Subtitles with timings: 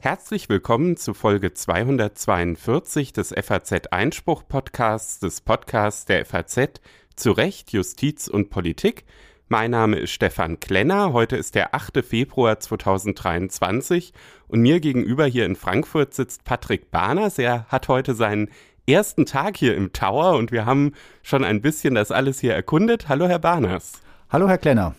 [0.00, 6.80] Herzlich willkommen zu Folge 242 des FAZ Einspruch Podcasts, des Podcasts der FAZ
[7.14, 9.04] zu Recht, Justiz und Politik.
[9.48, 11.12] Mein Name ist Stefan Klenner.
[11.12, 12.04] Heute ist der 8.
[12.04, 14.12] Februar 2023
[14.48, 17.38] und mir gegenüber hier in Frankfurt sitzt Patrick Barners.
[17.38, 18.50] Er hat heute seinen
[18.88, 23.08] ersten Tag hier im Tower und wir haben schon ein bisschen das alles hier erkundet.
[23.08, 24.00] Hallo, Herr Barners.
[24.30, 24.94] Hallo, Herr Klenner.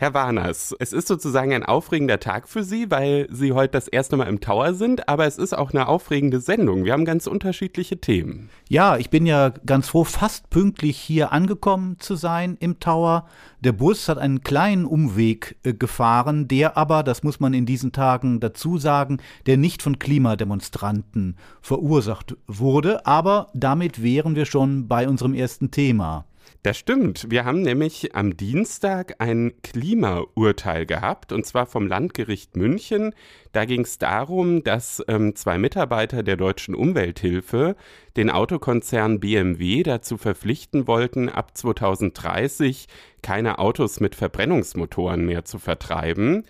[0.00, 4.16] Herr Warners, es ist sozusagen ein aufregender Tag für Sie, weil Sie heute das erste
[4.16, 6.84] Mal im Tower sind, aber es ist auch eine aufregende Sendung.
[6.84, 8.48] Wir haben ganz unterschiedliche Themen.
[8.68, 13.26] Ja, ich bin ja ganz froh, fast pünktlich hier angekommen zu sein im Tower.
[13.58, 17.90] Der Bus hat einen kleinen Umweg äh, gefahren, der aber, das muss man in diesen
[17.90, 25.08] Tagen dazu sagen, der nicht von Klimademonstranten verursacht wurde, aber damit wären wir schon bei
[25.08, 26.27] unserem ersten Thema.
[26.64, 27.30] Das stimmt.
[27.30, 33.14] Wir haben nämlich am Dienstag ein Klimaurteil gehabt, und zwar vom Landgericht München.
[33.52, 37.76] Da ging es darum, dass ähm, zwei Mitarbeiter der deutschen Umwelthilfe
[38.16, 42.88] den Autokonzern BMW dazu verpflichten wollten, ab 2030
[43.22, 46.44] keine Autos mit Verbrennungsmotoren mehr zu vertreiben.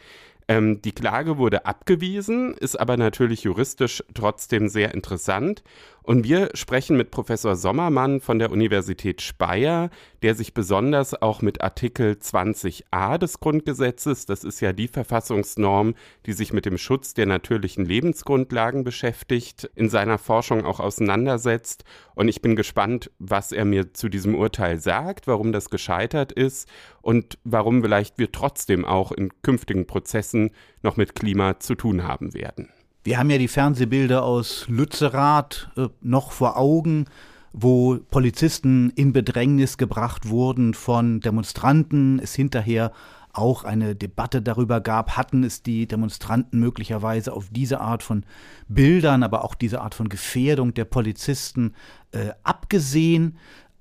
[0.48, 5.62] Ähm, die Klage wurde abgewiesen, ist aber natürlich juristisch trotzdem sehr interessant.
[6.08, 9.90] Und wir sprechen mit Professor Sommermann von der Universität Speyer,
[10.22, 16.32] der sich besonders auch mit Artikel 20a des Grundgesetzes, das ist ja die Verfassungsnorm, die
[16.32, 21.84] sich mit dem Schutz der natürlichen Lebensgrundlagen beschäftigt, in seiner Forschung auch auseinandersetzt.
[22.14, 26.70] Und ich bin gespannt, was er mir zu diesem Urteil sagt, warum das gescheitert ist
[27.02, 32.32] und warum vielleicht wir trotzdem auch in künftigen Prozessen noch mit Klima zu tun haben
[32.32, 32.70] werden.
[33.08, 37.06] Wir haben ja die Fernsehbilder aus Lützerath äh, noch vor Augen,
[37.54, 42.92] wo Polizisten in Bedrängnis gebracht wurden von Demonstranten, es hinterher
[43.32, 48.26] auch eine Debatte darüber gab, hatten es die Demonstranten möglicherweise auf diese Art von
[48.68, 51.74] Bildern, aber auch diese Art von Gefährdung der Polizisten
[52.12, 53.38] äh, abgesehen.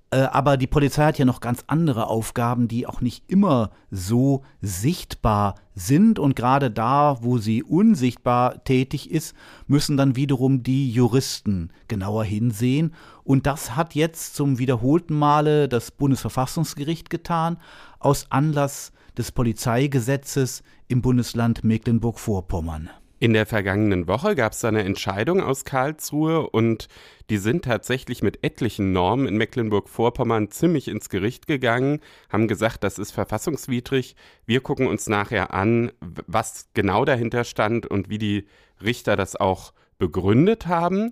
[0.09, 4.43] Äh, aber die Polizei hat ja noch ganz andere Aufgaben, die auch nicht immer so
[4.61, 6.17] sichtbar sind.
[6.17, 9.35] Und gerade da, wo sie unsichtbar tätig ist,
[9.67, 12.93] müssen dann wiederum die Juristen genauer hinsehen.
[13.23, 17.57] Und das hat jetzt zum wiederholten Male das Bundesverfassungsgericht getan,
[17.99, 22.89] aus Anlass des Polizeigesetzes im Bundesland Mecklenburg-Vorpommern.
[23.19, 26.87] In der vergangenen Woche gab es eine Entscheidung aus Karlsruhe und
[27.31, 32.99] die sind tatsächlich mit etlichen Normen in Mecklenburg-Vorpommern ziemlich ins Gericht gegangen, haben gesagt, das
[32.99, 34.15] ist verfassungswidrig.
[34.45, 38.47] Wir gucken uns nachher an, was genau dahinter stand und wie die
[38.83, 41.11] Richter das auch begründet haben.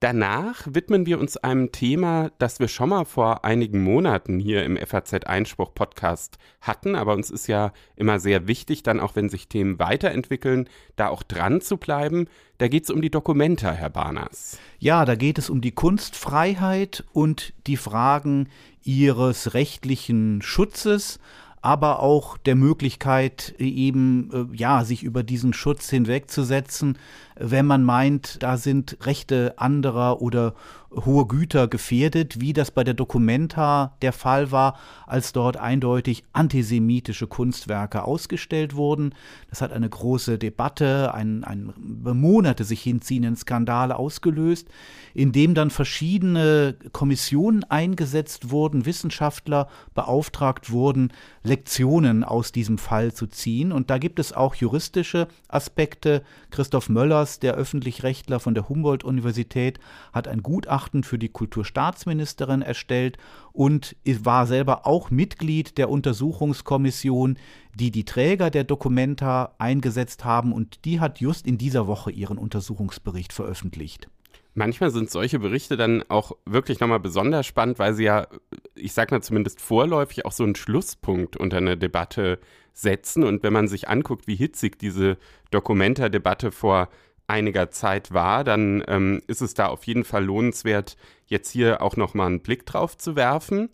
[0.00, 4.76] Danach widmen wir uns einem Thema, das wir schon mal vor einigen Monaten hier im
[4.76, 9.48] FAZ Einspruch Podcast hatten, aber uns ist ja immer sehr wichtig, dann auch wenn sich
[9.48, 12.26] Themen weiterentwickeln, da auch dran zu bleiben.
[12.58, 14.58] Da geht es um die Dokumenta, Herr Barners.
[14.78, 18.50] Ja, da geht es um die Kunstfreiheit und die Fragen
[18.82, 21.20] ihres rechtlichen Schutzes
[21.66, 26.96] aber auch der Möglichkeit, eben äh, ja, sich über diesen Schutz hinwegzusetzen,
[27.34, 30.54] wenn man meint, da sind Rechte anderer oder
[30.94, 37.26] hohe Güter gefährdet, wie das bei der Documenta der Fall war, als dort eindeutig antisemitische
[37.26, 39.14] Kunstwerke ausgestellt wurden.
[39.50, 44.68] Das hat eine große Debatte, ein, ein Monate sich hinziehenden Skandal ausgelöst,
[45.12, 53.26] in dem dann verschiedene Kommissionen eingesetzt wurden, Wissenschaftler beauftragt wurden, Lektionen aus diesem Fall zu
[53.26, 53.72] ziehen.
[53.72, 56.22] Und da gibt es auch juristische Aspekte.
[56.50, 59.80] Christoph Möllers, der Öffentlichrechtler von der Humboldt-Universität,
[60.12, 63.16] hat ein Gutachten Gutachten für die Kulturstaatsministerin erstellt
[63.52, 67.38] und war selber auch Mitglied der Untersuchungskommission,
[67.74, 72.36] die die Träger der Dokumenta eingesetzt haben und die hat just in dieser Woche ihren
[72.36, 74.08] Untersuchungsbericht veröffentlicht.
[74.52, 78.26] Manchmal sind solche Berichte dann auch wirklich nochmal besonders spannend, weil sie ja,
[78.74, 82.38] ich sag mal zumindest vorläufig, auch so einen Schlusspunkt unter eine Debatte
[82.74, 83.24] setzen.
[83.24, 85.16] Und wenn man sich anguckt, wie hitzig diese
[85.50, 86.88] Dokumenta-Debatte vor
[87.28, 90.96] einiger Zeit war, dann ähm, ist es da auf jeden Fall lohnenswert,
[91.26, 93.70] jetzt hier auch nochmal einen Blick drauf zu werfen.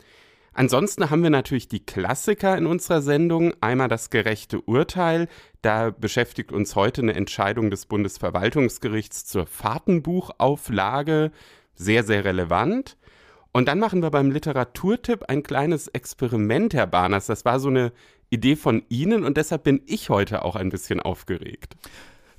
[0.55, 3.55] Ansonsten haben wir natürlich die Klassiker in unserer Sendung.
[3.61, 5.29] Einmal das gerechte Urteil.
[5.63, 11.33] Da beschäftigt uns heute eine Entscheidung des Bundesverwaltungsgerichts zur Fahrtenbuchauflage.
[11.75, 12.99] Sehr, sehr relevant.
[13.53, 17.27] Und dann machen wir beim Literaturtipp ein kleines Experiment, Herr Barners.
[17.27, 17.93] Das war so eine
[18.29, 21.77] Idee von Ihnen und deshalb bin ich heute auch ein bisschen aufgeregt.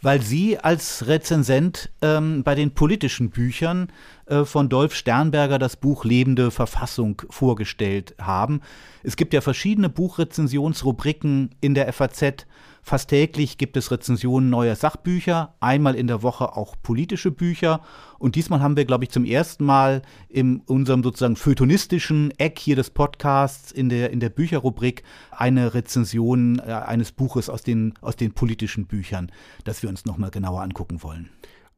[0.03, 3.87] Weil Sie als Rezensent ähm, bei den politischen Büchern
[4.25, 8.61] äh, von Dolf Sternberger das Buch Lebende Verfassung vorgestellt haben.
[9.01, 12.45] Es gibt ja verschiedene Buchrezensionsrubriken in der FAZ.
[12.85, 17.79] Fast täglich gibt es Rezensionen neuer Sachbücher, einmal in der Woche auch politische Bücher.
[18.19, 22.75] Und diesmal haben wir, glaube ich, zum ersten Mal in unserem sozusagen feuilletonistischen Eck hier
[22.75, 28.17] des Podcasts in der, in der Bücherrubrik eine Rezension äh, eines Buches aus den, aus
[28.17, 29.31] den politischen Büchern,
[29.63, 31.29] das wir uns nochmal genauer angucken wollen.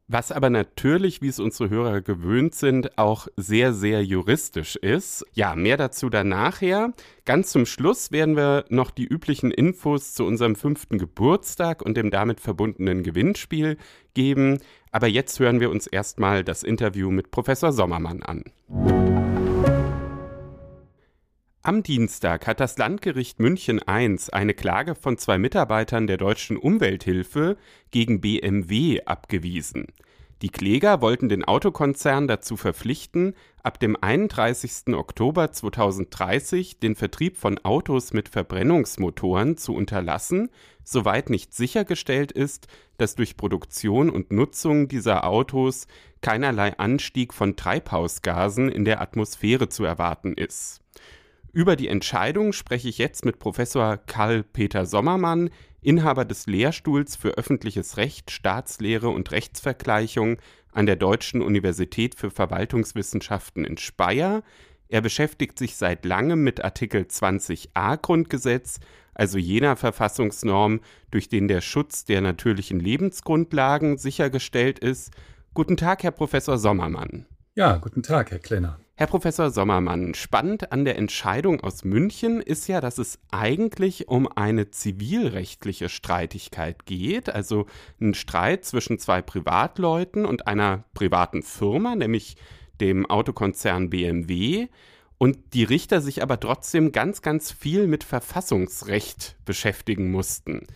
[0.08, 5.26] Was aber natürlich, wie es unsere Hörer gewöhnt sind, auch sehr, sehr juristisch ist.
[5.34, 6.94] Ja, mehr dazu dann nachher.
[7.26, 12.12] Ganz zum Schluss werden wir noch die üblichen Infos zu unserem fünften Geburtstag und dem
[12.12, 13.78] damit verbundenen Gewinnspiel
[14.14, 14.60] geben.
[14.92, 18.44] Aber jetzt hören wir uns erstmal das Interview mit Professor Sommermann an.
[21.66, 27.58] Am Dienstag hat das Landgericht München I eine Klage von zwei Mitarbeitern der deutschen Umwelthilfe
[27.90, 29.88] gegen BMW abgewiesen.
[30.44, 33.34] Die Kläger wollten den Autokonzern dazu verpflichten,
[33.64, 34.94] ab dem 31.
[34.94, 40.52] Oktober 2030 den Vertrieb von Autos mit Verbrennungsmotoren zu unterlassen,
[40.84, 42.68] soweit nicht sichergestellt ist,
[43.00, 45.88] dass durch Produktion und Nutzung dieser Autos
[46.22, 50.84] keinerlei Anstieg von Treibhausgasen in der Atmosphäre zu erwarten ist.
[51.56, 55.50] Über die Entscheidung spreche ich jetzt mit Professor Karl-Peter Sommermann,
[55.82, 60.36] Inhaber des Lehrstuhls für öffentliches Recht, Staatslehre und Rechtsvergleichung
[60.74, 64.44] an der Deutschen Universität für Verwaltungswissenschaften in Speyer.
[64.90, 68.82] Er beschäftigt sich seit langem mit Artikel 20a Grundgesetz,
[69.14, 75.14] also jener Verfassungsnorm, durch den der Schutz der natürlichen Lebensgrundlagen sichergestellt ist.
[75.54, 77.28] Guten Tag, Herr Professor Sommermann.
[77.54, 78.78] Ja, guten Tag, Herr Klenner.
[78.98, 84.26] Herr Professor Sommermann, spannend an der Entscheidung aus München ist ja, dass es eigentlich um
[84.26, 87.66] eine zivilrechtliche Streitigkeit geht, also
[88.00, 92.38] ein Streit zwischen zwei Privatleuten und einer privaten Firma, nämlich
[92.80, 94.70] dem Autokonzern BMW,
[95.18, 100.68] und die Richter sich aber trotzdem ganz, ganz viel mit Verfassungsrecht beschäftigen mussten.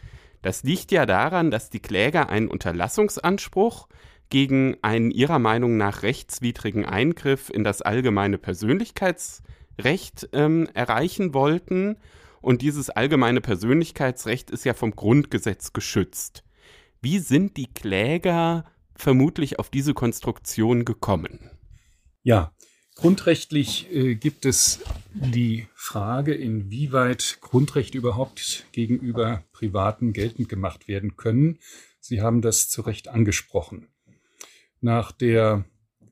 [0.41, 3.87] Das liegt ja daran, dass die Kläger einen Unterlassungsanspruch
[4.29, 11.97] gegen einen ihrer Meinung nach rechtswidrigen Eingriff in das allgemeine Persönlichkeitsrecht ähm, erreichen wollten.
[12.41, 16.43] Und dieses allgemeine Persönlichkeitsrecht ist ja vom Grundgesetz geschützt.
[17.01, 18.65] Wie sind die Kläger
[18.95, 21.49] vermutlich auf diese Konstruktion gekommen?
[22.21, 22.53] Ja,
[22.95, 24.81] grundrechtlich äh, gibt es
[25.13, 31.59] die Frage, inwieweit Grundrechte überhaupt gegenüber Privaten geltend gemacht werden können.
[31.99, 33.88] Sie haben das zu Recht angesprochen
[34.81, 35.65] nach der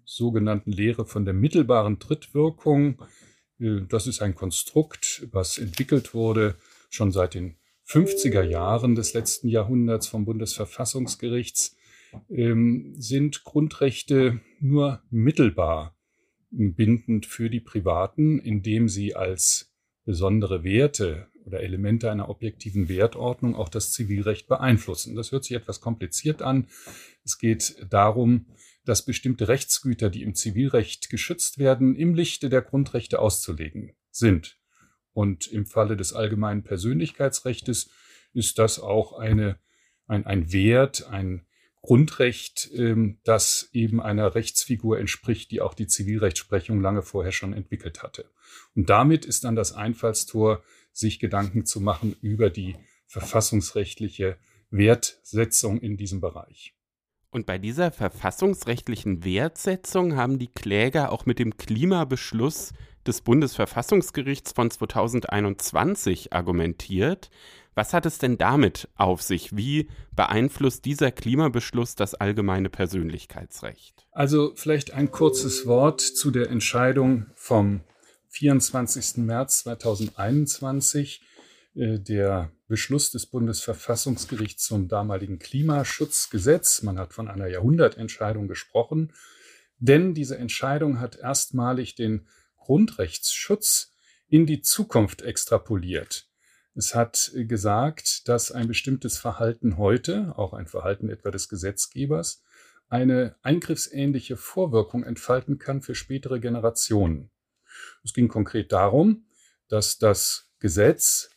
[0.05, 3.01] sogenannten Lehre von der mittelbaren Trittwirkung.
[3.59, 6.55] Äh, das ist ein Konstrukt, was entwickelt wurde
[6.89, 7.55] schon seit den
[7.87, 11.75] 50er Jahren des letzten Jahrhunderts vom Bundesverfassungsgerichts,
[12.29, 15.95] ähm, sind Grundrechte nur mittelbar
[16.49, 19.73] bindend für die Privaten, indem sie als
[20.05, 25.15] besondere Werte oder Elemente einer objektiven Wertordnung auch das Zivilrecht beeinflussen.
[25.15, 26.67] Das hört sich etwas kompliziert an.
[27.23, 28.45] Es geht darum,
[28.87, 34.57] dass bestimmte Rechtsgüter, die im Zivilrecht geschützt werden, im Lichte der Grundrechte auszulegen sind.
[35.13, 37.89] Und im Falle des allgemeinen Persönlichkeitsrechts
[38.33, 39.59] ist das auch eine,
[40.05, 41.45] ein, ein Wert, ein
[41.81, 48.03] Grundrecht, ähm, das eben einer Rechtsfigur entspricht, die auch die Zivilrechtsprechung lange vorher schon entwickelt
[48.03, 48.29] hatte.
[48.75, 52.75] Und damit ist dann das Einfallstor sich Gedanken zu machen über die
[53.07, 54.37] verfassungsrechtliche
[54.69, 56.76] Wertsetzung in diesem Bereich.
[57.29, 62.73] Und bei dieser verfassungsrechtlichen Wertsetzung haben die Kläger auch mit dem Klimabeschluss
[63.05, 67.29] des Bundesverfassungsgerichts von 2021 argumentiert.
[67.75, 69.55] Was hat es denn damit auf sich?
[69.55, 74.07] Wie beeinflusst dieser Klimabeschluss das allgemeine Persönlichkeitsrecht?
[74.11, 77.81] Also vielleicht ein kurzes Wort zu der Entscheidung vom
[78.29, 79.17] 24.
[79.17, 81.36] März 2021 äh,
[81.77, 86.81] der Beschluss des Bundesverfassungsgerichts zum damaligen Klimaschutzgesetz.
[86.81, 89.13] Man hat von einer Jahrhundertentscheidung gesprochen,
[89.77, 93.93] denn diese Entscheidung hat erstmalig den Grundrechtsschutz
[94.27, 96.27] in die Zukunft extrapoliert.
[96.73, 102.43] Es hat gesagt, dass ein bestimmtes Verhalten heute, auch ein Verhalten etwa des Gesetzgebers,
[102.89, 107.29] eine eingriffsähnliche Vorwirkung entfalten kann für spätere Generationen.
[108.03, 109.27] Es ging konkret darum,
[109.67, 111.29] dass das Gesetz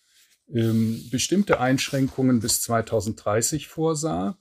[0.54, 4.38] ähm, bestimmte Einschränkungen bis 2030 vorsah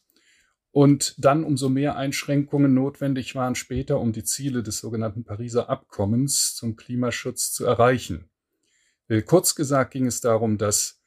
[0.71, 6.55] und dann umso mehr Einschränkungen notwendig waren später, um die Ziele des sogenannten Pariser Abkommens
[6.55, 8.29] zum Klimaschutz zu erreichen.
[9.07, 11.01] Äh, kurz gesagt ging es darum, dass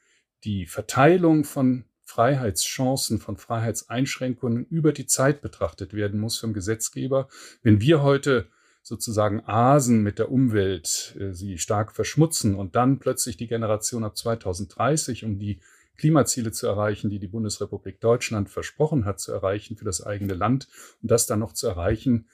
[0.45, 7.29] die Verteilung von Freiheitschancen, von Freiheitseinschränkungen über die Zeit betrachtet werden muss vom Gesetzgeber.
[7.63, 8.49] Wenn wir heute
[8.83, 14.17] sozusagen asen mit der Umwelt, äh, sie stark verschmutzen und dann plötzlich die Generation ab
[14.17, 15.61] 2030, um die
[15.97, 20.69] Klimaziele zu erreichen, die die Bundesrepublik Deutschland versprochen hat zu erreichen für das eigene Land
[21.01, 22.27] und das dann noch zu erreichen,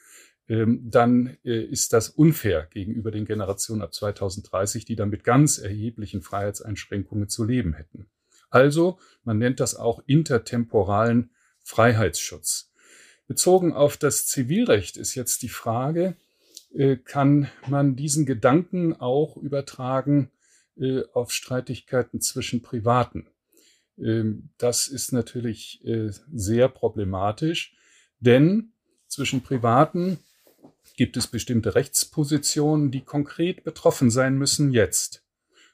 [0.49, 5.59] ähm, dann äh, ist das unfair gegenüber den Generationen ab 2030, die dann mit ganz
[5.59, 8.09] erheblichen Freiheitseinschränkungen zu leben hätten.
[8.49, 12.73] Also, man nennt das auch intertemporalen Freiheitsschutz.
[13.27, 16.17] Bezogen auf das Zivilrecht ist jetzt die Frage,
[17.05, 20.31] kann man diesen Gedanken auch übertragen
[20.77, 23.27] äh, auf Streitigkeiten zwischen Privaten?
[23.99, 27.75] Ähm, das ist natürlich äh, sehr problematisch,
[28.21, 28.73] denn
[29.07, 30.19] zwischen Privaten
[30.97, 35.25] gibt es bestimmte Rechtspositionen, die konkret betroffen sein müssen jetzt.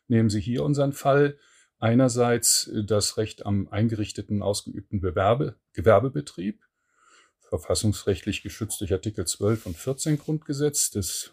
[0.07, 1.39] Nehmen Sie hier unseren Fall.
[1.79, 6.64] Einerseits das Recht am eingerichteten, ausgeübten Bewerbe, Gewerbebetrieb
[7.59, 11.33] verfassungsrechtlich geschützt durch Artikel 12 und 14 Grundgesetz des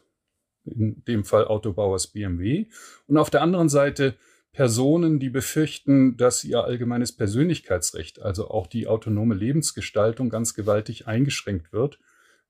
[0.64, 2.68] in dem Fall Autobauers BMW
[3.08, 4.16] und auf der anderen Seite
[4.52, 11.72] Personen, die befürchten, dass ihr allgemeines Persönlichkeitsrecht, also auch die autonome Lebensgestaltung ganz gewaltig eingeschränkt
[11.72, 12.00] wird,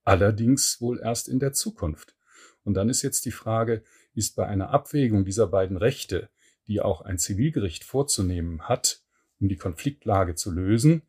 [0.04, 2.16] allerdings wohl erst in der Zukunft.
[2.64, 6.30] Und dann ist jetzt die Frage, ist bei einer Abwägung dieser beiden Rechte,
[6.68, 9.02] die auch ein Zivilgericht vorzunehmen hat,
[9.40, 11.04] um die Konfliktlage zu lösen,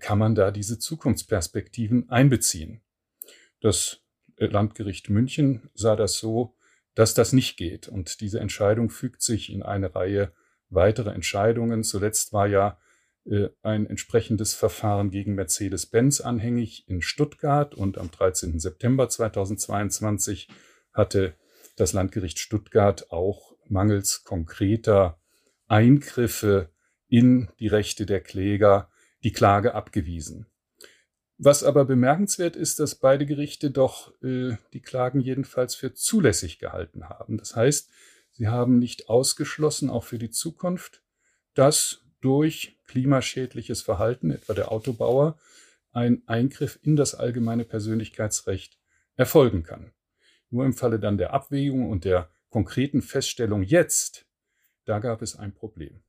[0.00, 2.80] kann man da diese Zukunftsperspektiven einbeziehen.
[3.60, 4.00] Das
[4.36, 6.54] äh, Landgericht München sah das so,
[6.94, 7.88] dass das nicht geht.
[7.88, 10.32] Und diese Entscheidung fügt sich in eine Reihe
[10.70, 11.82] weiterer Entscheidungen.
[11.84, 12.78] Zuletzt war ja
[13.24, 18.58] äh, ein entsprechendes Verfahren gegen Mercedes-Benz anhängig in Stuttgart und am 13.
[18.58, 20.48] September 2022
[20.92, 21.34] hatte
[21.76, 25.18] das Landgericht Stuttgart auch mangels konkreter
[25.66, 26.70] Eingriffe
[27.08, 28.90] in die Rechte der Kläger
[29.24, 30.46] die Klage abgewiesen.
[31.36, 37.08] Was aber bemerkenswert ist, dass beide Gerichte doch äh, die Klagen jedenfalls für zulässig gehalten
[37.08, 37.38] haben.
[37.38, 37.90] Das heißt,
[38.30, 41.02] sie haben nicht ausgeschlossen, auch für die Zukunft,
[41.54, 45.38] dass durch klimaschädliches Verhalten, etwa der Autobauer,
[45.92, 48.78] ein Eingriff in das allgemeine Persönlichkeitsrecht
[49.16, 49.92] erfolgen kann.
[50.50, 54.26] Nur im Falle dann der Abwägung und der konkreten Feststellung jetzt,
[54.84, 56.02] da gab es ein Problem.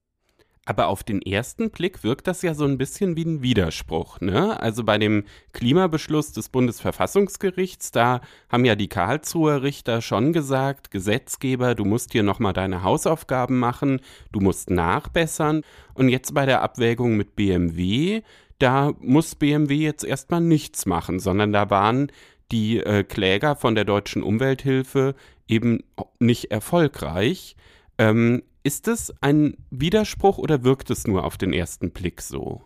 [0.67, 4.19] Aber auf den ersten Blick wirkt das ja so ein bisschen wie ein Widerspruch.
[4.19, 4.60] Ne?
[4.60, 11.75] Also bei dem Klimabeschluss des Bundesverfassungsgerichts, da haben ja die Karlsruher Richter schon gesagt, Gesetzgeber,
[11.75, 15.62] du musst hier nochmal deine Hausaufgaben machen, du musst nachbessern.
[15.93, 18.24] Und jetzt bei der Abwägung mit BMW,
[18.57, 22.12] da muss BMW jetzt erstmal nichts machen, sondern da waren
[22.51, 25.13] die äh, Kläger von der deutschen Umwelthilfe
[25.48, 25.84] eben
[26.19, 27.55] nicht erfolgreich.
[27.97, 32.63] Ähm, ist es ein Widerspruch oder wirkt es nur auf den ersten Blick so?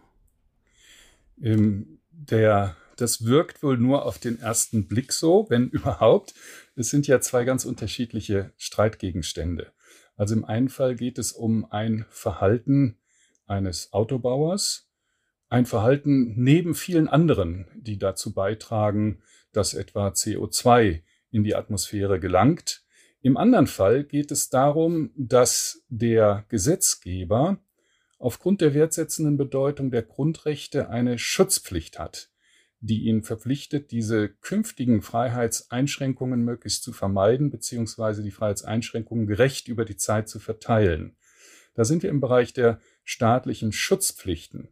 [1.42, 6.34] Ähm, der, das wirkt wohl nur auf den ersten Blick so, wenn überhaupt.
[6.76, 9.72] Es sind ja zwei ganz unterschiedliche Streitgegenstände.
[10.16, 12.98] Also im einen Fall geht es um ein Verhalten
[13.46, 14.90] eines Autobauers,
[15.50, 19.22] ein Verhalten neben vielen anderen, die dazu beitragen,
[19.52, 22.84] dass etwa CO2 in die Atmosphäre gelangt
[23.22, 27.60] im anderen Fall geht es darum, dass der Gesetzgeber
[28.18, 32.30] aufgrund der wertsetzenden Bedeutung der Grundrechte eine Schutzpflicht hat,
[32.80, 39.98] die ihn verpflichtet, diese künftigen Freiheitseinschränkungen möglichst zu vermeiden, beziehungsweise die Freiheitseinschränkungen gerecht über die
[39.98, 41.18] Zeit zu verteilen.
[41.74, 44.70] Da sind wir im Bereich der staatlichen Schutzpflichten.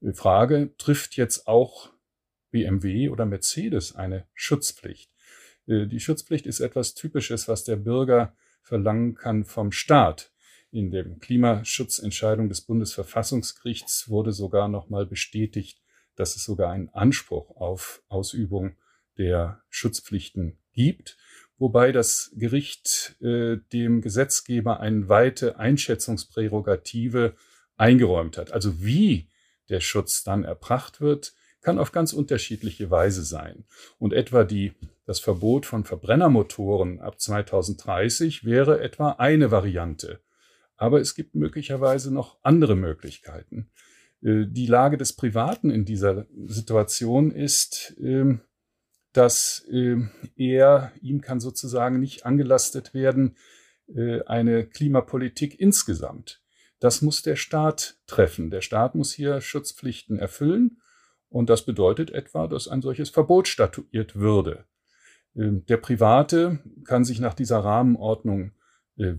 [0.00, 1.90] Die Frage, trifft jetzt auch
[2.50, 5.13] BMW oder Mercedes eine Schutzpflicht?
[5.66, 10.32] Äh, die Schutzpflicht ist etwas Typisches, was der Bürger verlangen kann vom Staat.
[10.70, 15.80] In der Klimaschutzentscheidung des Bundesverfassungsgerichts wurde sogar nochmal bestätigt,
[16.16, 18.76] dass es sogar einen Anspruch auf Ausübung
[19.16, 21.16] der Schutzpflichten gibt,
[21.58, 27.36] wobei das Gericht äh, dem Gesetzgeber eine weite Einschätzungsprärogative
[27.76, 28.52] eingeräumt hat.
[28.52, 29.30] Also wie
[29.68, 33.64] der Schutz dann erbracht wird, kann auf ganz unterschiedliche Weise sein.
[33.98, 34.74] Und etwa die
[35.06, 40.20] das Verbot von Verbrennermotoren ab 2030 wäre etwa eine Variante.
[40.76, 43.70] Aber es gibt möglicherweise noch andere Möglichkeiten.
[44.22, 48.40] Äh, die Lage des Privaten in dieser Situation ist, ähm,
[49.12, 53.36] dass ähm, er, ihm kann sozusagen nicht angelastet werden,
[53.94, 56.42] äh, eine Klimapolitik insgesamt.
[56.80, 58.50] Das muss der Staat treffen.
[58.50, 60.78] Der Staat muss hier Schutzpflichten erfüllen.
[61.28, 64.66] Und das bedeutet etwa, dass ein solches Verbot statuiert würde.
[65.36, 68.52] Ähm, der Private kann sich nach dieser Rahmenordnung
[68.96, 69.14] äh,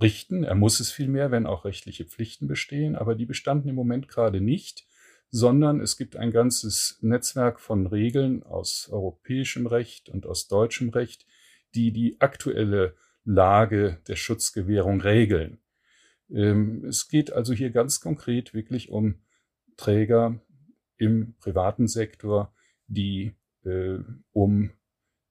[0.00, 0.44] richten.
[0.44, 4.40] Er muss es vielmehr, wenn auch rechtliche Pflichten bestehen, aber die bestanden im Moment gerade
[4.40, 4.86] nicht,
[5.30, 11.26] sondern es gibt ein ganzes Netzwerk von Regeln aus europäischem Recht und aus deutschem Recht,
[11.74, 12.94] die die aktuelle
[13.24, 15.58] Lage der Schutzgewährung regeln.
[16.30, 19.16] Ähm, es geht also hier ganz konkret wirklich um
[19.76, 20.40] Träger
[20.98, 22.54] im privaten Sektor,
[22.86, 23.98] die äh,
[24.32, 24.70] um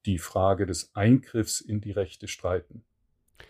[0.06, 2.84] die Frage des Eingriffs in die Rechte streiten.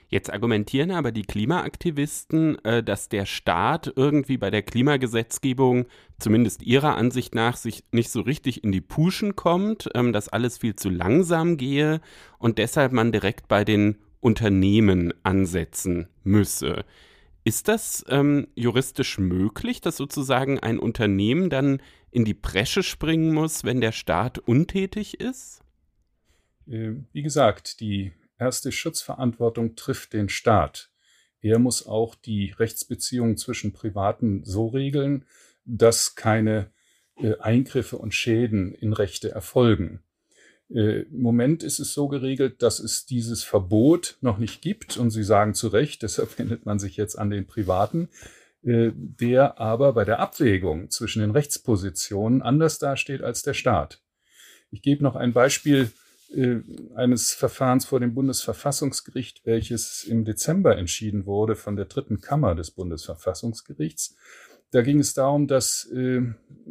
[0.08, 5.88] Jetzt argumentieren aber die Klimaaktivisten, äh, dass der Staat irgendwie bei der Klimagesetzgebung,
[6.20, 10.60] zumindest ihrer Ansicht nach, sich nicht so richtig in die Puschen kommt, ähm, dass alles
[10.60, 12.00] viel zu langsam gehe
[12.38, 16.86] und deshalb man direkt bei den Unternehmen ansetzen müsse.
[17.44, 21.82] Ist das ähm, juristisch möglich, dass sozusagen ein Unternehmen dann
[22.12, 25.63] in die Bresche springen muss, wenn der Staat untätig ist?
[26.68, 30.90] Äh, wie gesagt, die erste Schutzverantwortung trifft den Staat.
[31.42, 35.26] Er muss auch die Rechtsbeziehungen zwischen Privaten so regeln,
[35.66, 36.72] dass keine
[37.18, 40.02] äh, Eingriffe und Schäden in Rechte erfolgen.
[40.70, 44.98] Äh, Im Moment ist es so geregelt, dass es dieses Verbot noch nicht gibt.
[44.98, 48.10] Und Sie sagen zu Recht, deshalb wendet man sich jetzt an den Privaten,
[48.66, 54.02] der aber bei der Abwägung zwischen den Rechtspositionen anders dasteht als der Staat.
[54.72, 55.92] Ich gebe noch ein Beispiel
[56.34, 56.62] äh,
[56.96, 62.72] eines Verfahrens vor dem Bundesverfassungsgericht, welches im Dezember entschieden wurde von der dritten Kammer des
[62.72, 64.16] Bundesverfassungsgerichts.
[64.72, 66.22] Da ging es darum, dass äh,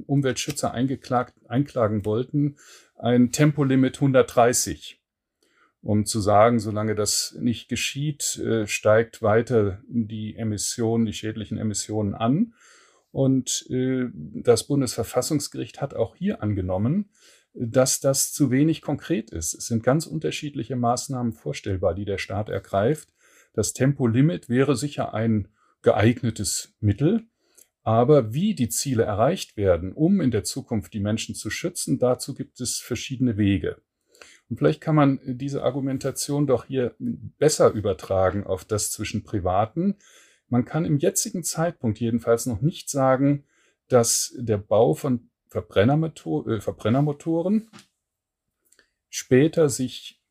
[0.06, 2.56] Umweltschützer eingeklagt, einklagen wollten,
[2.96, 5.00] ein Tempolimit 130,
[5.82, 12.14] um zu sagen, solange das nicht geschieht, äh, steigt weiter die Emissionen, die schädlichen Emissionen
[12.14, 12.54] an.
[13.12, 17.10] Und äh, das Bundesverfassungsgericht hat auch hier angenommen,
[17.54, 19.54] dass das zu wenig konkret ist.
[19.54, 23.08] Es sind ganz unterschiedliche Maßnahmen vorstellbar, die der Staat ergreift.
[23.52, 25.48] Das Tempolimit wäre sicher ein
[25.82, 27.26] geeignetes Mittel,
[27.82, 32.34] aber wie die Ziele erreicht werden, um in der Zukunft die Menschen zu schützen, dazu
[32.34, 33.82] gibt es verschiedene Wege.
[34.48, 39.96] Und vielleicht kann man diese Argumentation doch hier besser übertragen auf das zwischen Privaten.
[40.48, 43.44] Man kann im jetzigen Zeitpunkt jedenfalls noch nicht sagen,
[43.88, 47.68] dass der Bau von Verbrennermotor, äh, Verbrennermotoren
[49.10, 50.22] später sich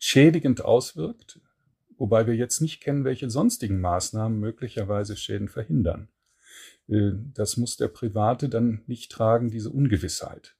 [0.00, 1.40] schädigend auswirkt,
[1.96, 6.08] wobei wir jetzt nicht kennen, welche sonstigen Maßnahmen möglicherweise Schäden verhindern.
[6.88, 10.56] Äh, das muss der Private dann nicht tragen, diese Ungewissheit.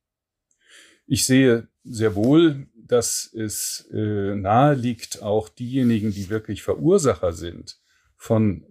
[1.08, 7.80] Ich sehe sehr wohl, dass es äh, nahe liegt, auch diejenigen, die wirklich Verursacher sind
[8.16, 8.64] von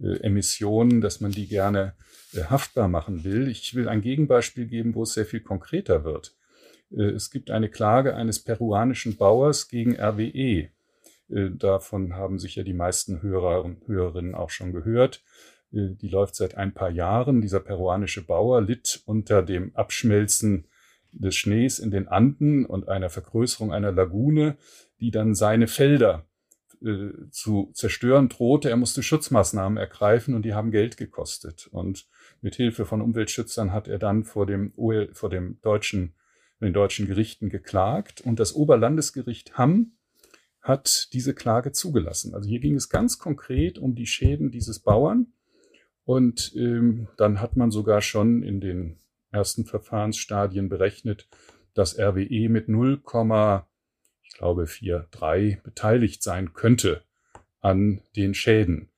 [0.00, 1.94] CO2-Emissionen, dass man die gerne
[2.32, 3.48] äh, haftbar machen will.
[3.48, 6.34] Ich will ein Gegenbeispiel geben, wo es sehr viel konkreter wird.
[6.90, 10.68] Äh, es gibt eine Klage eines peruanischen Bauers gegen RWE.
[11.28, 15.22] Äh, davon haben sicher die meisten Hörer und Hörerinnen auch schon gehört.
[15.72, 17.42] Die läuft seit ein paar Jahren.
[17.42, 20.68] Dieser peruanische Bauer litt unter dem Abschmelzen
[21.10, 24.56] des Schnees in den Anden und einer Vergrößerung einer Lagune,
[25.00, 26.24] die dann seine Felder
[26.82, 28.70] äh, zu zerstören drohte.
[28.70, 31.68] Er musste Schutzmaßnahmen ergreifen und die haben Geld gekostet.
[31.70, 32.06] Und
[32.40, 36.14] mit Hilfe von Umweltschützern hat er dann vor dem, OL, vor dem deutschen,
[36.60, 38.20] den deutschen Gerichten geklagt.
[38.20, 39.92] Und das Oberlandesgericht Hamm
[40.60, 42.34] hat diese Klage zugelassen.
[42.34, 45.28] Also hier ging es ganz konkret um die Schäden dieses Bauern.
[46.04, 48.98] Und ähm, dann hat man sogar schon in den
[49.30, 51.28] ersten Verfahrensstadien berechnet,
[51.74, 53.75] dass RWE mit 0, ich
[54.36, 57.02] glaube 4,3 beteiligt sein könnte
[57.60, 58.90] an den Schäden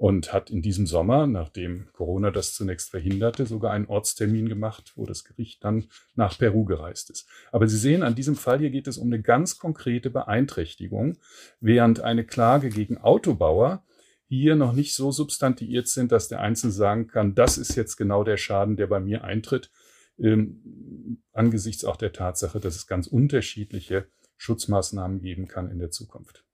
[0.00, 5.04] und hat in diesem Sommer, nachdem Corona das zunächst verhinderte, sogar einen Ortstermin gemacht, wo
[5.04, 7.28] das Gericht dann nach Peru gereist ist.
[7.52, 11.18] Aber Sie sehen, an diesem Fall hier geht es um eine ganz konkrete Beeinträchtigung,
[11.60, 13.84] während eine Klage gegen Autobauer
[14.26, 18.24] hier noch nicht so substantiiert sind, dass der Einzelne sagen kann, das ist jetzt genau
[18.24, 19.70] der Schaden, der bei mir eintritt,
[20.18, 24.06] ähm, angesichts auch der Tatsache, dass es ganz unterschiedliche
[24.40, 26.44] Schutzmaßnahmen geben kann in der Zukunft.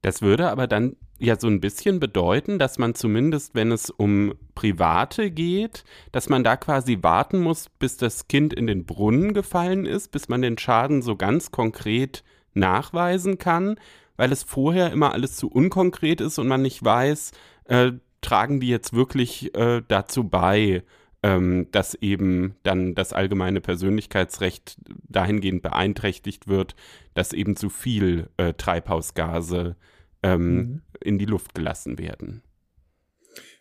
[0.00, 4.34] Das würde aber dann ja so ein bisschen bedeuten, dass man zumindest, wenn es um
[4.54, 9.86] Private geht, dass man da quasi warten muss, bis das Kind in den Brunnen gefallen
[9.86, 12.22] ist, bis man den Schaden so ganz konkret
[12.54, 13.80] nachweisen kann,
[14.16, 17.32] weil es vorher immer alles zu unkonkret ist und man nicht weiß,
[17.64, 20.84] äh, tragen die jetzt wirklich äh, dazu bei,
[21.26, 26.76] ähm, dass eben dann das allgemeine Persönlichkeitsrecht dahingehend beeinträchtigt wird,
[27.14, 29.74] dass eben zu viel äh, Treibhausgase
[30.22, 30.82] ähm, mhm.
[31.00, 32.44] in die Luft gelassen werden?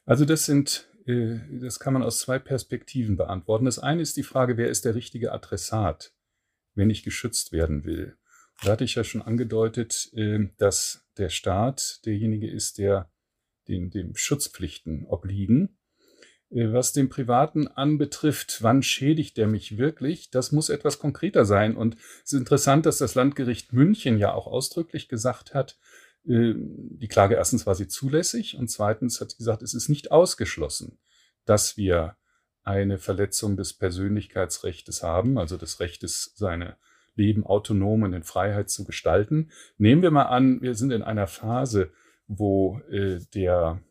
[0.05, 3.65] Also das sind, äh, das kann man aus zwei Perspektiven beantworten.
[3.65, 6.13] Das eine ist die Frage, wer ist der richtige Adressat,
[6.75, 8.15] wenn ich geschützt werden will?
[8.61, 13.09] Da hatte ich ja schon angedeutet, äh, dass der Staat derjenige ist, der
[13.67, 15.79] den, dem Schutzpflichten obliegen.
[16.57, 20.31] Was den Privaten anbetrifft, wann schädigt der mich wirklich?
[20.31, 21.75] Das muss etwas konkreter sein.
[21.75, 25.77] Und es ist interessant, dass das Landgericht München ja auch ausdrücklich gesagt hat,
[26.25, 30.11] äh, die Klage erstens war sie zulässig und zweitens hat sie gesagt, es ist nicht
[30.11, 30.97] ausgeschlossen,
[31.43, 32.15] dass wir
[32.63, 36.77] eine Verletzung des Persönlichkeitsrechts haben, also des Rechtes, seine
[37.15, 39.51] Leben autonom und in Freiheit zu gestalten.
[39.77, 41.91] Nehmen wir mal an, wir sind in einer Phase,
[42.27, 43.81] wo äh, der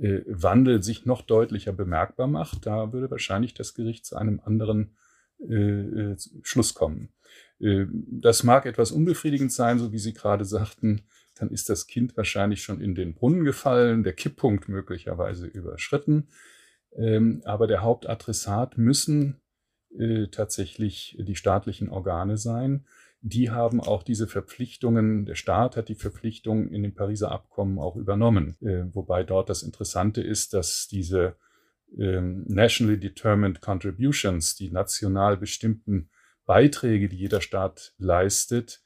[0.00, 2.66] äh, Klimawandel sich noch deutlicher bemerkbar macht.
[2.66, 4.96] Da würde wahrscheinlich das Gericht zu einem anderen
[5.40, 7.10] äh, äh Schluss kommen.
[7.60, 11.02] Äh, das mag etwas unbefriedigend sein, so wie Sie gerade sagten.
[11.34, 16.28] Dann ist das Kind wahrscheinlich schon in den Brunnen gefallen, der Kipppunkt möglicherweise überschritten.
[16.96, 19.40] Ähm, aber der Hauptadressat müssen
[19.96, 22.86] äh, tatsächlich die staatlichen Organe sein.
[23.20, 27.96] Die haben auch diese Verpflichtungen, der Staat hat die Verpflichtungen in dem Pariser Abkommen auch
[27.96, 28.56] übernommen.
[28.60, 31.36] Äh, wobei dort das Interessante ist, dass diese
[31.96, 36.10] ähm, nationally determined contributions, die national bestimmten
[36.46, 38.82] Beiträge, die jeder Staat leistet,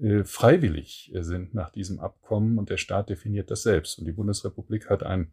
[0.00, 3.98] äh, freiwillig äh, sind nach diesem Abkommen und der Staat definiert das selbst.
[3.98, 5.32] Und die Bundesrepublik hat ein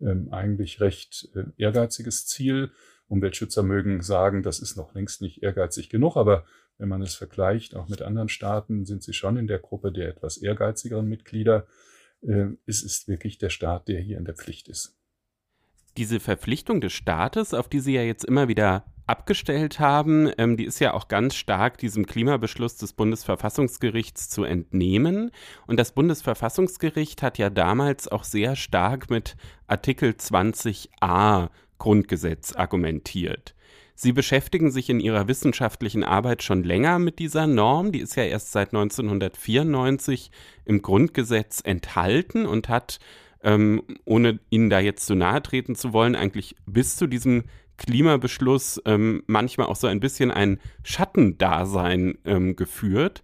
[0.00, 2.70] ähm, eigentlich recht äh, ehrgeiziges Ziel.
[3.08, 6.44] Umweltschützer mögen sagen, das ist noch längst nicht ehrgeizig genug, aber
[6.80, 10.08] wenn man es vergleicht, auch mit anderen Staaten, sind sie schon in der Gruppe der
[10.08, 11.66] etwas ehrgeizigeren Mitglieder.
[12.22, 14.96] Äh, es ist wirklich der Staat, der hier in der Pflicht ist.
[15.96, 20.64] Diese Verpflichtung des Staates, auf die Sie ja jetzt immer wieder abgestellt haben, ähm, die
[20.64, 25.32] ist ja auch ganz stark diesem Klimabeschluss des Bundesverfassungsgerichts zu entnehmen.
[25.66, 33.54] Und das Bundesverfassungsgericht hat ja damals auch sehr stark mit Artikel 20a Grundgesetz argumentiert.
[34.02, 37.92] Sie beschäftigen sich in Ihrer wissenschaftlichen Arbeit schon länger mit dieser Norm.
[37.92, 40.30] Die ist ja erst seit 1994
[40.64, 42.98] im Grundgesetz enthalten und hat,
[43.42, 47.44] ähm, ohne Ihnen da jetzt zu nahe treten zu wollen, eigentlich bis zu diesem
[47.76, 53.22] Klimabeschluss ähm, manchmal auch so ein bisschen ein Schattendasein ähm, geführt.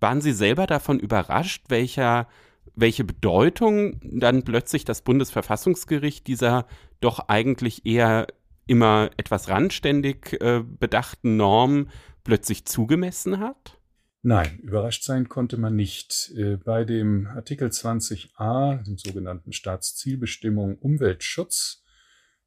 [0.00, 2.26] Waren Sie selber davon überrascht, welcher,
[2.74, 6.66] welche Bedeutung dann plötzlich das Bundesverfassungsgericht dieser
[6.98, 8.26] doch eigentlich eher
[8.66, 11.88] immer etwas randständig äh, bedachten Norm
[12.24, 13.78] plötzlich zugemessen hat?
[14.22, 16.32] Nein, überrascht sein konnte man nicht.
[16.36, 21.84] Äh, bei dem Artikel 20a, dem sogenannten Staatszielbestimmung Umweltschutz,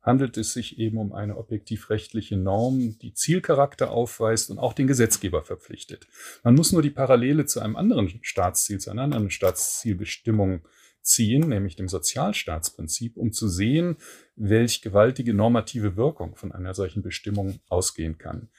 [0.01, 5.43] handelt es sich eben um eine objektivrechtliche Norm, die Zielcharakter aufweist und auch den Gesetzgeber
[5.43, 6.07] verpflichtet.
[6.43, 10.67] Man muss nur die Parallele zu einem anderen Staatsziel, zu einer anderen Staatszielbestimmung
[11.09, 13.97] ziehen, nämlich dem Sozialstaatsprinzip, um zu sehen,
[14.35, 18.49] welch gewaltige normative Wirkung von einer solchen Bestimmung ausgehen kann.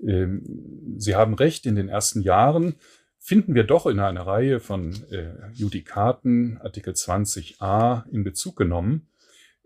[0.00, 2.76] Ähm, Sie haben recht, in den ersten Jahren
[3.18, 9.08] finden wir doch in einer Reihe von äh, Judikaten Artikel 20a in Bezug genommen.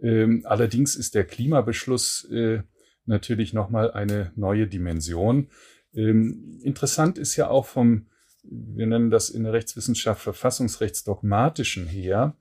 [0.00, 2.62] Ähm, allerdings ist der Klimabeschluss äh,
[3.04, 5.48] natürlich nochmal eine neue Dimension.
[5.92, 8.06] Ähm, interessant ist ja auch vom
[8.42, 12.36] wir nennen das in der Rechtswissenschaft verfassungsrechtsdogmatischen her,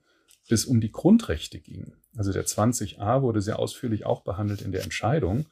[0.48, 1.92] bis um die Grundrechte ging.
[2.16, 5.46] Also der 20a wurde sehr ausführlich auch behandelt in der Entscheidung,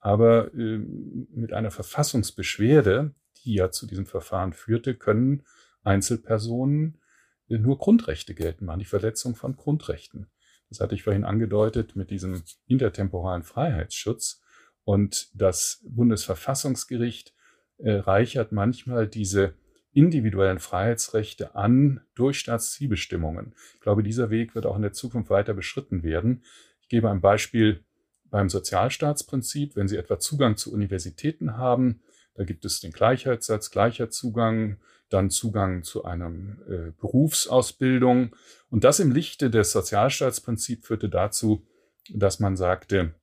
[0.00, 5.44] aber äh, mit einer Verfassungsbeschwerde, die ja zu diesem Verfahren führte, können
[5.82, 7.00] Einzelpersonen
[7.48, 10.26] äh, nur Grundrechte gelten machen, die Verletzung von Grundrechten.
[10.68, 14.40] Das hatte ich vorhin angedeutet mit diesem intertemporalen Freiheitsschutz.
[14.84, 17.34] Und das Bundesverfassungsgericht
[17.78, 19.54] äh, reichert manchmal diese
[19.92, 23.54] individuellen Freiheitsrechte an durch Staatszielbestimmungen.
[23.74, 26.44] Ich glaube, dieser Weg wird auch in der Zukunft weiter beschritten werden.
[26.80, 27.84] Ich gebe ein Beispiel
[28.24, 29.76] beim Sozialstaatsprinzip.
[29.76, 32.02] Wenn Sie etwa Zugang zu Universitäten haben,
[32.34, 36.30] da gibt es den Gleichheitssatz, gleicher Zugang, dann Zugang zu einer
[36.68, 38.34] äh, Berufsausbildung.
[38.70, 41.66] Und das im Lichte des Sozialstaatsprinzips führte dazu,
[42.08, 43.14] dass man sagte,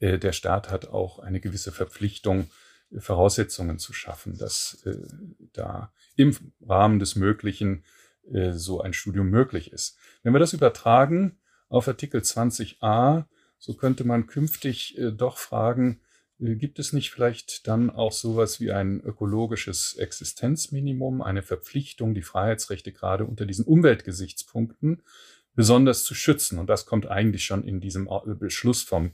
[0.00, 2.50] äh, der Staat hat auch eine gewisse Verpflichtung,
[2.98, 4.96] Voraussetzungen zu schaffen, dass äh,
[5.52, 7.84] da im Rahmen des Möglichen
[8.32, 9.96] äh, so ein Studium möglich ist.
[10.22, 13.24] Wenn wir das übertragen auf Artikel 20a,
[13.58, 16.00] so könnte man künftig äh, doch fragen,
[16.40, 22.92] gibt es nicht vielleicht dann auch sowas wie ein ökologisches Existenzminimum, eine Verpflichtung, die Freiheitsrechte
[22.92, 25.02] gerade unter diesen Umweltgesichtspunkten
[25.54, 26.58] besonders zu schützen?
[26.58, 28.08] Und das kommt eigentlich schon in diesem
[28.40, 29.12] Beschluss vom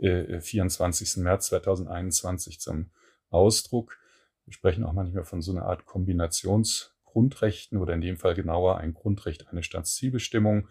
[0.00, 1.16] 24.
[1.16, 2.90] Äh, März 2021 zum
[3.34, 3.98] Ausdruck.
[4.46, 8.94] Wir sprechen auch manchmal von so einer Art Kombinationsgrundrechten oder in dem Fall genauer ein
[8.94, 10.68] Grundrecht, eine Staatszielbestimmung.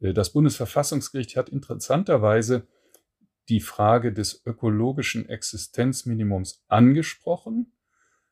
[0.00, 2.66] Äh, das Bundesverfassungsgericht hat interessanterweise
[3.48, 7.72] die Frage des ökologischen Existenzminimums angesprochen,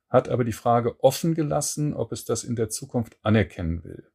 [0.09, 4.11] hat aber die Frage offen gelassen, ob es das in der Zukunft anerkennen will.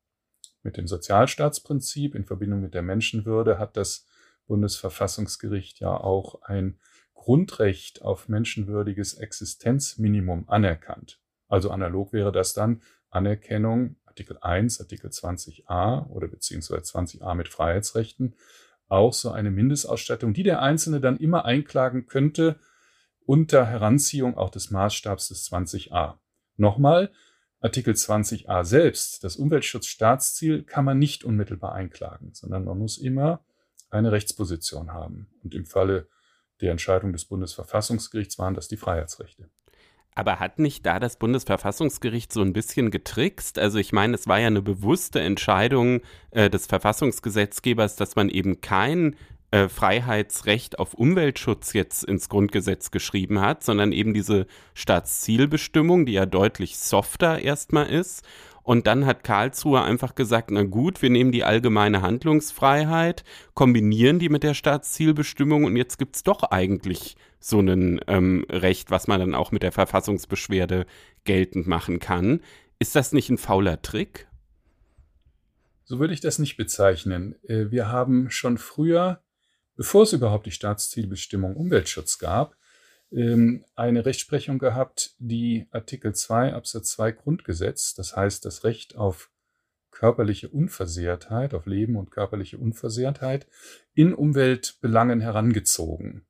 [0.64, 4.08] Mit dem Sozialstaatsprinzip in Verbindung mit der Menschenwürde hat das
[4.48, 6.80] Bundesverfassungsgericht ja auch ein
[7.16, 11.20] Grundrecht auf menschenwürdiges Existenzminimum anerkannt.
[11.48, 18.36] Also analog wäre das dann Anerkennung Artikel 1, Artikel 20a oder beziehungsweise 20a mit Freiheitsrechten
[18.88, 22.60] auch so eine Mindestausstattung, die der Einzelne dann immer einklagen könnte,
[23.26, 26.20] unter Heranziehung auch des Maßstabs des 20a.
[26.58, 27.12] Nochmal,
[27.60, 33.44] Artikel 20a selbst, das Umweltschutzstaatsziel, kann man nicht unmittelbar einklagen, sondern man muss immer
[33.90, 35.28] eine Rechtsposition haben.
[35.44, 36.08] Und im Falle
[36.62, 39.50] der Entscheidung des Bundesverfassungsgerichts waren das die Freiheitsrechte.
[40.18, 43.60] Aber hat nicht da das Bundesverfassungsgericht so ein bisschen getrickst?
[43.60, 48.62] Also ich meine, es war ja eine bewusste Entscheidung äh, des Verfassungsgesetzgebers, dass man eben
[48.62, 49.18] kein
[49.52, 56.26] äh, Freiheitsrecht auf Umweltschutz jetzt ins Grundgesetz geschrieben hat, sondern eben diese Staatszielbestimmung, die ja
[56.26, 58.26] deutlich softer erstmal ist.
[58.66, 63.24] Und dann hat Karlsruhe einfach gesagt, na gut, wir nehmen die allgemeine Handlungsfreiheit,
[63.54, 69.06] kombinieren die mit der Staatszielbestimmung und jetzt gibt's doch eigentlich so ein ähm, Recht, was
[69.06, 70.88] man dann auch mit der Verfassungsbeschwerde
[71.26, 72.42] geltend machen kann.
[72.80, 74.28] Ist das nicht ein fauler Trick?
[75.84, 77.36] So würde ich das nicht bezeichnen.
[77.44, 79.22] Äh, wir haben schon früher,
[79.76, 82.56] bevor es überhaupt die Staatszielbestimmung Umweltschutz gab,
[83.16, 89.32] eine Rechtsprechung gehabt, die Artikel 2 Absatz 2 Grundgesetz, das heißt das Recht auf
[89.92, 93.48] körperliche Unversehrtheit, auf Leben und körperliche Unversehrtheit
[93.94, 96.26] in Umweltbelangen herangezogen.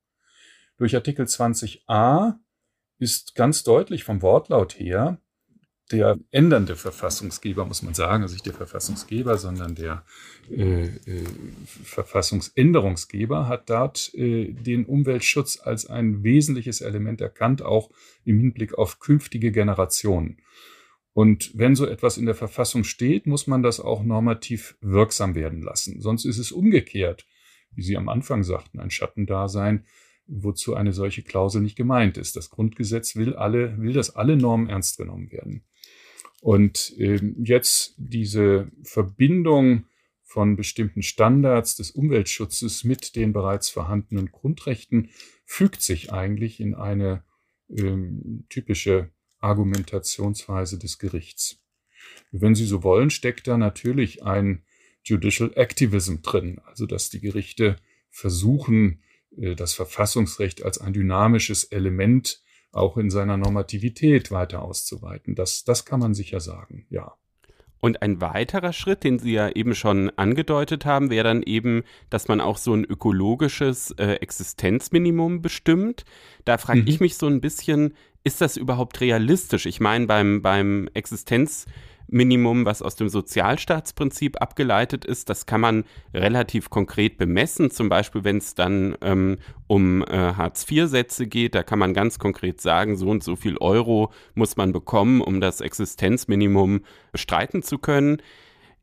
[0.76, 2.38] Durch Artikel 20a
[2.98, 5.20] ist ganz deutlich vom Wortlaut her
[5.92, 10.04] der ändernde Verfassungsgeber, muss man sagen, also nicht der Verfassungsgeber, sondern der
[10.50, 11.24] äh, äh,
[11.84, 17.90] Verfassungsänderungsgeber hat dort äh, den Umweltschutz als ein wesentliches Element erkannt, auch
[18.24, 20.38] im Hinblick auf künftige Generationen.
[21.12, 25.62] Und wenn so etwas in der Verfassung steht, muss man das auch normativ wirksam werden
[25.62, 26.00] lassen.
[26.00, 27.26] Sonst ist es umgekehrt,
[27.70, 29.86] wie Sie am Anfang sagten, ein Schattendasein,
[30.26, 32.36] wozu eine solche Klausel nicht gemeint ist.
[32.36, 35.62] Das Grundgesetz will alle, will, dass alle Normen ernst genommen werden.
[36.46, 39.86] Und äh, jetzt diese Verbindung
[40.22, 45.10] von bestimmten Standards des Umweltschutzes mit den bereits vorhandenen Grundrechten
[45.44, 47.24] fügt sich eigentlich in eine
[47.68, 51.58] ähm, typische Argumentationsweise des Gerichts.
[52.30, 54.62] Wenn Sie so wollen, steckt da natürlich ein
[55.02, 57.74] Judicial Activism drin, also dass die Gerichte
[58.08, 59.02] versuchen,
[59.36, 62.40] äh, das Verfassungsrecht als ein dynamisches Element
[62.76, 65.34] auch in seiner Normativität weiter auszuweiten.
[65.34, 67.14] Das, das kann man sicher sagen, ja.
[67.78, 72.26] Und ein weiterer Schritt, den Sie ja eben schon angedeutet haben, wäre dann eben, dass
[72.26, 76.04] man auch so ein ökologisches äh, Existenzminimum bestimmt.
[76.44, 76.88] Da frage mhm.
[76.88, 79.66] ich mich so ein bisschen, ist das überhaupt realistisch?
[79.66, 81.76] Ich meine, beim, beim Existenzminimum
[82.08, 85.28] Minimum, was aus dem Sozialstaatsprinzip abgeleitet ist.
[85.28, 87.70] Das kann man relativ konkret bemessen.
[87.70, 92.60] Zum Beispiel, wenn es dann ähm, um äh, Hartz-IV-Sätze geht, da kann man ganz konkret
[92.60, 96.80] sagen, so und so viel Euro muss man bekommen, um das Existenzminimum
[97.12, 98.18] bestreiten zu können.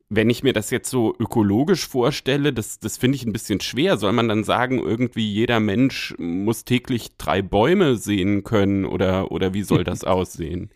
[0.10, 3.98] Wenn ich mir das jetzt so ökologisch vorstelle, das, das finde ich ein bisschen schwer.
[3.98, 9.54] Soll man dann sagen, irgendwie jeder Mensch muss täglich drei Bäume sehen können oder, oder
[9.54, 10.70] wie soll das aussehen?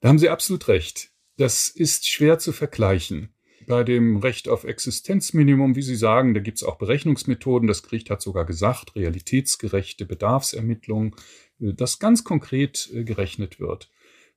[0.00, 1.13] Da haben Sie absolut recht.
[1.36, 3.30] Das ist schwer zu vergleichen.
[3.66, 7.66] Bei dem Recht auf Existenzminimum, wie Sie sagen, da gibt es auch Berechnungsmethoden.
[7.66, 11.16] Das Gericht hat sogar gesagt, realitätsgerechte Bedarfsermittlung,
[11.60, 13.90] äh, das ganz konkret äh, gerechnet wird.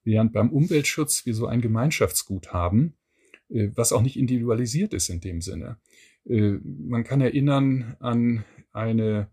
[0.04, 2.94] Während beim Umweltschutz wir so ein Gemeinschaftsgut haben,
[3.50, 5.78] äh, was auch nicht individualisiert ist in dem Sinne.
[6.30, 9.30] Man kann erinnern an eine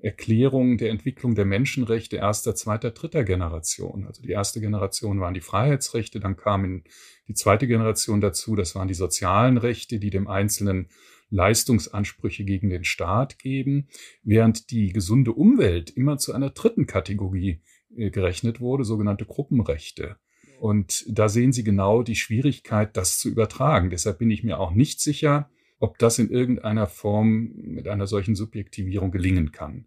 [0.00, 4.06] Erklärung der Entwicklung der Menschenrechte erster, zweiter, dritter Generation.
[4.06, 6.82] Also die erste Generation waren die Freiheitsrechte, dann kam
[7.28, 10.88] die zweite Generation dazu, das waren die sozialen Rechte, die dem Einzelnen
[11.30, 13.88] Leistungsansprüche gegen den Staat geben,
[14.22, 17.60] während die gesunde Umwelt immer zu einer dritten Kategorie
[17.96, 20.16] äh, gerechnet wurde, sogenannte Gruppenrechte.
[20.60, 23.90] Und da sehen Sie genau die Schwierigkeit, das zu übertragen.
[23.90, 28.34] Deshalb bin ich mir auch nicht sicher, ob das in irgendeiner Form mit einer solchen
[28.34, 29.86] Subjektivierung gelingen kann.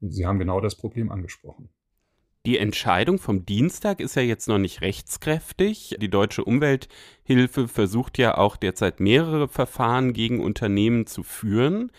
[0.00, 1.70] Sie haben genau das Problem angesprochen.
[2.46, 5.96] Die Entscheidung vom Dienstag ist ja jetzt noch nicht rechtskräftig.
[5.98, 11.90] Die deutsche Umwelthilfe versucht ja auch derzeit mehrere Verfahren gegen Unternehmen zu führen.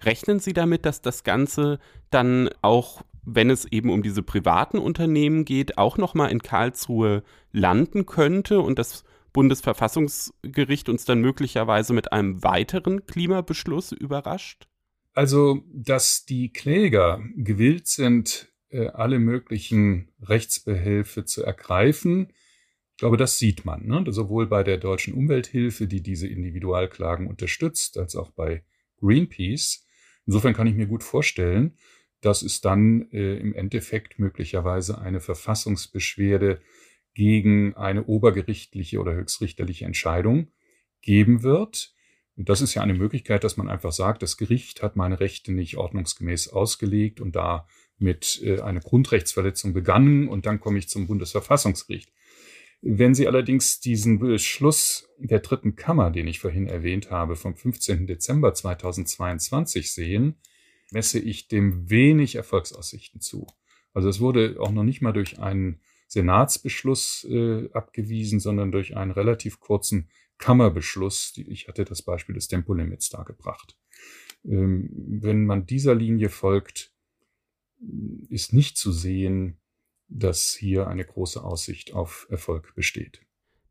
[0.00, 1.78] Rechnen Sie damit, dass das Ganze
[2.10, 7.22] dann auch, wenn es eben um diese privaten Unternehmen geht, auch noch mal in Karlsruhe
[7.52, 14.68] landen könnte und das Bundesverfassungsgericht uns dann möglicherweise mit einem weiteren Klimabeschluss überrascht?
[15.14, 22.32] Also, dass die Kläger gewillt sind, äh, alle möglichen Rechtsbehelfe zu ergreifen.
[22.92, 24.04] Ich glaube, das sieht man, ne?
[24.08, 28.64] sowohl bei der deutschen Umwelthilfe, die diese Individualklagen unterstützt, als auch bei
[29.00, 29.84] Greenpeace.
[30.26, 31.76] Insofern kann ich mir gut vorstellen,
[32.22, 36.62] dass es dann äh, im Endeffekt möglicherweise eine Verfassungsbeschwerde
[37.14, 40.48] gegen eine obergerichtliche oder höchstrichterliche Entscheidung
[41.00, 41.94] geben wird.
[42.36, 45.52] Und das ist ja eine Möglichkeit, dass man einfach sagt, das Gericht hat meine Rechte
[45.52, 52.10] nicht ordnungsgemäß ausgelegt und damit äh, eine Grundrechtsverletzung begangen und dann komme ich zum Bundesverfassungsgericht.
[52.80, 58.08] Wenn Sie allerdings diesen Beschluss der dritten Kammer, den ich vorhin erwähnt habe, vom 15.
[58.08, 60.34] Dezember 2022 sehen,
[60.90, 63.46] messe ich dem wenig Erfolgsaussichten zu.
[63.94, 65.80] Also es wurde auch noch nicht mal durch einen
[66.12, 71.34] Senatsbeschluss äh, abgewiesen, sondern durch einen relativ kurzen Kammerbeschluss.
[71.36, 73.78] Ich hatte das Beispiel des Tempolimits dargebracht.
[74.44, 76.92] Ähm, wenn man dieser Linie folgt,
[78.28, 79.58] ist nicht zu sehen,
[80.08, 83.22] dass hier eine große Aussicht auf Erfolg besteht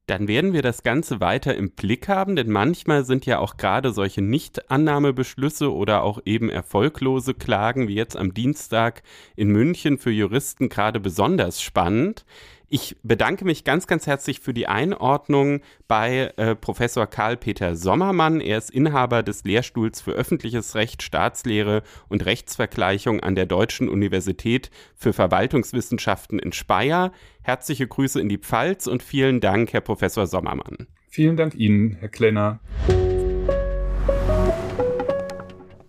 [0.08, 3.94] dann werden wir das Ganze weiter im Blick haben, denn manchmal sind ja auch gerade
[3.94, 9.04] solche Nichtannahmebeschlüsse oder auch eben erfolglose Klagen wie jetzt am Dienstag
[9.36, 12.26] in München für Juristen gerade besonders spannend.
[12.74, 18.40] Ich bedanke mich ganz, ganz herzlich für die Einordnung bei äh, Professor Karl-Peter Sommermann.
[18.40, 24.72] Er ist Inhaber des Lehrstuhls für öffentliches Recht, Staatslehre und Rechtsvergleichung an der Deutschen Universität
[24.96, 27.12] für Verwaltungswissenschaften in Speyer.
[27.42, 30.88] Herzliche Grüße in die Pfalz und vielen Dank, Herr Professor Sommermann.
[31.10, 32.62] Vielen Dank Ihnen, Herr Klenner.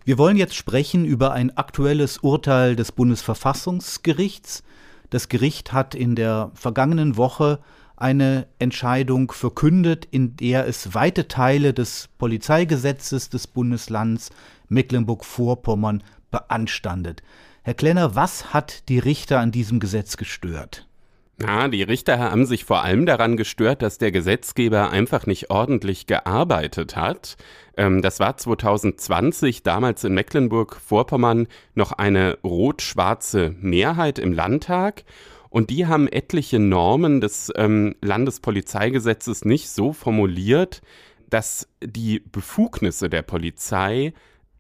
[0.05, 4.65] Wir wollen jetzt sprechen über ein aktuelles Urteil des Bundesverfassungsgerichts.
[5.13, 7.59] Das Gericht hat in der vergangenen Woche
[7.97, 14.31] eine Entscheidung verkündet, in der es weite Teile des Polizeigesetzes des Bundeslands
[14.71, 17.23] Mecklenburg-Vorpommern beanstandet.
[17.63, 20.89] Herr Klenner, was hat die Richter an diesem Gesetz gestört?
[21.43, 26.07] Ja, die Richter haben sich vor allem daran gestört, dass der Gesetzgeber einfach nicht ordentlich
[26.07, 27.37] gearbeitet hat.
[27.77, 35.05] Ähm, das war 2020, damals in Mecklenburg-Vorpommern, noch eine rot-schwarze Mehrheit im Landtag.
[35.49, 40.81] Und die haben etliche Normen des ähm, Landespolizeigesetzes nicht so formuliert,
[41.29, 44.13] dass die Befugnisse der Polizei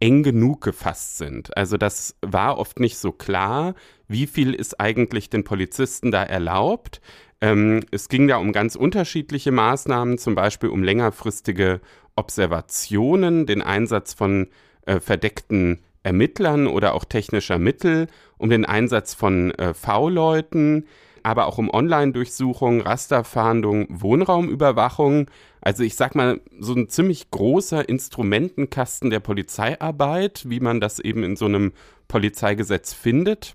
[0.02, 1.56] eng genug gefasst sind.
[1.56, 3.76] Also das war oft nicht so klar,
[4.08, 7.00] wie viel ist eigentlich den Polizisten da erlaubt.
[7.40, 11.80] Ähm, es ging da um ganz unterschiedliche Maßnahmen, zum Beispiel um längerfristige
[12.16, 14.48] Observationen, den Einsatz von
[14.86, 20.86] äh, verdeckten Ermittlern oder auch technischer Mittel, um den Einsatz von äh, V-Leuten,
[21.22, 25.30] aber auch um Online-Durchsuchung, Rasterfahndung, Wohnraumüberwachung.
[25.60, 31.22] Also ich sag mal, so ein ziemlich großer Instrumentenkasten der Polizeiarbeit, wie man das eben
[31.24, 31.72] in so einem
[32.08, 33.54] Polizeigesetz findet,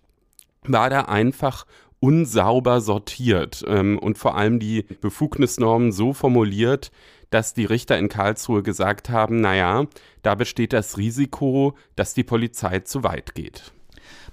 [0.63, 1.65] war da einfach
[1.99, 6.91] unsauber sortiert ähm, und vor allem die Befugnisnormen so formuliert,
[7.29, 9.85] dass die Richter in Karlsruhe gesagt haben, naja,
[10.21, 13.73] da besteht das Risiko, dass die Polizei zu weit geht.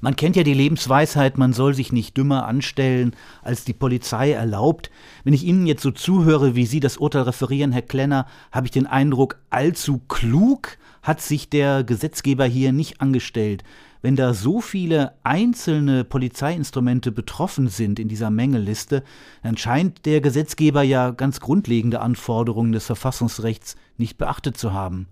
[0.04, 4.90] Man kennt ja die Lebensweisheit, man soll sich nicht dümmer anstellen, als die Polizei erlaubt.
[5.24, 8.70] Wenn ich Ihnen jetzt so zuhöre, wie Sie das Urteil referieren, Herr Klenner, habe ich
[8.70, 13.64] den Eindruck, allzu klug hat sich der Gesetzgeber hier nicht angestellt.
[14.02, 19.04] Wenn da so viele einzelne Polizeiinstrumente betroffen sind in dieser Mängeliste,
[19.42, 25.06] dann scheint der Gesetzgeber ja ganz grundlegende Anforderungen des Verfassungsrechts nicht beachtet zu haben.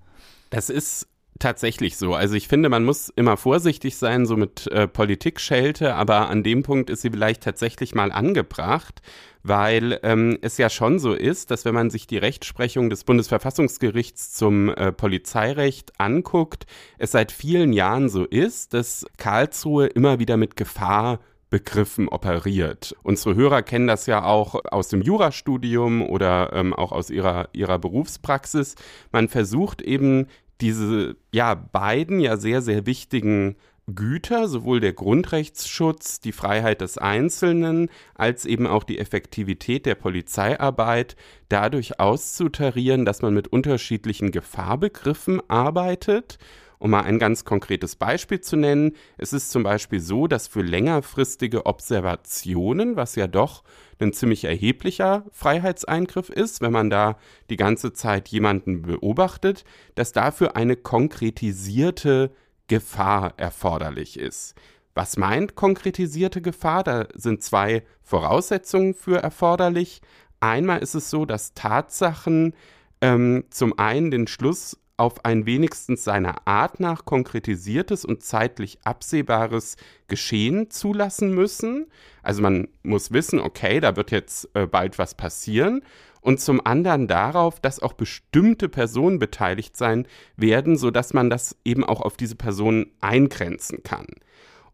[0.51, 1.09] Das ist
[1.43, 2.15] tatsächlich so.
[2.15, 6.63] Also ich finde, man muss immer vorsichtig sein, so mit äh, Politik-Schelte, aber an dem
[6.63, 9.03] Punkt ist sie vielleicht tatsächlich mal angebracht,
[9.43, 14.33] weil ähm, es ja schon so ist, dass wenn man sich die Rechtsprechung des Bundesverfassungsgerichts
[14.33, 16.67] zum äh, Polizeirecht anguckt,
[16.99, 21.19] es seit vielen Jahren so ist, dass Karlsruhe immer wieder mit Gefahr
[21.53, 22.97] Begriffen operiert.
[23.03, 27.79] Unsere Hörer kennen das ja auch aus dem Jurastudium oder ähm, auch aus ihrer, ihrer
[27.79, 28.75] Berufspraxis.
[29.13, 30.29] Man versucht eben
[30.63, 33.57] diese ja beiden ja sehr, sehr wichtigen
[33.93, 41.17] Güter, sowohl der Grundrechtsschutz, die Freiheit des Einzelnen, als eben auch die Effektivität der Polizeiarbeit
[41.49, 46.39] dadurch auszutarieren, dass man mit unterschiedlichen Gefahrbegriffen arbeitet.
[46.79, 50.63] Um mal ein ganz konkretes Beispiel zu nennen, es ist zum Beispiel so, dass für
[50.63, 53.63] längerfristige Observationen, was ja doch
[54.03, 57.17] ein ziemlich erheblicher Freiheitseingriff ist, wenn man da
[57.51, 62.33] die ganze Zeit jemanden beobachtet, dass dafür eine konkretisierte
[62.69, 64.55] Gefahr erforderlich ist.
[64.95, 66.85] Was meint konkretisierte Gefahr?
[66.85, 70.03] Da sind zwei Voraussetzungen für erforderlich.
[70.41, 72.55] Einmal ist es so, dass Tatsachen
[73.01, 79.77] ähm, zum einen den Schluss auf ein wenigstens seiner Art nach konkretisiertes und zeitlich absehbares
[80.07, 81.89] Geschehen zulassen müssen.
[82.23, 85.83] Also man muss wissen, okay, da wird jetzt äh, bald was passieren.
[86.21, 91.83] Und zum anderen darauf, dass auch bestimmte Personen beteiligt sein werden, sodass man das eben
[91.83, 94.07] auch auf diese Personen eingrenzen kann.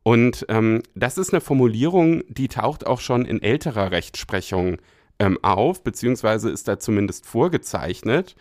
[0.02, 4.76] Und ähm, das ist eine Formulierung, die taucht auch schon in älterer Rechtsprechung
[5.18, 8.36] ähm, auf, beziehungsweise ist da zumindest vorgezeichnet.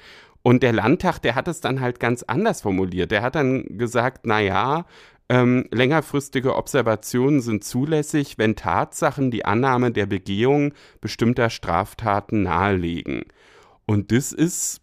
[0.48, 3.12] Und der Landtag, der hat es dann halt ganz anders formuliert.
[3.12, 4.86] Der hat dann gesagt, na ja,
[5.28, 10.72] ähm, längerfristige Observationen sind zulässig, wenn Tatsachen die Annahme der Begehung
[11.02, 13.26] bestimmter Straftaten nahelegen.
[13.86, 14.80] Und das ist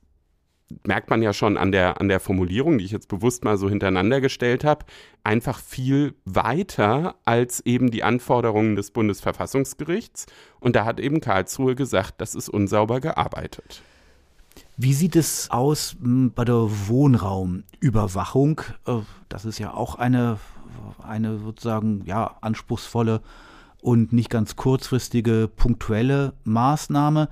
[0.84, 3.70] merkt man ja schon an der, an der Formulierung, die ich jetzt bewusst mal so
[3.70, 4.84] hintereinander gestellt habe,
[5.22, 10.26] einfach viel weiter als eben die Anforderungen des Bundesverfassungsgerichts.
[10.60, 13.82] Und da hat eben Karlsruhe gesagt, das ist unsauber gearbeitet.
[14.76, 18.60] Wie sieht es aus hm, bei der Wohnraumüberwachung?
[18.86, 18.98] Äh,
[19.28, 20.38] das ist ja auch eine,
[21.02, 23.20] eine sozusagen ja, anspruchsvolle
[23.80, 27.28] und nicht ganz kurzfristige punktuelle Maßnahme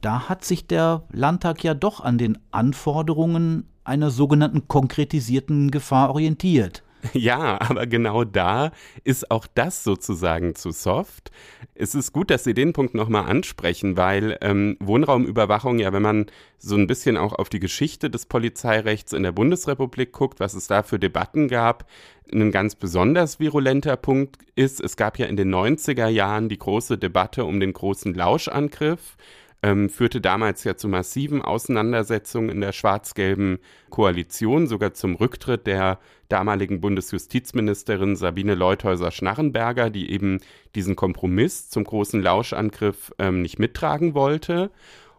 [0.00, 6.82] da hat sich der Landtag ja doch an den Anforderungen einer sogenannten konkretisierten Gefahr orientiert.
[7.12, 8.72] Ja, aber genau da
[9.04, 11.30] ist auch das sozusagen zu soft.
[11.74, 16.26] Es ist gut, dass Sie den Punkt nochmal ansprechen, weil ähm, Wohnraumüberwachung ja, wenn man
[16.58, 20.66] so ein bisschen auch auf die Geschichte des Polizeirechts in der Bundesrepublik guckt, was es
[20.66, 21.86] da für Debatten gab,
[22.32, 26.98] ein ganz besonders virulenter Punkt ist, es gab ja in den 90er Jahren die große
[26.98, 29.16] Debatte um den großen Lauschangriff
[29.62, 33.58] ähm, führte damals ja zu massiven Auseinandersetzungen in der schwarz-gelben
[33.90, 35.98] Koalition, sogar zum Rücktritt der
[36.28, 40.40] damaligen Bundesjustizministerin Sabine Leuthäuser-Schnarrenberger, die eben
[40.74, 44.70] diesen Kompromiss zum großen Lauschangriff ähm, nicht mittragen wollte.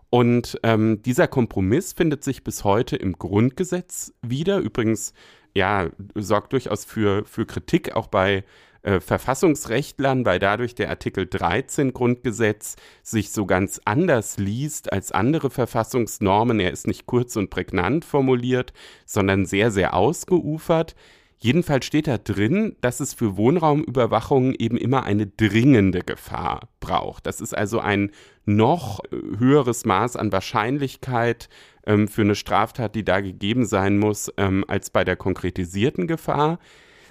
[0.10, 4.60] Und ähm, dieser Kompromiss findet sich bis heute im Grundgesetz wieder.
[4.60, 5.14] Übrigens,
[5.54, 8.44] ja, sorgt durchaus für, für Kritik auch bei
[8.88, 15.50] äh, Verfassungsrechtlern, weil dadurch der Artikel 13 Grundgesetz sich so ganz anders liest als andere
[15.50, 16.62] Verfassungsnormen.
[16.62, 18.72] Er ist nicht kurz und prägnant formuliert,
[19.06, 20.96] sondern sehr, sehr ausgeufert.
[21.38, 27.28] Jedenfalls steht da drin, dass es für Wohnraumüberwachung eben immer eine dringende Gefahr braucht.
[27.28, 28.12] Das ist also ein
[28.46, 31.50] noch höheres Maß an Wahrscheinlichkeit
[31.86, 36.58] ähm, für eine Straftat, die da gegeben sein muss, ähm, als bei der konkretisierten Gefahr.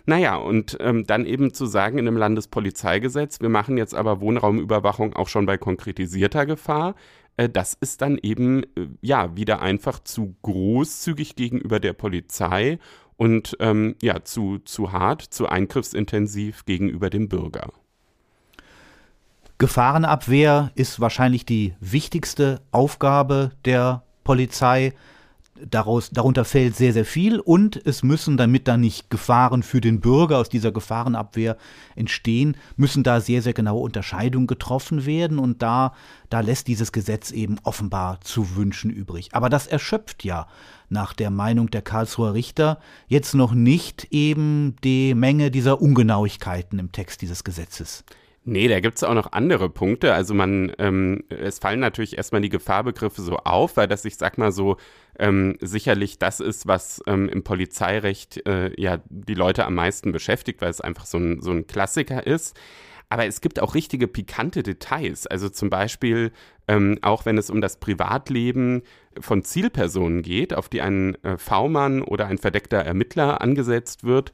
[0.06, 5.14] Naja, und ähm, dann eben zu sagen in einem Landespolizeigesetz, wir machen jetzt aber Wohnraumüberwachung
[5.14, 6.94] auch schon bei konkretisierter Gefahr,
[7.36, 12.78] äh, das ist dann eben äh, ja wieder einfach zu großzügig gegenüber der Polizei
[13.16, 17.72] und ähm, ja zu, zu hart, zu eingriffsintensiv gegenüber dem Bürger.
[19.58, 24.92] Gefahrenabwehr ist wahrscheinlich die wichtigste Aufgabe der Polizei
[25.64, 30.00] daraus, darunter fällt sehr, sehr viel und es müssen, damit da nicht Gefahren für den
[30.00, 31.56] Bürger aus dieser Gefahrenabwehr
[31.94, 35.94] entstehen, müssen da sehr, sehr genaue Unterscheidungen getroffen werden und da,
[36.30, 39.30] da lässt dieses Gesetz eben offenbar zu wünschen übrig.
[39.32, 40.46] Aber das erschöpft ja
[40.88, 42.78] nach der Meinung der Karlsruher Richter
[43.08, 48.04] jetzt noch nicht eben die Menge dieser Ungenauigkeiten im Text dieses Gesetzes.
[48.48, 50.14] Nee, da gibt es auch noch andere Punkte.
[50.14, 54.38] Also man, ähm, es fallen natürlich erstmal die Gefahrbegriffe so auf, weil das, ich sag
[54.38, 54.76] mal so,
[55.18, 60.60] ähm, sicherlich das ist, was ähm, im Polizeirecht äh, ja die Leute am meisten beschäftigt,
[60.60, 62.56] weil es einfach so ein, so ein Klassiker ist.
[63.08, 65.26] Aber es gibt auch richtige pikante Details.
[65.26, 66.30] Also zum Beispiel,
[66.68, 68.82] ähm, auch wenn es um das Privatleben
[69.18, 74.32] von Zielpersonen geht, auf die ein äh, V-Mann oder ein verdeckter Ermittler angesetzt wird,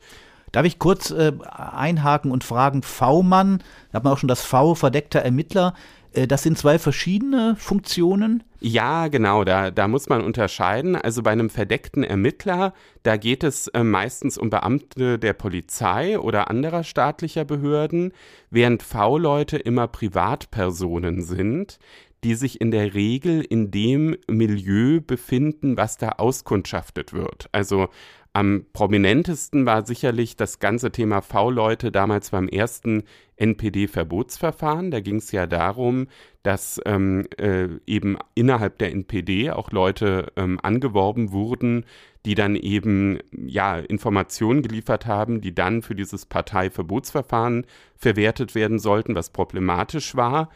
[0.53, 4.75] Darf ich kurz äh, einhaken und fragen, V-Mann, da hat man auch schon das V,
[4.75, 5.75] verdeckter Ermittler,
[6.13, 8.43] äh, das sind zwei verschiedene Funktionen?
[8.61, 10.95] Ja, genau, da, da muss man unterscheiden.
[10.95, 16.49] Also bei einem verdeckten Ermittler, da geht es äh, meistens um Beamte der Polizei oder
[16.49, 18.13] anderer staatlicher Behörden,
[18.51, 21.79] während V-Leute immer Privatpersonen sind,
[22.25, 27.49] die sich in der Regel in dem Milieu befinden, was da auskundschaftet wird.
[27.51, 27.89] Also
[28.35, 33.05] am prominentesten war sicherlich das ganze Thema V-Leute damals beim ersten
[33.37, 34.91] NPD-Verbotsverfahren.
[34.91, 36.07] Da ging es ja darum,
[36.43, 41.85] dass ähm, äh, eben innerhalb der NPD auch Leute ähm, angeworben wurden,
[42.25, 47.67] die dann eben ja Informationen geliefert haben, die dann für dieses Parteiverbotsverfahren
[47.97, 50.49] verwertet werden sollten, was problematisch war.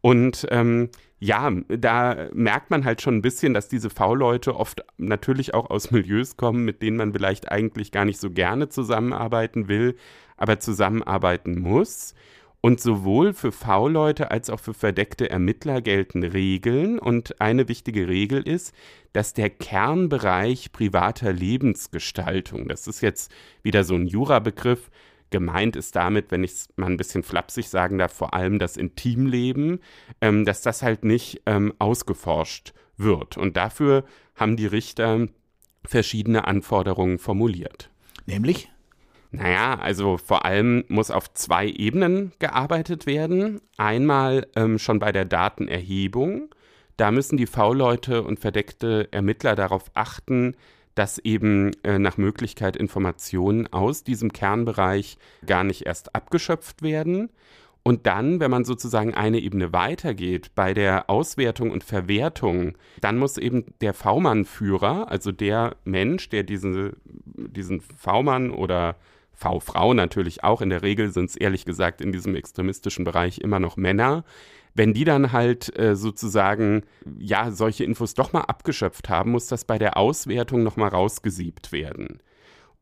[0.00, 0.88] Und ähm,
[1.24, 5.92] ja, da merkt man halt schon ein bisschen, dass diese V-Leute oft natürlich auch aus
[5.92, 9.94] Milieus kommen, mit denen man vielleicht eigentlich gar nicht so gerne zusammenarbeiten will,
[10.36, 12.16] aber zusammenarbeiten muss.
[12.60, 16.98] Und sowohl für V-Leute als auch für verdeckte Ermittler gelten Regeln.
[16.98, 18.74] Und eine wichtige Regel ist,
[19.12, 23.30] dass der Kernbereich privater Lebensgestaltung, das ist jetzt
[23.62, 24.90] wieder so ein Jurabegriff,
[25.32, 28.76] gemeint ist damit, wenn ich es mal ein bisschen flapsig sagen darf, vor allem das
[28.76, 29.80] Intimleben,
[30.20, 33.36] ähm, dass das halt nicht ähm, ausgeforscht wird.
[33.36, 34.04] Und dafür
[34.36, 35.26] haben die Richter
[35.84, 37.90] verschiedene Anforderungen formuliert.
[38.26, 38.70] Nämlich?
[39.32, 43.60] Naja, also vor allem muss auf zwei Ebenen gearbeitet werden.
[43.78, 46.54] Einmal ähm, schon bei der Datenerhebung.
[46.98, 50.54] Da müssen die V-Leute und verdeckte Ermittler darauf achten,
[50.94, 57.30] dass eben äh, nach Möglichkeit Informationen aus diesem Kernbereich gar nicht erst abgeschöpft werden.
[57.84, 63.38] Und dann, wenn man sozusagen eine Ebene weitergeht bei der Auswertung und Verwertung, dann muss
[63.38, 68.96] eben der V-Mann-Führer, also der Mensch, der diese, diesen V-Mann oder
[69.32, 70.60] V-Frau natürlich auch.
[70.60, 74.24] In der Regel sind es ehrlich gesagt in diesem extremistischen Bereich immer noch Männer.
[74.74, 76.82] Wenn die dann halt äh, sozusagen
[77.18, 81.72] ja solche Infos doch mal abgeschöpft haben, muss das bei der Auswertung noch mal rausgesiebt
[81.72, 82.20] werden.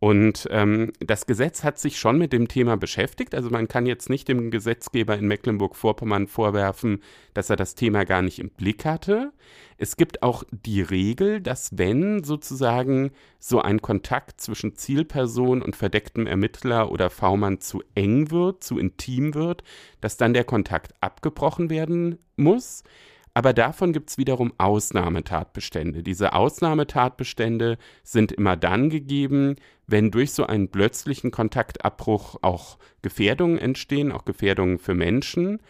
[0.00, 3.34] Und ähm, das Gesetz hat sich schon mit dem Thema beschäftigt.
[3.34, 7.02] Also man kann jetzt nicht dem Gesetzgeber in Mecklenburg-Vorpommern vorwerfen,
[7.34, 9.30] dass er das Thema gar nicht im Blick hatte.
[9.76, 16.26] Es gibt auch die Regel, dass wenn sozusagen so ein Kontakt zwischen Zielperson und verdecktem
[16.26, 19.64] Ermittler oder V-Mann zu eng wird, zu intim wird,
[20.00, 22.84] dass dann der Kontakt abgebrochen werden muss.
[23.32, 26.02] Aber davon gibt es wiederum Ausnahmetatbestände.
[26.02, 29.56] Diese Ausnahmetatbestände sind immer dann gegeben,
[29.86, 35.60] wenn durch so einen plötzlichen Kontaktabbruch auch Gefährdungen entstehen, auch Gefährdungen für Menschen.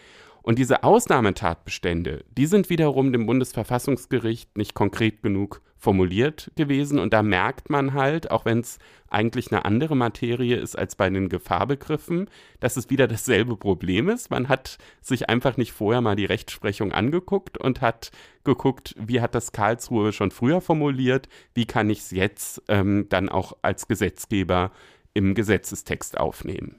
[0.42, 6.98] Und diese Ausnahmetatbestände, die sind wiederum dem Bundesverfassungsgericht nicht konkret genug formuliert gewesen.
[6.98, 8.78] Und da merkt man halt, auch wenn es
[9.08, 12.28] eigentlich eine andere Materie ist als bei den Gefahrbegriffen,
[12.60, 14.30] dass es wieder dasselbe Problem ist.
[14.30, 18.12] Man hat sich einfach nicht vorher mal die Rechtsprechung angeguckt und hat
[18.44, 23.28] geguckt, wie hat das Karlsruhe schon früher formuliert, wie kann ich es jetzt ähm, dann
[23.28, 24.70] auch als Gesetzgeber
[25.14, 26.76] im Gesetzestext aufnehmen.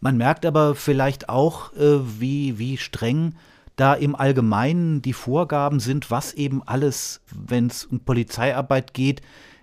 [0.00, 3.36] Man merkt aber vielleicht auch, äh, wie, wie streng
[3.76, 9.20] da im Allgemeinen die Vorgaben sind, was eben alles, wenn es um Polizeiarbeit geht,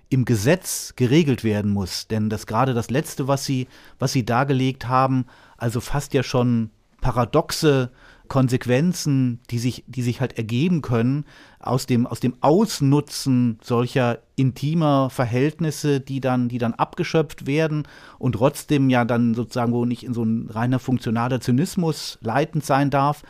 [0.09, 2.07] im Gesetz geregelt werden muss.
[2.07, 5.26] Denn das gerade das Letzte, was Sie, was Sie dargelegt haben,
[5.57, 7.91] also fast ja schon paradoxe
[8.28, 11.26] Konsequenzen, die sich, die sich halt ergeben können
[11.59, 17.84] aus dem, aus dem Ausnutzen solcher intimer Verhältnisse, die dann, die dann abgeschöpft werden
[18.20, 22.89] und trotzdem ja dann sozusagen wo nicht in so ein reiner funktionaler Zynismus leitend sein
[22.89, 23.24] darf.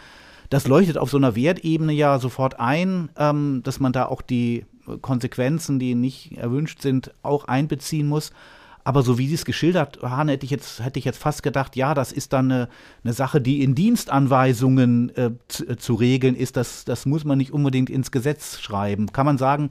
[0.52, 4.66] Das leuchtet auf so einer Wertebene ja sofort ein, ähm, dass man da auch die
[5.02, 8.34] Konsequenzen, die nicht erwünscht sind, auch einbeziehen muss.
[8.84, 11.78] Aber so wie Sie es geschildert haben, hätte ich jetzt, hätte ich jetzt fast gedacht,
[11.78, 12.70] ja, das ist dann eine,
[13.02, 16.58] eine Sache, die in Dienstanweisungen äh, zu, äh, zu, regeln ist.
[16.58, 19.14] Das, das muss man nicht unbedingt ins Gesetz schreiben.
[19.14, 19.70] Kann man sagen,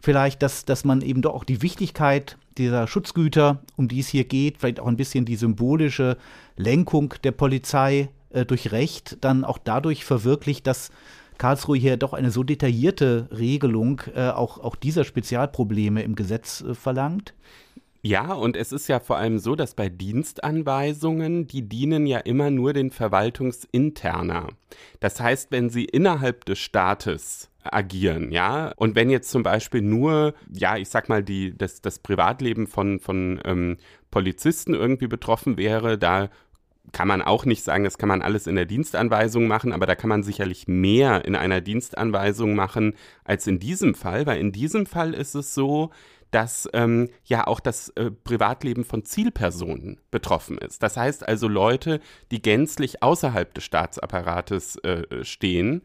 [0.00, 4.24] vielleicht, dass, dass man eben doch auch die Wichtigkeit dieser Schutzgüter, um die es hier
[4.24, 6.16] geht, vielleicht auch ein bisschen die symbolische
[6.56, 10.90] Lenkung der Polizei äh, durch Recht dann auch dadurch verwirklicht, dass
[11.38, 16.74] Karlsruhe hier doch eine so detaillierte Regelung äh, auch, auch dieser Spezialprobleme im Gesetz äh,
[16.74, 17.34] verlangt?
[18.04, 22.50] Ja, und es ist ja vor allem so, dass bei Dienstanweisungen, die dienen ja immer
[22.50, 24.48] nur den Verwaltungsinterner.
[24.98, 28.72] Das heißt, wenn sie innerhalb des Staates agieren, ja.
[28.74, 32.98] Und wenn jetzt zum Beispiel nur, ja, ich sag mal, die, das, das Privatleben von,
[32.98, 33.76] von ähm,
[34.10, 36.28] Polizisten irgendwie betroffen wäre, da
[36.92, 39.94] kann man auch nicht sagen, das kann man alles in der Dienstanweisung machen, aber da
[39.94, 44.86] kann man sicherlich mehr in einer Dienstanweisung machen als in diesem Fall, weil in diesem
[44.86, 45.90] Fall ist es so,
[46.32, 50.82] dass ähm, ja auch das äh, Privatleben von Zielpersonen betroffen ist.
[50.82, 55.82] Das heißt also Leute, die gänzlich außerhalb des Staatsapparates äh, stehen.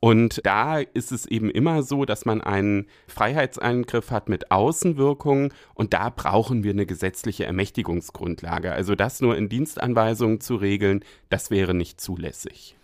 [0.00, 5.92] Und da ist es eben immer so, dass man einen Freiheitseingriff hat mit Außenwirkungen und
[5.92, 8.72] da brauchen wir eine gesetzliche Ermächtigungsgrundlage.
[8.72, 12.76] Also das nur in Dienstanweisungen zu regeln, das wäre nicht zulässig.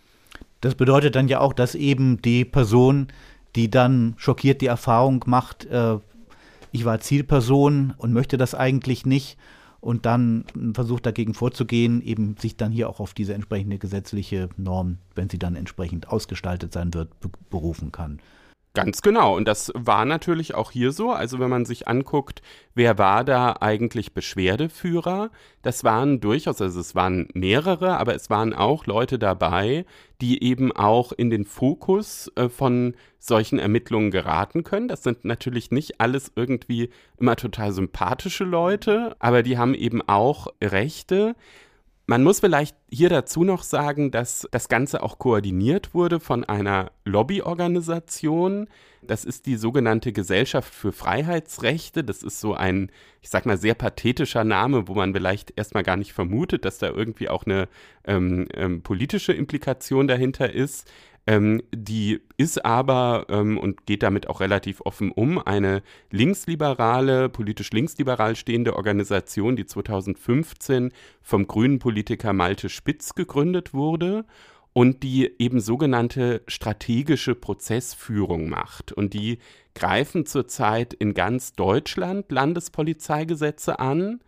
[0.61, 3.07] Das bedeutet dann ja auch, dass eben die Person,
[3.55, 5.97] die dann schockiert die Erfahrung macht, äh,
[6.71, 9.37] ich war Zielperson und möchte das eigentlich nicht
[9.79, 14.97] und dann versucht dagegen vorzugehen, eben sich dann hier auch auf diese entsprechende gesetzliche Norm,
[15.15, 17.09] wenn sie dann entsprechend ausgestaltet sein wird,
[17.49, 18.19] berufen kann.
[18.77, 19.35] Ganz genau.
[19.35, 21.09] Und das war natürlich auch hier so.
[21.09, 22.43] Also wenn man sich anguckt,
[22.75, 25.31] wer war da eigentlich Beschwerdeführer,
[25.63, 29.83] das waren durchaus, also es waren mehrere, aber es waren auch Leute dabei,
[30.21, 34.87] die eben auch in den Fokus äh, von solchen Ermittlungen geraten können.
[34.87, 40.49] Das sind natürlich nicht alles irgendwie immer total sympathische Leute, aber die haben eben auch
[40.61, 41.35] Rechte.
[42.09, 46.93] Man muss vielleicht hier dazu noch sagen, dass das Ganze auch koordiniert wurde von einer
[47.03, 48.69] Lobbyorganisation.
[49.01, 52.05] Das ist die sogenannte Gesellschaft für Freiheitsrechte.
[52.05, 55.97] Das ist so ein, ich sag mal, sehr pathetischer Name, wo man vielleicht erstmal gar
[55.97, 57.67] nicht vermutet, dass da irgendwie auch eine
[58.05, 60.89] ähm, ähm, politische Implikation dahinter ist.
[61.27, 67.71] Ähm, die ist aber ähm, und geht damit auch relativ offen um, eine linksliberale, politisch
[67.71, 74.23] linksliberal stehende Organisation, die 2015 vom grünen Politiker Malte Spitz gegründet wurde
[74.71, 78.93] und die eben sogenannte strategische Prozessführung macht.
[78.93, 79.39] Und die
[79.75, 84.21] greifen zurzeit in ganz Deutschland Landespolizeigesetze an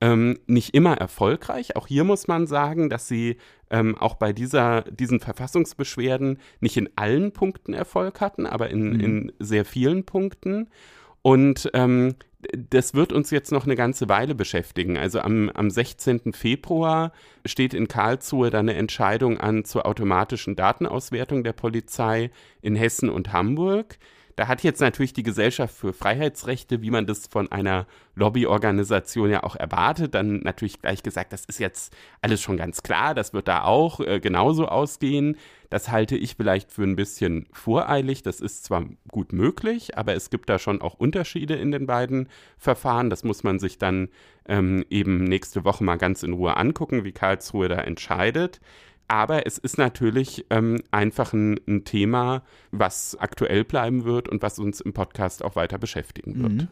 [0.00, 1.76] ähm, nicht immer erfolgreich.
[1.76, 3.36] Auch hier muss man sagen, dass sie
[3.70, 9.00] ähm, auch bei dieser, diesen Verfassungsbeschwerden nicht in allen Punkten Erfolg hatten, aber in, mhm.
[9.00, 10.68] in sehr vielen Punkten.
[11.22, 12.14] Und ähm,
[12.70, 14.96] das wird uns jetzt noch eine ganze Weile beschäftigen.
[14.96, 16.32] Also am, am 16.
[16.32, 17.12] Februar
[17.44, 22.30] steht in Karlsruhe dann eine Entscheidung an zur automatischen Datenauswertung der Polizei
[22.62, 23.98] in Hessen und Hamburg.
[24.40, 29.42] Da hat jetzt natürlich die Gesellschaft für Freiheitsrechte, wie man das von einer Lobbyorganisation ja
[29.42, 33.48] auch erwartet, dann natürlich gleich gesagt, das ist jetzt alles schon ganz klar, das wird
[33.48, 35.36] da auch äh, genauso ausgehen.
[35.68, 38.22] Das halte ich vielleicht für ein bisschen voreilig.
[38.22, 42.30] Das ist zwar gut möglich, aber es gibt da schon auch Unterschiede in den beiden
[42.56, 43.10] Verfahren.
[43.10, 44.08] Das muss man sich dann
[44.48, 48.58] ähm, eben nächste Woche mal ganz in Ruhe angucken, wie Karlsruhe da entscheidet.
[49.10, 54.60] Aber es ist natürlich ähm, einfach ein, ein, Thema, was aktuell bleiben wird und was
[54.60, 56.52] uns im Podcast auch weiter beschäftigen wird.
[56.52, 56.68] Mhm.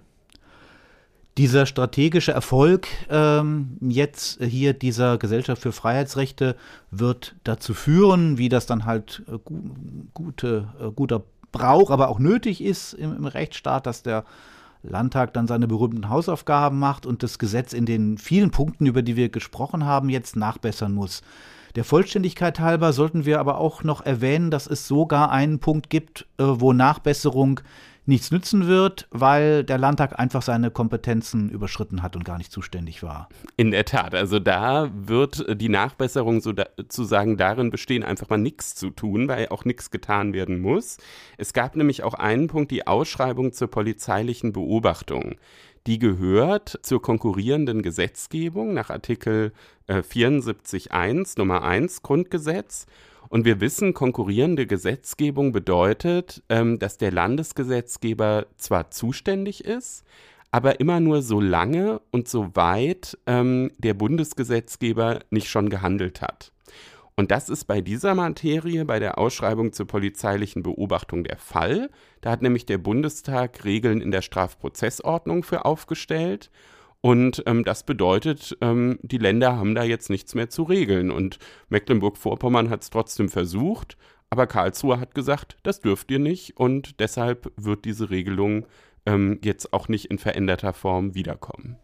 [1.36, 6.54] Dieser strategische Erfolg ähm, jetzt hier dieser Gesellschaft für Freiheitsrechte
[6.92, 9.60] wird dazu führen, wie das dann halt äh, gu
[10.14, 14.24] gute, äh, guter Brauch, aber auch nötig ist im, im Rechtsstaat, dass der
[14.84, 19.16] Landtag dann seine berühmten Hausaufgaben macht und das Gesetz in den vielen Punkten, über die
[19.16, 21.22] wir gesprochen haben, jetzt nachbessern muss.
[21.76, 26.26] Der Vollständigkeit halber sollten wir aber auch noch erwähnen, dass es sogar einen Punkt gibt,
[26.38, 27.60] äh, wo Nachbesserung
[28.08, 33.02] nichts nützen wird, weil der Landtag einfach seine Kompetenzen überschritten hat und gar nicht zuständig
[33.02, 33.28] war.
[33.58, 38.88] In der Tat, also da wird die Nachbesserung sozusagen darin bestehen, einfach mal nichts zu
[38.88, 40.96] tun, weil auch nichts getan werden muss.
[41.36, 45.36] Es gab nämlich auch einen Punkt, die Ausschreibung zur polizeilichen Beobachtung.
[45.88, 49.52] Die gehört zur konkurrierenden Gesetzgebung nach Artikel
[49.86, 52.84] äh, 74.1 Nummer 1 Grundgesetz.
[53.30, 60.04] Und wir wissen, konkurrierende Gesetzgebung bedeutet, ähm, dass der Landesgesetzgeber zwar zuständig ist,
[60.50, 66.52] aber immer nur so lange und so weit ähm, der Bundesgesetzgeber nicht schon gehandelt hat.
[67.18, 71.90] Und das ist bei dieser Materie, bei der Ausschreibung zur polizeilichen Beobachtung der Fall.
[72.20, 76.52] Da hat nämlich der Bundestag Regeln in der Strafprozessordnung für aufgestellt.
[77.00, 81.10] Und ähm, das bedeutet, ähm, die Länder haben da jetzt nichts mehr zu regeln.
[81.10, 81.40] Und
[81.70, 83.96] Mecklenburg-Vorpommern hat es trotzdem versucht,
[84.30, 86.56] aber Karlsruhe hat gesagt, das dürft ihr nicht.
[86.56, 88.64] Und deshalb wird diese Regelung
[89.06, 91.78] ähm, jetzt auch nicht in veränderter Form wiederkommen.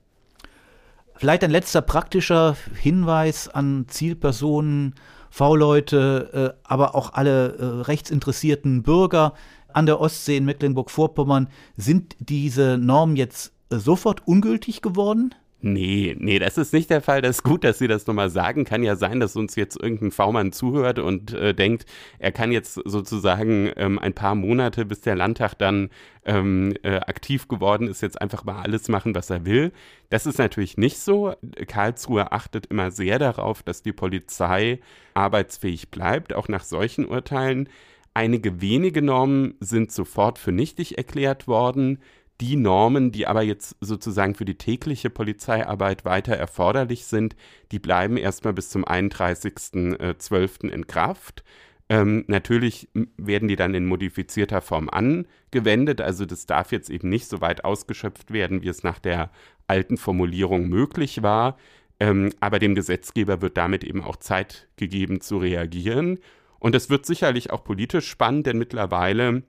[1.16, 4.94] Vielleicht ein letzter praktischer Hinweis an Zielpersonen
[5.34, 9.34] V-Leute, äh, aber auch alle äh, rechtsinteressierten Bürger
[9.72, 11.48] an der Ostsee in Mecklenburg-Vorpommern.
[11.76, 15.34] Sind diese Normen jetzt äh, sofort ungültig geworden?
[15.66, 17.22] Nee, nee, das ist nicht der Fall.
[17.22, 18.66] Das ist gut, dass Sie das nochmal sagen.
[18.66, 21.86] Kann ja sein, dass uns jetzt irgendein V-Mann zuhört und äh, denkt,
[22.18, 25.88] er kann jetzt sozusagen ähm, ein paar Monate, bis der Landtag dann
[26.26, 29.72] ähm, äh, aktiv geworden ist, jetzt einfach mal alles machen, was er will.
[30.10, 31.32] Das ist natürlich nicht so.
[31.66, 34.80] Karlsruhe achtet immer sehr darauf, dass die Polizei
[35.14, 37.70] arbeitsfähig bleibt, auch nach solchen Urteilen.
[38.12, 42.00] Einige wenige Normen sind sofort für nichtig erklärt worden
[42.44, 47.36] die Normen, die aber jetzt sozusagen für die tägliche Polizeiarbeit weiter erforderlich sind,
[47.72, 50.68] die bleiben erstmal bis zum 31.12.
[50.68, 51.42] in Kraft.
[51.88, 57.28] Ähm, natürlich werden die dann in modifizierter Form angewendet, also das darf jetzt eben nicht
[57.28, 59.30] so weit ausgeschöpft werden, wie es nach der
[59.66, 61.56] alten Formulierung möglich war.
[61.98, 66.18] Ähm, aber dem Gesetzgeber wird damit eben auch Zeit gegeben zu reagieren.
[66.58, 69.44] Und es wird sicherlich auch politisch spannend, denn mittlerweile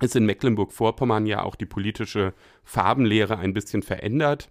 [0.00, 2.34] ist in Mecklenburg-Vorpommern ja auch die politische
[2.64, 4.50] Farbenlehre ein bisschen verändert.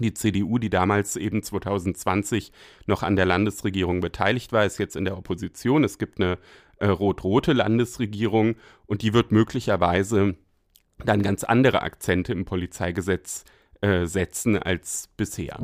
[0.00, 2.50] Die CDU, die damals eben 2020
[2.86, 5.84] noch an der Landesregierung beteiligt war, ist jetzt in der Opposition.
[5.84, 6.38] Es gibt eine
[6.78, 8.56] äh, rot-rote Landesregierung
[8.86, 10.34] und die wird möglicherweise
[11.04, 13.44] dann ganz andere Akzente im Polizeigesetz
[13.80, 15.58] äh, setzen als bisher.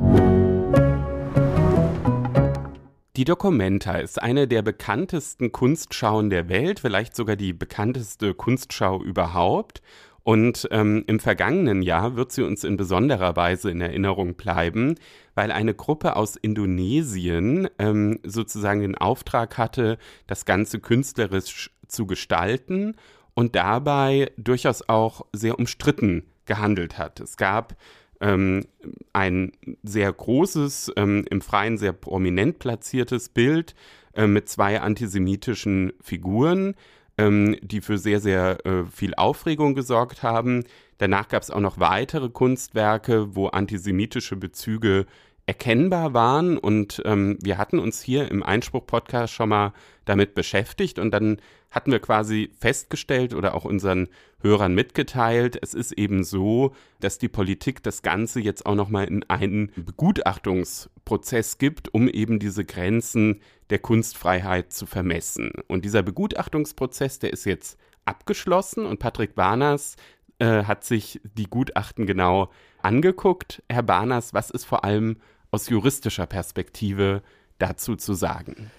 [3.17, 9.81] Die Documenta ist eine der bekanntesten Kunstschauen der Welt, vielleicht sogar die bekannteste Kunstschau überhaupt.
[10.23, 14.95] Und ähm, im vergangenen Jahr wird sie uns in besonderer Weise in Erinnerung bleiben,
[15.35, 19.97] weil eine Gruppe aus Indonesien ähm, sozusagen den Auftrag hatte,
[20.27, 22.95] das Ganze künstlerisch zu gestalten
[23.33, 27.19] und dabei durchaus auch sehr umstritten gehandelt hat.
[27.19, 27.75] Es gab
[28.21, 28.65] ähm,
[29.13, 29.51] ein
[29.83, 33.75] sehr großes, ähm, im Freien sehr prominent platziertes Bild
[34.13, 36.75] äh, mit zwei antisemitischen Figuren,
[37.17, 40.63] ähm, die für sehr, sehr äh, viel Aufregung gesorgt haben.
[40.97, 45.07] Danach gab es auch noch weitere Kunstwerke, wo antisemitische Bezüge
[45.45, 46.57] erkennbar waren.
[46.57, 49.73] Und ähm, wir hatten uns hier im Einspruch-Podcast schon mal
[50.05, 51.37] damit beschäftigt und dann
[51.69, 54.09] hatten wir quasi festgestellt oder auch unseren
[54.41, 59.23] Hörern mitgeteilt, es ist eben so, dass die Politik das Ganze jetzt auch nochmal in
[59.29, 65.51] einen Begutachtungsprozess gibt, um eben diese Grenzen der Kunstfreiheit zu vermessen.
[65.67, 69.95] Und dieser Begutachtungsprozess, der ist jetzt abgeschlossen und Patrick Warners
[70.41, 72.49] äh, hat sich die Gutachten genau
[72.81, 73.61] angeguckt.
[73.69, 75.17] Herr Barners, was ist vor allem
[75.51, 77.21] aus juristischer Perspektive
[77.59, 78.71] dazu zu sagen?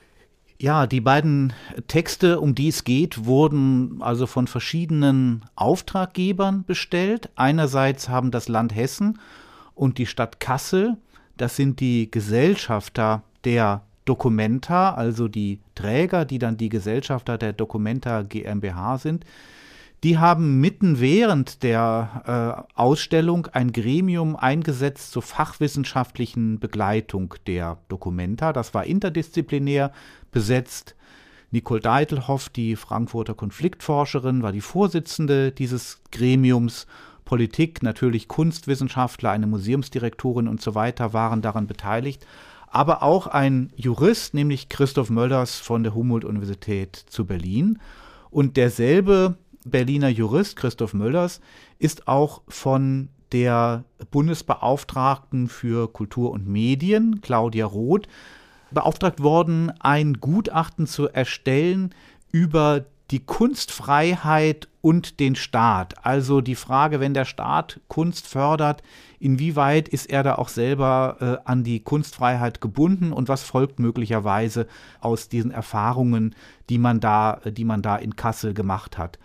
[0.59, 1.53] Ja, die beiden
[1.87, 7.31] Texte, um die es geht, wurden also von verschiedenen Auftraggebern bestellt.
[7.37, 9.21] Einerseits haben das Land Hessen
[9.75, 10.97] und die Stadt Kassel,
[11.37, 18.23] das sind die Gesellschafter der Documenta, also die Träger, die dann die Gesellschafter der Documenta
[18.23, 19.25] GmbH sind,
[20.03, 28.53] die haben mitten während der äh, Ausstellung ein Gremium eingesetzt zur fachwissenschaftlichen Begleitung der Dokumenta.
[28.53, 29.93] Das war interdisziplinär
[30.33, 30.97] besetzt.
[31.53, 36.87] Nicole Deitelhoff, die Frankfurter Konfliktforscherin, war die Vorsitzende dieses Gremiums.
[37.25, 42.27] Politik, natürlich Kunstwissenschaftler, eine Museumsdirektorin und so weiter waren daran beteiligt.
[42.67, 47.79] Aber auch ein Jurist, nämlich Christoph Möllers von der Humboldt-Universität zu Berlin.
[48.31, 51.41] Und derselbe Berliner Jurist Christoph Möllers
[51.79, 58.07] ist auch von der Bundesbeauftragten für Kultur und Medien, Claudia Roth,
[58.71, 61.95] beauftragt worden, ein Gutachten zu erstellen
[62.31, 66.05] über die Kunstfreiheit und den Staat.
[66.05, 68.83] Also die Frage, wenn der Staat Kunst fördert,
[69.21, 74.67] inwieweit ist er da auch selber äh, an die Kunstfreiheit gebunden und was folgt möglicherweise
[75.01, 76.35] aus diesen Erfahrungen,
[76.71, 79.19] die man da, die man da in Kassel gemacht hat.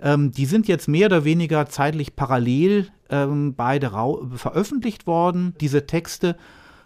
[0.00, 3.90] Ähm, die sind jetzt mehr oder weniger zeitlich parallel ähm, beide
[4.34, 6.36] veröffentlicht worden, diese Texte.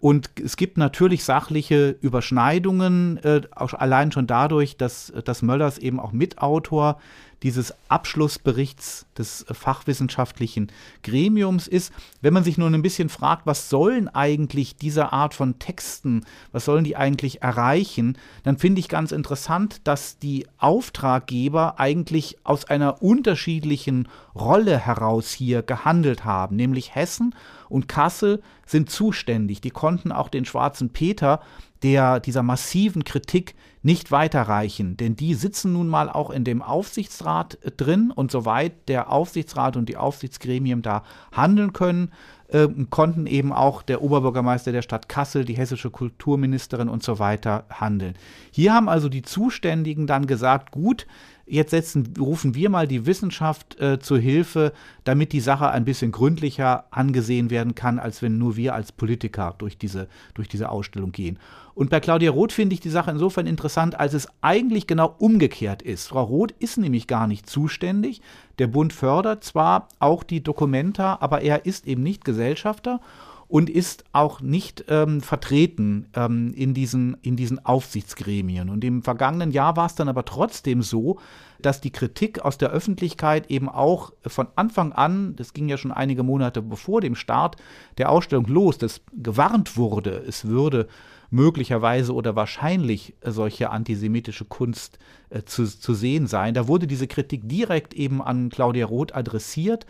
[0.00, 6.12] Und es gibt natürlich sachliche Überschneidungen, äh, allein schon dadurch, dass, dass Möllers eben auch
[6.12, 6.98] Mitautor
[7.42, 10.70] dieses Abschlussberichts des fachwissenschaftlichen
[11.02, 11.92] Gremiums ist.
[12.20, 16.64] Wenn man sich nun ein bisschen fragt, was sollen eigentlich diese Art von Texten, was
[16.64, 23.02] sollen die eigentlich erreichen, dann finde ich ganz interessant, dass die Auftraggeber eigentlich aus einer
[23.02, 27.34] unterschiedlichen Rolle heraus hier gehandelt haben, nämlich Hessen
[27.68, 29.60] und Kassel sind zuständig.
[29.60, 31.40] Die konnten auch den schwarzen Peter
[31.82, 33.54] der dieser massiven Kritik
[33.84, 38.88] nicht weiterreichen, denn die sitzen nun mal auch in dem Aufsichtsrat äh, drin und soweit
[38.88, 41.02] der Aufsichtsrat und die Aufsichtsgremien da
[41.32, 42.12] handeln können,
[42.48, 47.64] äh, konnten eben auch der Oberbürgermeister der Stadt Kassel, die hessische Kulturministerin und so weiter
[47.70, 48.14] handeln.
[48.52, 51.08] Hier haben also die Zuständigen dann gesagt, gut,
[51.52, 54.72] jetzt setzen, rufen wir mal die Wissenschaft äh, zur Hilfe,
[55.04, 59.54] damit die Sache ein bisschen gründlicher angesehen werden kann, als wenn nur wir als Politiker
[59.58, 61.38] durch diese, durch diese Ausstellung gehen.
[61.74, 65.82] Und bei Claudia Roth finde ich die Sache insofern interessant, als es eigentlich genau umgekehrt
[65.82, 66.08] ist.
[66.08, 68.22] Frau Roth ist nämlich gar nicht zuständig.
[68.58, 73.00] Der Bund fördert zwar auch die Dokumenta, aber er ist eben nicht Gesellschafter
[73.52, 78.70] und ist auch nicht ähm, vertreten ähm, in, diesen, in diesen Aufsichtsgremien.
[78.70, 81.18] Und im vergangenen Jahr war es dann aber trotzdem so,
[81.60, 85.92] dass die Kritik aus der Öffentlichkeit eben auch von Anfang an, das ging ja schon
[85.92, 87.56] einige Monate bevor dem Start
[87.98, 90.88] der Ausstellung los, dass gewarnt wurde, es würde
[91.28, 94.98] möglicherweise oder wahrscheinlich solche antisemitische Kunst
[95.28, 96.54] äh, zu, zu sehen sein.
[96.54, 99.84] Da wurde diese Kritik direkt eben an Claudia Roth adressiert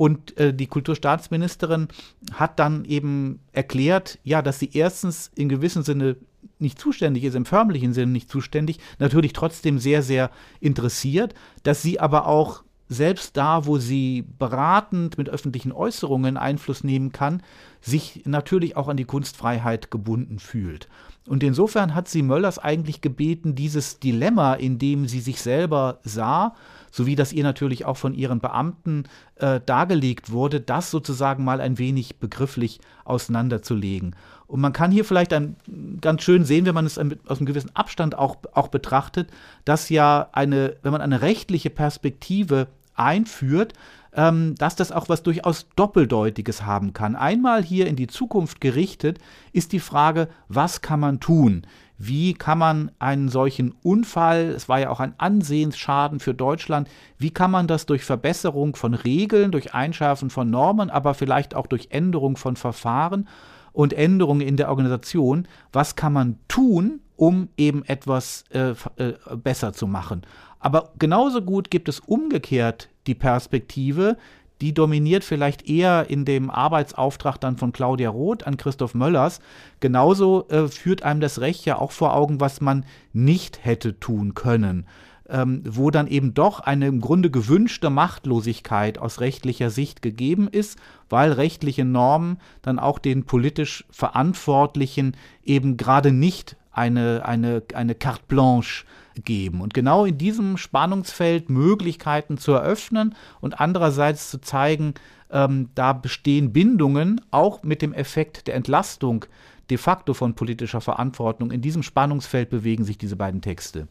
[0.00, 1.88] und äh, die Kulturstaatsministerin
[2.32, 6.16] hat dann eben erklärt, ja, dass sie erstens in gewissem Sinne
[6.58, 11.34] nicht zuständig ist, im förmlichen Sinne nicht zuständig, natürlich trotzdem sehr, sehr interessiert,
[11.64, 17.42] dass sie aber auch selbst da, wo sie beratend mit öffentlichen Äußerungen Einfluss nehmen kann,
[17.82, 20.88] sich natürlich auch an die Kunstfreiheit gebunden fühlt.
[21.28, 26.54] Und insofern hat sie Möllers eigentlich gebeten, dieses Dilemma, in dem sie sich selber sah,
[26.90, 29.04] sowie das ihr natürlich auch von ihren Beamten
[29.36, 34.16] äh, dargelegt wurde, das sozusagen mal ein wenig begrifflich auseinanderzulegen.
[34.46, 35.56] Und man kann hier vielleicht ein,
[36.00, 39.30] ganz schön sehen, wenn man es aus einem gewissen Abstand auch, auch betrachtet,
[39.64, 43.74] dass ja eine, wenn man eine rechtliche Perspektive einführt,
[44.12, 47.16] ähm, dass das auch was durchaus Doppeldeutiges haben kann.
[47.16, 49.18] Einmal hier in die Zukunft gerichtet
[49.52, 51.62] ist die Frage, was kann man tun?
[52.02, 56.88] Wie kann man einen solchen Unfall, es war ja auch ein Ansehensschaden für Deutschland,
[57.18, 61.66] wie kann man das durch Verbesserung von Regeln, durch Einschärfen von Normen, aber vielleicht auch
[61.66, 63.28] durch Änderung von Verfahren
[63.74, 69.74] und Änderungen in der Organisation, was kann man tun, um eben etwas äh, äh, besser
[69.74, 70.22] zu machen?
[70.58, 74.16] Aber genauso gut gibt es umgekehrt die Perspektive,
[74.60, 79.40] die dominiert vielleicht eher in dem Arbeitsauftrag dann von Claudia Roth an Christoph Möllers.
[79.80, 84.34] Genauso äh, führt einem das Recht ja auch vor Augen, was man nicht hätte tun
[84.34, 84.86] können.
[85.28, 90.76] Ähm, wo dann eben doch eine im Grunde gewünschte Machtlosigkeit aus rechtlicher Sicht gegeben ist,
[91.08, 98.24] weil rechtliche Normen dann auch den politisch Verantwortlichen eben gerade nicht eine, eine, eine carte
[98.26, 98.84] blanche
[99.24, 99.60] geben.
[99.60, 104.94] Und genau in diesem Spannungsfeld Möglichkeiten zu eröffnen und andererseits zu zeigen,
[105.30, 109.26] ähm, da bestehen Bindungen, auch mit dem Effekt der Entlastung
[109.70, 111.50] de facto von politischer Verantwortung.
[111.50, 113.88] In diesem Spannungsfeld bewegen sich diese beiden Texte.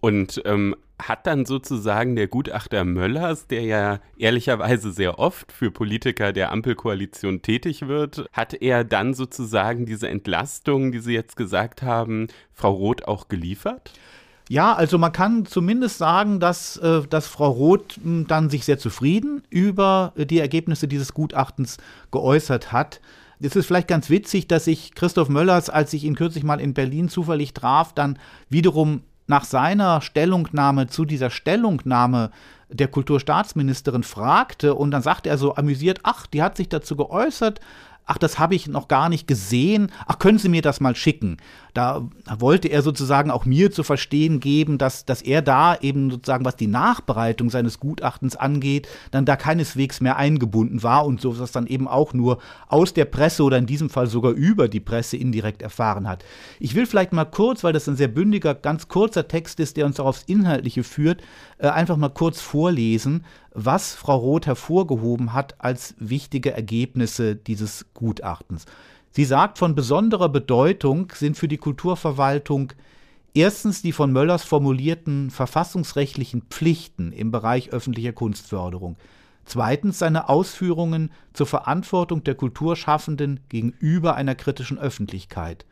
[0.00, 6.32] Und ähm, hat dann sozusagen der Gutachter Möllers, der ja ehrlicherweise sehr oft für Politiker
[6.32, 12.28] der Ampelkoalition tätig wird, hat er dann sozusagen diese Entlastung, die Sie jetzt gesagt haben,
[12.52, 13.92] Frau Roth auch geliefert?
[14.48, 18.78] Ja, also man kann zumindest sagen, dass, äh, dass Frau Roth hm, dann sich sehr
[18.78, 21.78] zufrieden über äh, die Ergebnisse dieses Gutachtens
[22.12, 23.00] geäußert hat.
[23.40, 26.74] Es ist vielleicht ganz witzig, dass ich Christoph Möllers, als ich ihn kürzlich mal in
[26.74, 28.18] Berlin zufällig traf, dann
[28.48, 32.30] wiederum nach seiner Stellungnahme zu dieser Stellungnahme
[32.68, 37.60] der Kulturstaatsministerin fragte und dann sagte er so amüsiert, ach, die hat sich dazu geäußert,
[38.06, 41.36] ach, das habe ich noch gar nicht gesehen, ach, können Sie mir das mal schicken?
[41.76, 42.08] Da
[42.38, 46.56] wollte er sozusagen auch mir zu verstehen geben, dass, dass er da eben sozusagen, was
[46.56, 51.66] die Nachbereitung seines Gutachtens angeht, dann da keineswegs mehr eingebunden war und so was dann
[51.66, 55.60] eben auch nur aus der Presse oder in diesem Fall sogar über die Presse indirekt
[55.60, 56.24] erfahren hat.
[56.60, 59.84] Ich will vielleicht mal kurz, weil das ein sehr bündiger, ganz kurzer Text ist, der
[59.84, 61.20] uns auch aufs Inhaltliche führt,
[61.58, 68.64] äh, einfach mal kurz vorlesen, was Frau Roth hervorgehoben hat als wichtige Ergebnisse dieses Gutachtens.
[69.16, 72.74] Sie sagt, von besonderer Bedeutung sind für die Kulturverwaltung
[73.32, 78.96] erstens die von Möllers formulierten verfassungsrechtlichen Pflichten im Bereich öffentlicher Kunstförderung,
[79.46, 85.64] zweitens seine Ausführungen zur Verantwortung der Kulturschaffenden gegenüber einer kritischen Öffentlichkeit,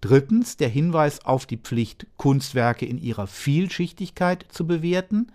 [0.00, 5.32] drittens der Hinweis auf die Pflicht, Kunstwerke in ihrer Vielschichtigkeit zu bewerten,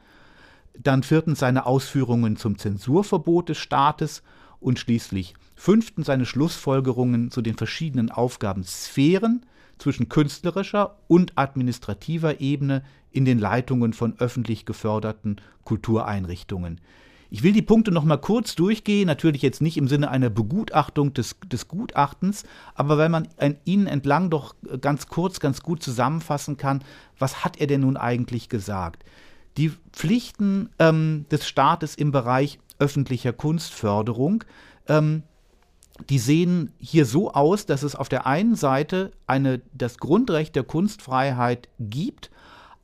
[0.79, 4.23] dann viertens seine Ausführungen zum Zensurverbot des Staates.
[4.59, 9.45] Und schließlich fünftens seine Schlussfolgerungen zu den verschiedenen Aufgabensphären
[9.77, 12.81] zwischen künstlerischer und administrativer Ebene
[13.11, 16.81] in den Leitungen von öffentlich geförderten Kultureinrichtungen.
[17.29, 21.13] Ich will die Punkte noch mal kurz durchgehen, natürlich jetzt nicht im Sinne einer Begutachtung
[21.13, 22.43] des, des Gutachtens,
[22.73, 26.83] aber weil man an ihnen entlang doch ganz kurz, ganz gut zusammenfassen kann,
[27.19, 29.05] was hat er denn nun eigentlich gesagt?
[29.57, 34.43] Die Pflichten ähm, des Staates im Bereich öffentlicher Kunstförderung,
[34.87, 35.21] ähm,
[36.09, 40.63] die sehen hier so aus, dass es auf der einen Seite eine, das Grundrecht der
[40.63, 42.31] Kunstfreiheit gibt,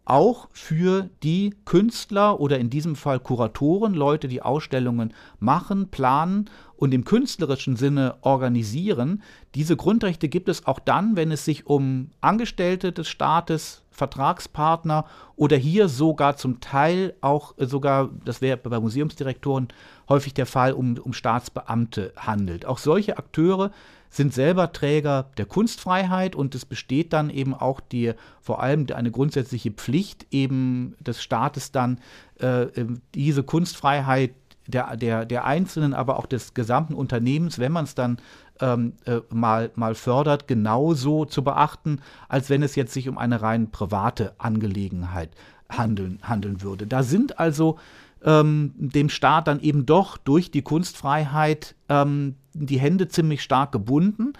[0.09, 6.93] auch für die Künstler oder in diesem Fall Kuratoren, Leute, die Ausstellungen machen, planen und
[6.93, 9.21] im künstlerischen Sinne organisieren.
[9.53, 15.05] Diese Grundrechte gibt es auch dann, wenn es sich um Angestellte des Staates, Vertragspartner
[15.35, 19.69] oder hier sogar zum Teil auch sogar, das wäre bei Museumsdirektoren
[20.07, 22.65] häufig der Fall, um, um Staatsbeamte handelt.
[22.65, 23.71] Auch solche Akteure
[24.09, 29.11] sind selber Träger der Kunstfreiheit und es besteht dann eben auch die vor allem eine
[29.11, 31.99] grundsätzliche Pflicht eben des Staates dann
[32.39, 32.67] äh,
[33.13, 34.31] diese Kunstfreiheit
[34.67, 38.17] der, der, der Einzelnen, aber auch des gesamten Unternehmens, wenn man es dann
[38.59, 43.41] ähm, äh, mal, mal fördert, genauso zu beachten, als wenn es jetzt sich um eine
[43.41, 45.29] rein private Angelegenheit
[45.69, 46.87] handeln, handeln würde.
[46.87, 47.77] Da sind also
[48.23, 54.33] ähm, dem Staat dann eben doch durch die Kunstfreiheit ähm, die Hände ziemlich stark gebunden.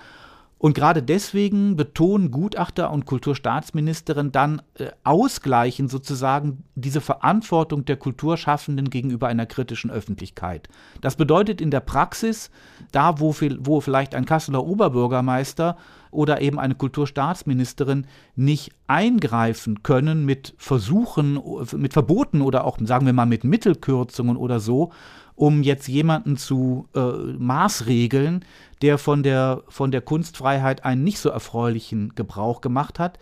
[0.60, 8.90] Und gerade deswegen betonen Gutachter und Kulturstaatsministerin dann äh, ausgleichen sozusagen diese Verantwortung der Kulturschaffenden
[8.90, 10.68] gegenüber einer kritischen Öffentlichkeit.
[11.00, 12.50] Das bedeutet in der Praxis,
[12.92, 15.78] da wo, wo vielleicht ein Kasseler Oberbürgermeister
[16.12, 21.40] oder eben eine Kulturstaatsministerin nicht eingreifen können mit Versuchen,
[21.76, 24.92] mit Verboten oder auch, sagen wir mal, mit Mittelkürzungen oder so,
[25.36, 28.44] um jetzt jemanden zu äh, maßregeln,
[28.82, 33.20] der von der, von der Kunstfreiheit einen nicht so erfreulichen Gebrauch gemacht hat.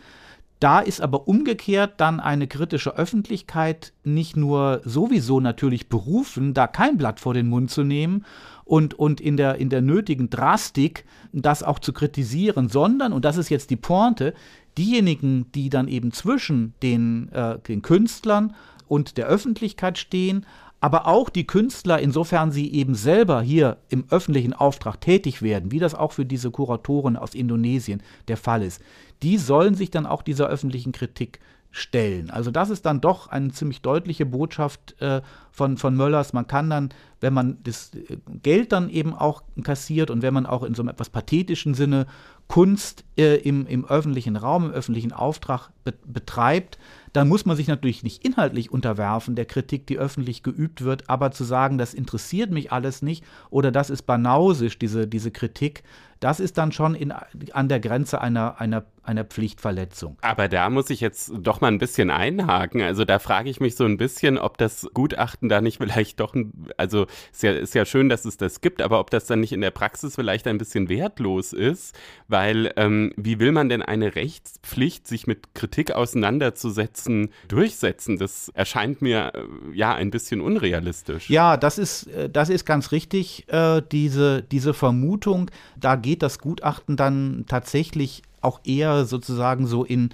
[0.61, 6.97] Da ist aber umgekehrt dann eine kritische Öffentlichkeit nicht nur sowieso natürlich berufen, da kein
[6.97, 8.25] Blatt vor den Mund zu nehmen
[8.66, 13.38] und, und in, der, in der nötigen Drastik das auch zu kritisieren, sondern, und das
[13.38, 14.34] ist jetzt die Pointe,
[14.78, 18.55] diejenigen, die dann eben zwischen den, äh, den Künstlern
[18.88, 20.45] und der Öffentlichkeit stehen,
[20.82, 25.80] aber auch die Künstler, insofern sie eben selber hier im öffentlichen Auftrag tätig werden, wie
[25.80, 28.82] das auch für diese Kuratoren aus Indonesien der Fall ist,
[29.24, 31.39] die sollen sich dann auch dieser öffentlichen Kritik
[31.76, 32.30] stellen.
[32.30, 35.21] Also das ist dann doch eine ziemlich deutliche Botschaft äh,
[35.51, 36.32] von, von Möllers.
[36.32, 40.45] Man kann dann, wenn man das äh, Geld dann eben auch kassiert und wenn man
[40.45, 42.07] auch in so einem etwas pathetischen Sinne
[42.47, 46.78] Kunst äh, im, im öffentlichen Raum, im öffentlichen Auftrag be betreibt,
[47.11, 51.32] dann muss man sich natürlich nicht inhaltlich unterwerfen der Kritik, die öffentlich geübt wird, aber
[51.32, 55.84] zu sagen, das interessiert mich alles nicht oder das ist banausisch, diese, diese Kritik,
[56.26, 57.13] das ist dann schon in,
[57.51, 60.17] an der Grenze einer, einer, einer Pflichtverletzung.
[60.21, 62.82] Aber da muss ich jetzt doch mal ein bisschen einhaken.
[62.82, 66.36] Also da frage ich mich so ein bisschen, ob das Gutachten da nicht vielleicht doch,
[66.78, 69.53] also ist ja, ist ja schön, dass es das gibt, aber ob das dann nicht
[69.53, 71.95] in der Praxis vielleicht ein bisschen wertlos ist,
[72.28, 78.17] weil ähm, wie will man denn eine Rechtspflicht, sich mit Kritik auseinanderzusetzen, durchsetzen?
[78.17, 81.30] Das erscheint mir äh, ja ein bisschen unrealistisch.
[81.30, 86.39] Ja, das ist, äh, das ist ganz richtig, äh, diese, diese Vermutung, da geht das
[86.39, 90.09] Gutachten dann tatsächlich auch eher sozusagen so in,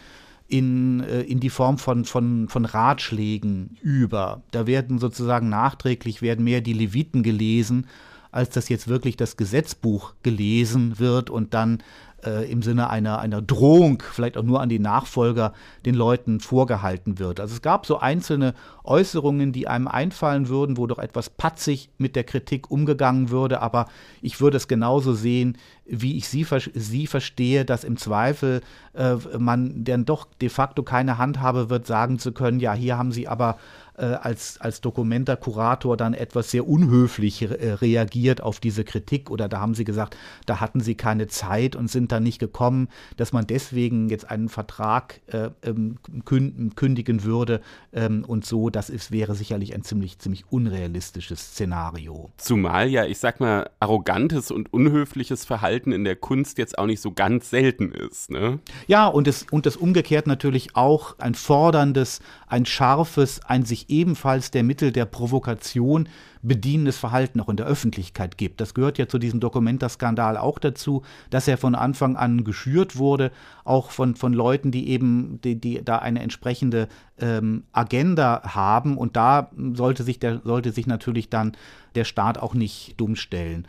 [0.47, 4.41] in, äh, in die Form von, von, von Ratschlägen über.
[4.51, 7.87] Da werden sozusagen nachträglich werden mehr die Leviten gelesen,
[8.31, 11.83] als dass jetzt wirklich das Gesetzbuch gelesen wird und dann
[12.25, 15.53] äh, im Sinne einer, einer Drohung, vielleicht auch nur an die Nachfolger,
[15.85, 17.39] den Leuten vorgehalten wird.
[17.39, 18.53] Also es gab so einzelne
[18.83, 23.87] Äußerungen, die einem einfallen würden, wo doch etwas patzig mit der Kritik umgegangen würde, aber
[24.21, 28.61] ich würde es genauso sehen, wie ich sie, sie verstehe, dass im Zweifel
[28.93, 33.11] äh, man dann doch de facto keine Handhabe wird, sagen zu können, ja, hier haben
[33.11, 33.57] sie aber
[34.01, 39.47] äh, als, als Dokumenta-Kurator dann etwas sehr unhöflich re äh, reagiert auf diese Kritik oder
[39.47, 42.87] da haben sie gesagt, da hatten sie keine Zeit und sind dann nicht gekommen,
[43.17, 47.61] dass man deswegen jetzt einen Vertrag äh, ähm, kündigen würde
[47.93, 52.31] ähm, und so, das ist, wäre sicherlich ein ziemlich, ziemlich unrealistisches Szenario.
[52.37, 57.01] Zumal ja, ich sag mal, arrogantes und unhöfliches Verhalten in der Kunst jetzt auch nicht
[57.01, 58.31] so ganz selten ist.
[58.31, 58.59] Ne?
[58.87, 64.51] Ja, und es, und das umgekehrt natürlich auch ein forderndes, ein scharfes, ein sich ebenfalls
[64.51, 66.07] der Mittel der Provokation
[66.41, 68.61] bedienendes Verhalten auch in der Öffentlichkeit gibt.
[68.61, 73.31] Das gehört ja zu diesem Dokumenta-Skandal auch dazu, dass er von Anfang an geschürt wurde,
[73.63, 76.87] auch von, von Leuten, die eben die, die da eine entsprechende
[77.19, 78.97] ähm, Agenda haben.
[78.97, 81.51] Und da sollte sich, der, sollte sich natürlich dann
[81.95, 83.67] der Staat auch nicht dumm stellen.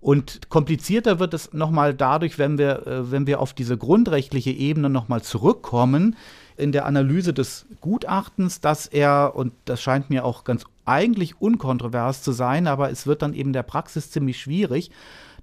[0.00, 4.88] Und komplizierter wird es nochmal dadurch, wenn wir, äh, wenn wir auf diese grundrechtliche Ebene
[4.88, 6.16] nochmal zurückkommen,
[6.60, 12.22] in der Analyse des Gutachtens, dass er, und das scheint mir auch ganz eigentlich unkontrovers
[12.22, 14.90] zu sein, aber es wird dann eben der Praxis ziemlich schwierig,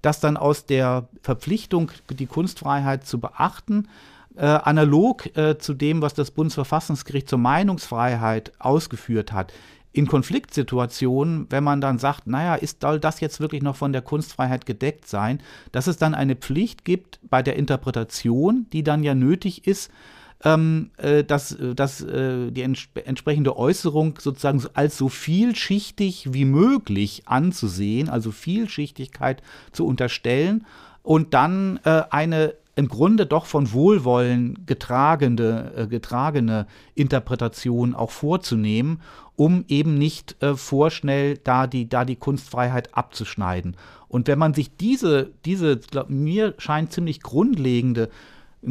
[0.02, 3.88] dass dann aus der Verpflichtung, die Kunstfreiheit zu beachten,
[4.36, 9.52] äh, analog äh, zu dem, was das Bundesverfassungsgericht zur Meinungsfreiheit ausgeführt hat,
[9.94, 14.04] in Konfliktsituationen, wenn man dann sagt, naja, ist, soll das jetzt wirklich noch von der
[14.04, 15.42] Kunstfreiheit gedeckt sein,
[15.72, 19.92] dass es dann eine Pflicht gibt bei der Interpretation, die dann ja nötig ist,
[20.44, 26.46] ähm, äh, dass, äh, dass äh, die ents entsprechende Äußerung sozusagen als so vielschichtig wie
[26.46, 30.66] möglich anzusehen, also Vielschichtigkeit zu unterstellen
[31.02, 39.02] und dann äh, eine im Grunde doch von Wohlwollen getragene, äh, getragene Interpretation auch vorzunehmen,
[39.36, 43.76] um eben nicht äh, vorschnell da die, da die Kunstfreiheit abzuschneiden.
[44.08, 48.10] Und wenn man sich diese, diese glaub, mir scheint ziemlich grundlegende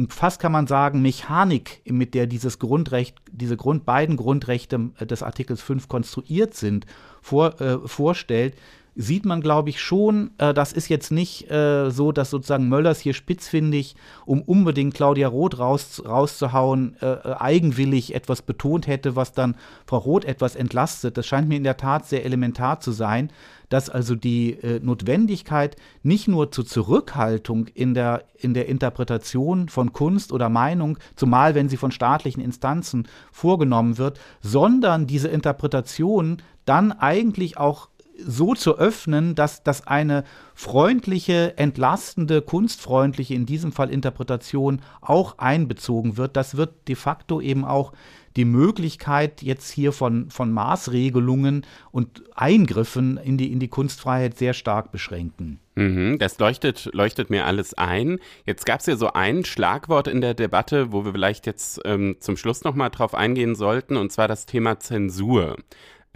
[0.09, 5.23] fast kann man sagen, Mechanik, mit der dieses Grundrecht, diese Grund, beiden Grundrechte äh, des
[5.23, 6.85] Artikels 5 konstruiert sind,
[7.21, 8.55] vor, äh, vorstellt,
[8.99, 12.99] sieht man, glaube ich, schon, äh, das ist jetzt nicht äh, so, dass sozusagen Möllers
[12.99, 13.95] hier spitzfindig,
[14.25, 19.99] um unbedingt Claudia Roth raus, rauszuhauen, äh, äh, eigenwillig etwas betont hätte, was dann Frau
[19.99, 21.15] Roth etwas entlastet.
[21.15, 23.29] Das scheint mir in der Tat sehr elementar zu sein,
[23.69, 29.93] dass also die äh, Notwendigkeit nicht nur zur Zurückhaltung in der, in der Interpretation von
[29.93, 36.91] Kunst oder Meinung, zumal wenn sie von staatlichen Instanzen vorgenommen wird, sondern diese Interpretation dann
[36.91, 37.89] eigentlich auch
[38.19, 40.23] so zu öffnen, dass, dass eine
[40.55, 46.35] freundliche, entlastende, kunstfreundliche, in diesem Fall Interpretation auch einbezogen wird.
[46.35, 47.93] Das wird de facto eben auch
[48.37, 54.53] die Möglichkeit jetzt hier von, von Maßregelungen und Eingriffen in die, in die Kunstfreiheit sehr
[54.53, 55.59] stark beschränken.
[55.73, 58.19] Mhm, das leuchtet, leuchtet mir alles ein.
[58.45, 62.17] Jetzt gab es ja so ein Schlagwort in der Debatte, wo wir vielleicht jetzt ähm,
[62.19, 65.57] zum Schluss nochmal drauf eingehen sollten, und zwar das Thema Zensur.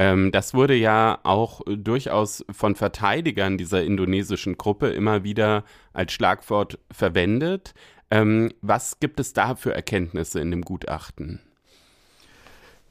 [0.02, 6.80] Ähm, das wurde ja auch durchaus von Verteidigern dieser indonesischen Gruppe immer wieder als Schlagwort
[6.90, 7.76] verwendet.
[8.10, 11.40] Ähm, was gibt es da für Erkenntnisse in dem Gutachten?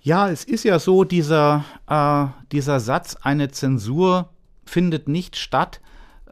[0.00, 4.30] Ja, es ist ja so, dieser, äh, dieser Satz, eine Zensur
[4.64, 5.80] findet nicht statt.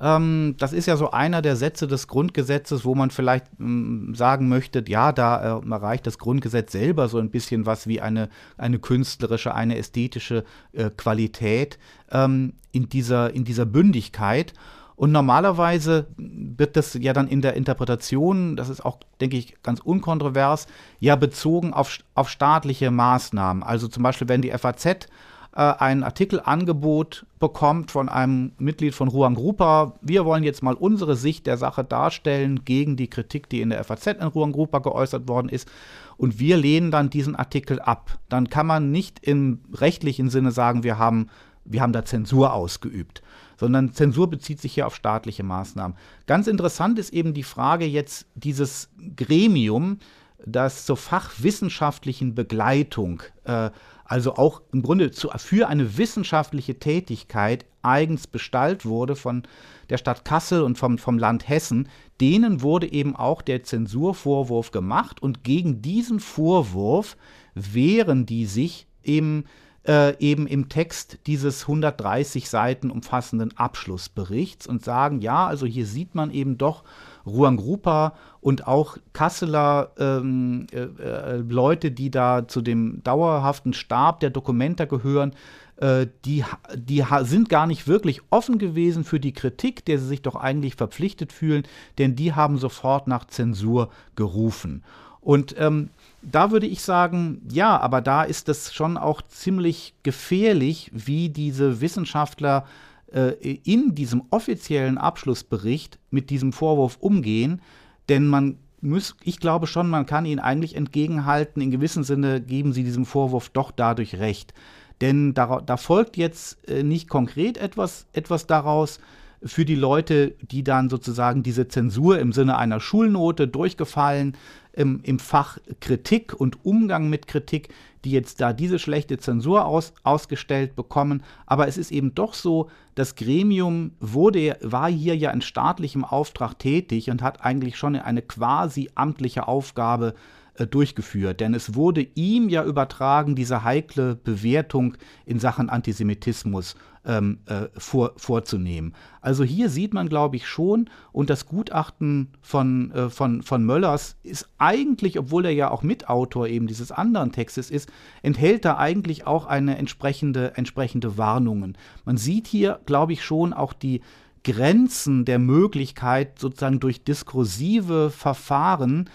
[0.00, 4.48] Ähm, das ist ja so einer der Sätze des Grundgesetzes, wo man vielleicht ähm, sagen
[4.48, 8.78] möchte, ja, da äh, erreicht das Grundgesetz selber so ein bisschen was wie eine, eine
[8.78, 11.78] künstlerische, eine ästhetische äh, Qualität
[12.12, 14.52] ähm, in, dieser, in dieser Bündigkeit.
[14.94, 19.78] Und normalerweise wird das ja dann in der Interpretation, das ist auch, denke ich, ganz
[19.78, 20.66] unkontrovers,
[20.98, 23.62] ja bezogen auf, auf staatliche Maßnahmen.
[23.62, 25.06] Also zum Beispiel, wenn die FAZ
[25.54, 31.16] äh, ein Artikelangebot bekommt von einem Mitglied von Ruang Grupa, wir wollen jetzt mal unsere
[31.16, 35.28] Sicht der Sache darstellen gegen die Kritik, die in der FAZ in Ruang Grupa geäußert
[35.28, 35.68] worden ist,
[36.16, 38.18] und wir lehnen dann diesen Artikel ab.
[38.28, 41.28] Dann kann man nicht im rechtlichen Sinne sagen, wir haben,
[41.64, 43.22] wir haben da Zensur ausgeübt
[43.58, 45.96] sondern Zensur bezieht sich hier auf staatliche Maßnahmen.
[46.26, 49.98] Ganz interessant ist eben die Frage jetzt dieses Gremium,
[50.46, 53.70] das zur fachwissenschaftlichen Begleitung, äh,
[54.08, 59.42] also auch im Grunde zu, für eine wissenschaftliche Tätigkeit eigens bestallt wurde von
[59.90, 61.88] der Stadt Kassel und vom, vom Land Hessen,
[62.20, 67.16] denen wurde eben auch der Zensurvorwurf gemacht und gegen diesen Vorwurf
[67.54, 69.44] wehren die sich eben
[69.86, 76.14] äh, eben im Text dieses 130 Seiten umfassenden Abschlussberichts und sagen, ja, also hier sieht
[76.14, 76.84] man eben doch
[77.28, 84.30] Ruangrupa und auch Kasseler ähm, äh, äh, Leute, die da zu dem dauerhaften Stab der
[84.30, 85.32] Dokumenta gehören,
[85.76, 90.22] äh, die, die sind gar nicht wirklich offen gewesen für die Kritik, der sie sich
[90.22, 91.62] doch eigentlich verpflichtet fühlen,
[91.98, 94.82] denn die haben sofort nach Zensur gerufen.
[95.20, 95.90] Und ähm,
[96.22, 101.80] da würde ich sagen, ja, aber da ist es schon auch ziemlich gefährlich, wie diese
[101.80, 102.64] Wissenschaftler
[103.12, 103.34] äh,
[103.64, 107.62] in diesem offiziellen Abschlussbericht mit diesem Vorwurf umgehen,
[108.08, 112.72] denn man muss, ich glaube schon, man kann ihnen eigentlich entgegenhalten, in gewissem Sinne geben
[112.72, 114.54] sie diesem Vorwurf doch dadurch recht.
[115.00, 119.00] Denn da, da folgt jetzt äh, nicht konkret etwas, etwas daraus,
[119.42, 124.36] für die Leute, die dann sozusagen diese Zensur im Sinne einer Schulnote durchgefallen
[124.72, 127.68] im, im Fach Kritik und Umgang mit Kritik,
[128.04, 131.22] die jetzt da diese schlechte Zensur aus, ausgestellt bekommen.
[131.46, 136.58] Aber es ist eben doch so, das Gremium wurde, war hier ja in staatlichem Auftrag
[136.58, 140.14] tätig und hat eigentlich schon eine quasi amtliche Aufgabe
[140.58, 141.40] äh, durchgeführt.
[141.40, 148.12] Denn es wurde ihm ja übertragen, diese heikle Bewertung in Sachen Antisemitismus ähm, äh, vor,
[148.16, 148.94] vorzunehmen.
[149.20, 154.16] Also hier sieht man, glaube ich, schon, und das Gutachten von, äh, von, von Möllers
[154.22, 157.90] ist eigentlich, obwohl er ja auch Mitautor eben dieses anderen Textes ist,
[158.22, 161.78] enthält da eigentlich auch eine entsprechende, entsprechende Warnungen.
[162.04, 164.02] Man sieht hier, glaube ich, schon auch die
[164.44, 169.08] Grenzen der Möglichkeit, sozusagen durch diskursive Verfahren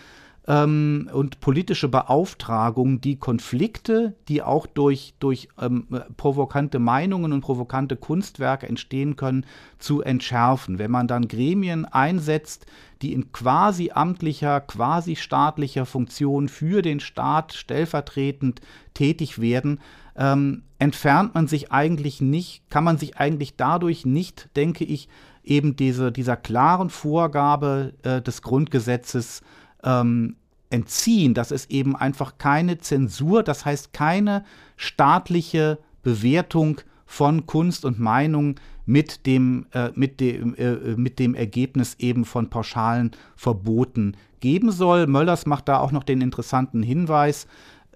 [0.47, 5.87] ähm, und politische Beauftragung, die Konflikte, die auch durch, durch ähm,
[6.17, 9.45] provokante Meinungen und provokante Kunstwerke entstehen können,
[9.79, 10.79] zu entschärfen.
[10.79, 12.65] Wenn man dann Gremien einsetzt,
[13.01, 18.61] die in quasi amtlicher, quasi staatlicher Funktion für den Staat stellvertretend
[18.93, 19.79] tätig werden,
[20.15, 25.07] ähm, entfernt man sich eigentlich nicht, kann man sich eigentlich dadurch nicht, denke ich,
[25.43, 29.41] eben diese, dieser klaren Vorgabe äh, des Grundgesetzes
[29.83, 30.35] ähm,
[30.69, 34.43] entziehen, dass es eben einfach keine Zensur, das heißt keine
[34.75, 38.55] staatliche Bewertung von Kunst und Meinung
[38.85, 45.07] mit dem, äh, mit, dem, äh, mit dem Ergebnis eben von pauschalen Verboten geben soll.
[45.07, 47.47] Möllers macht da auch noch den interessanten Hinweis,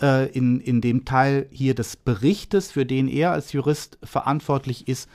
[0.02, 5.10] äh, in, in dem Teil hier des Berichtes, für den er als Jurist verantwortlich ist,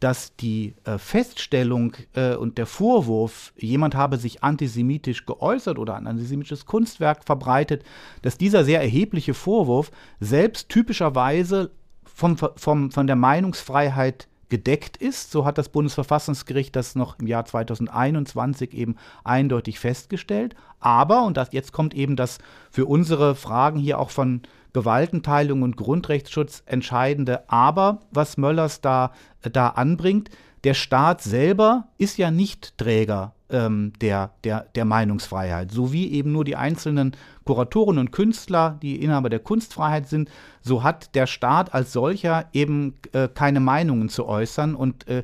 [0.00, 6.06] dass die äh, Feststellung äh, und der Vorwurf, jemand habe sich antisemitisch geäußert oder ein
[6.06, 7.84] antisemitisches Kunstwerk verbreitet,
[8.22, 9.90] dass dieser sehr erhebliche Vorwurf
[10.20, 11.70] selbst typischerweise
[12.04, 15.30] vom, vom, von der Meinungsfreiheit gedeckt ist.
[15.30, 20.54] So hat das Bundesverfassungsgericht das noch im Jahr 2021 eben eindeutig festgestellt.
[20.80, 22.38] Aber, und das, jetzt kommt eben das
[22.70, 24.42] für unsere Fragen hier auch von
[24.72, 29.12] Gewaltenteilung und Grundrechtsschutz entscheidende Aber, was Möllers da,
[29.42, 30.30] da anbringt.
[30.64, 35.70] Der Staat selber ist ja nicht Träger ähm, der, der, der Meinungsfreiheit.
[35.70, 40.30] So wie eben nur die einzelnen Kuratoren und Künstler, die Inhaber der Kunstfreiheit sind,
[40.60, 45.22] so hat der Staat als solcher eben äh, keine Meinungen zu äußern und äh,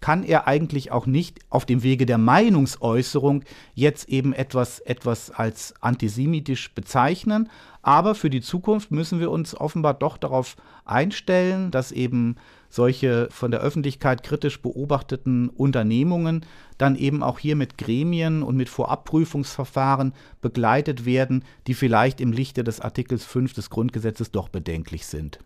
[0.00, 3.44] kann er eigentlich auch nicht auf dem Wege der Meinungsäußerung
[3.74, 7.48] jetzt eben etwas, etwas als antisemitisch bezeichnen.
[7.82, 12.36] Aber für die Zukunft müssen wir uns offenbar doch darauf einstellen, dass eben
[12.68, 16.46] solche von der Öffentlichkeit kritisch beobachteten Unternehmungen
[16.78, 22.64] dann eben auch hier mit Gremien und mit Vorabprüfungsverfahren begleitet werden, die vielleicht im Lichte
[22.64, 25.40] des Artikels 5 des Grundgesetzes doch bedenklich sind.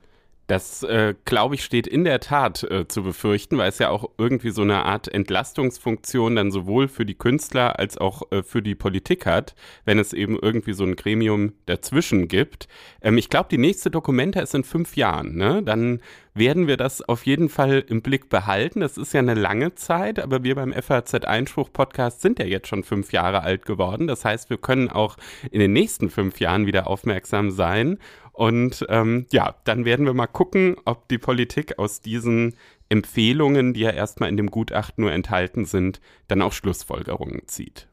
[0.46, 4.10] Das, äh, glaube ich, steht in der Tat äh, zu befürchten, weil es ja auch
[4.16, 8.76] irgendwie so eine Art Entlastungsfunktion dann sowohl für die Künstler als auch äh, für die
[8.76, 12.68] Politik hat, wenn es eben irgendwie so ein Gremium dazwischen gibt.
[13.02, 15.34] Ähm, ich glaube, die nächste Dokumente ist in fünf Jahren.
[15.34, 15.64] Ne?
[15.64, 16.00] Dann
[16.32, 18.80] werden wir das auf jeden Fall im Blick behalten.
[18.80, 22.68] Das ist ja eine lange Zeit, aber wir beim FAZ Einspruch Podcast sind ja jetzt
[22.68, 24.06] schon fünf Jahre alt geworden.
[24.06, 25.16] Das heißt, wir können auch
[25.50, 27.98] in den nächsten fünf Jahren wieder aufmerksam sein
[28.36, 32.54] und ähm, ja, dann werden wir mal gucken, ob die Politik aus diesen
[32.90, 37.88] Empfehlungen, die ja erstmal in dem Gutachten nur enthalten sind, dann auch Schlussfolgerungen zieht.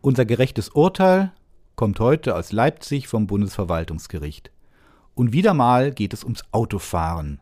[0.00, 1.32] Unser gerechtes Urteil
[1.76, 4.50] kommt heute aus Leipzig vom Bundesverwaltungsgericht.
[5.14, 7.40] Und wieder mal geht es ums Autofahren.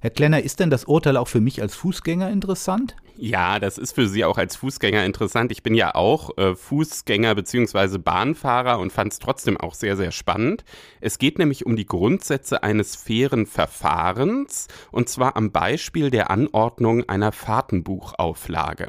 [0.00, 2.96] Herr Klenner, ist denn das Urteil auch für mich als Fußgänger interessant?
[3.22, 5.52] Ja, das ist für Sie auch als Fußgänger interessant.
[5.52, 7.98] Ich bin ja auch äh, Fußgänger bzw.
[7.98, 10.64] Bahnfahrer und fand es trotzdem auch sehr, sehr spannend.
[11.02, 17.06] Es geht nämlich um die Grundsätze eines fairen Verfahrens und zwar am Beispiel der Anordnung
[17.10, 18.88] einer Fahrtenbuchauflage.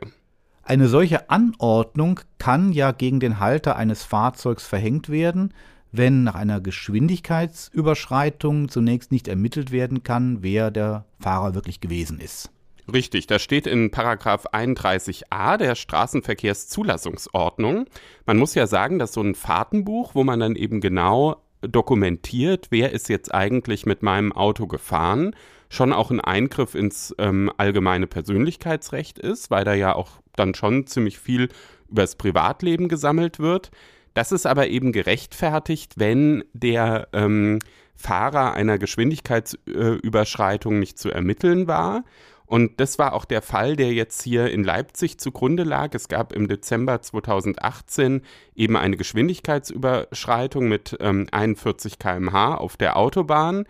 [0.64, 5.54] Eine solche Anordnung kann ja gegen den Halter eines Fahrzeugs verhängt werden,
[5.92, 12.50] wenn nach einer Geschwindigkeitsüberschreitung zunächst nicht ermittelt werden kann, wer der Fahrer wirklich gewesen ist.
[12.94, 17.86] Richtig, das steht in Paragraph 31a der Straßenverkehrszulassungsordnung.
[18.26, 22.92] Man muss ja sagen, dass so ein Fahrtenbuch, wo man dann eben genau dokumentiert, wer
[22.92, 25.34] ist jetzt eigentlich mit meinem Auto gefahren,
[25.70, 30.86] schon auch ein Eingriff ins ähm, allgemeine Persönlichkeitsrecht ist, weil da ja auch dann schon
[30.86, 31.48] ziemlich viel
[31.90, 33.72] über das Privatleben gesammelt wird.
[34.14, 37.60] Das ist aber eben gerechtfertigt, wenn der ähm,
[37.96, 42.04] Fahrer einer Geschwindigkeitsüberschreitung nicht zu ermitteln war.
[42.52, 45.96] Und das war auch der Fall, der jetzt hier in Leipzig zugrunde lag.
[45.96, 48.24] Es gab im Dezember 2018
[48.56, 53.64] eben eine Geschwindigkeitsüberschreitung mit ähm, 41 km/h auf der Autobahn.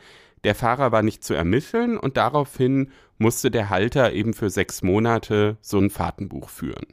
[0.43, 2.89] Der Fahrer war nicht zu ermitteln und daraufhin
[3.19, 6.87] musste der Halter eben für sechs Monate so ein Fahrtenbuch führen.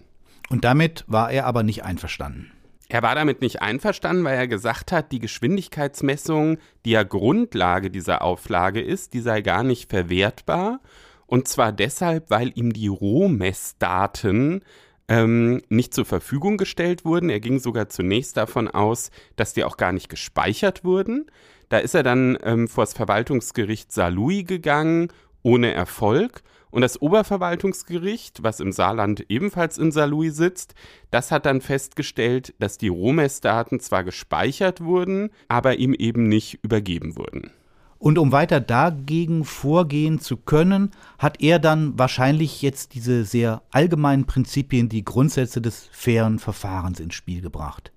[0.50, 2.52] Und damit war er aber nicht einverstanden.
[2.90, 8.20] Er war damit nicht einverstanden, weil er gesagt hat, die Geschwindigkeitsmessung, die ja Grundlage dieser
[8.20, 10.80] Auflage ist, die sei gar nicht verwertbar.
[11.28, 14.62] Und zwar deshalb, weil ihm die Rohmessdaten
[15.08, 17.28] ähm, nicht zur Verfügung gestellt wurden.
[17.28, 21.26] Er ging sogar zunächst davon aus, dass die auch gar nicht gespeichert wurden.
[21.68, 25.08] Da ist er dann ähm, vor das Verwaltungsgericht Saarlouis gegangen,
[25.42, 26.42] ohne Erfolg.
[26.70, 30.74] Und das Oberverwaltungsgericht, was im Saarland ebenfalls in Saarlouis sitzt,
[31.10, 37.16] das hat dann festgestellt, dass die Rohmessdaten zwar gespeichert wurden, aber ihm eben nicht übergeben
[37.16, 37.52] wurden.
[37.98, 44.24] Und um weiter dagegen vorgehen zu können, hat er dann wahrscheinlich jetzt diese sehr allgemeinen
[44.24, 47.92] Prinzipien, die Grundsätze des fairen Verfahrens ins Spiel gebracht.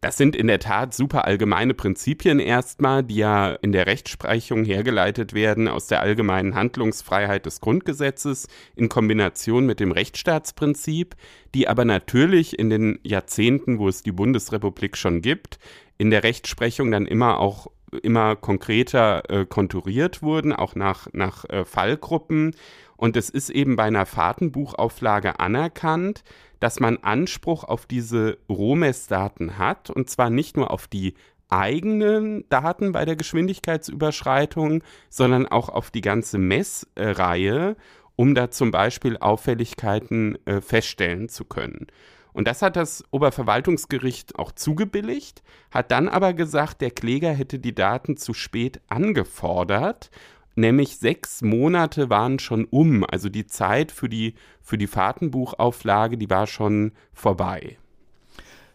[0.00, 5.32] Das sind in der Tat super allgemeine Prinzipien erstmal, die ja in der Rechtsprechung hergeleitet
[5.34, 8.46] werden aus der allgemeinen Handlungsfreiheit des Grundgesetzes
[8.76, 11.16] in Kombination mit dem Rechtsstaatsprinzip,
[11.52, 15.58] die aber natürlich in den Jahrzehnten, wo es die Bundesrepublik schon gibt,
[15.98, 17.66] in der Rechtsprechung dann immer auch
[18.02, 22.54] immer konkreter äh, konturiert wurden, auch nach, nach äh, Fallgruppen.
[22.96, 26.24] Und es ist eben bei einer Fahrtenbuchauflage anerkannt,
[26.60, 31.14] dass man Anspruch auf diese Rohmessdaten hat, und zwar nicht nur auf die
[31.48, 37.76] eigenen Daten bei der Geschwindigkeitsüberschreitung, sondern auch auf die ganze Messreihe,
[38.16, 41.86] um da zum Beispiel Auffälligkeiten äh, feststellen zu können.
[42.32, 47.74] Und das hat das Oberverwaltungsgericht auch zugebilligt, hat dann aber gesagt, der Kläger hätte die
[47.74, 50.10] Daten zu spät angefordert
[50.58, 53.04] nämlich sechs Monate waren schon um.
[53.04, 57.78] Also die Zeit für die, für die Fahrtenbuchauflage, die war schon vorbei.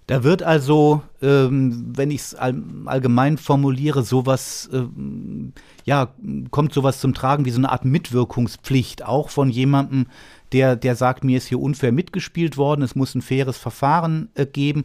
[0.07, 5.53] Da wird also, ähm, wenn ich es all, allgemein formuliere, sowas, ähm,
[5.85, 6.09] ja,
[6.51, 10.07] kommt sowas zum Tragen wie so eine Art Mitwirkungspflicht, auch von jemandem,
[10.51, 14.45] der, der sagt, mir ist hier unfair mitgespielt worden, es muss ein faires Verfahren äh,
[14.45, 14.83] geben.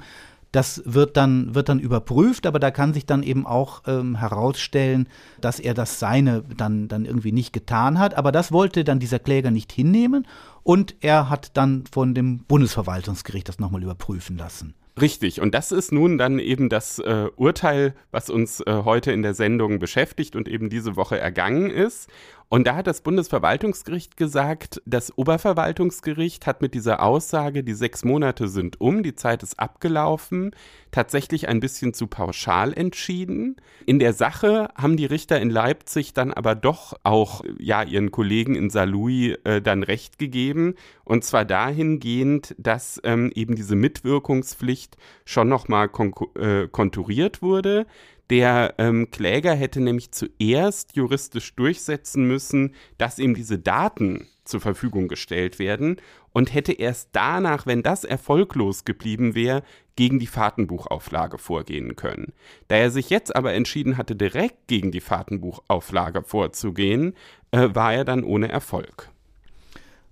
[0.53, 5.07] Das wird dann, wird dann überprüft, aber da kann sich dann eben auch ähm, herausstellen,
[5.43, 8.15] dass er das Seine dann, dann irgendwie nicht getan hat.
[8.15, 10.27] Aber das wollte dann dieser Kläger nicht hinnehmen
[10.62, 14.74] und er hat dann von dem Bundesverwaltungsgericht das nochmal überprüfen lassen.
[15.01, 19.23] Richtig, und das ist nun dann eben das äh, Urteil, was uns äh, heute in
[19.23, 22.09] der Sendung beschäftigt und eben diese Woche ergangen ist.
[22.51, 28.49] Und da hat das Bundesverwaltungsgericht gesagt, das Oberverwaltungsgericht hat mit dieser Aussage, die sechs Monate
[28.49, 30.53] sind um, die Zeit ist abgelaufen,
[30.91, 33.57] tatsächlich ein bisschen zu pauschal entschieden.
[33.85, 38.55] In der Sache haben die Richter in Leipzig dann aber doch auch ja ihren Kollegen
[38.55, 44.97] in Saarlouis äh, dann recht gegeben und zwar dahingehend, dass ähm, eben diese Mitwirkungspflicht
[45.27, 45.91] schon nochmal
[46.39, 47.87] äh, konturiert wurde.
[48.31, 55.09] Der ähm, Kläger hätte nämlich zuerst juristisch durchsetzen müssen, dass ihm diese Daten zur Verfügung
[55.09, 55.97] gestellt werden
[56.33, 59.63] und hätte erst danach, wenn das erfolglos geblieben wäre,
[59.97, 62.33] gegen die Fahrtenbuchauflage vorgehen können.
[62.69, 67.15] Da er sich jetzt aber entschieden hatte, direkt gegen die Fahrtenbuchauflage vorzugehen,
[67.51, 69.11] äh, war er dann ohne Erfolg.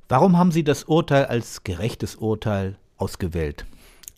[0.08, 3.66] Warum haben Sie das Urteil als gerechtes Urteil ausgewählt?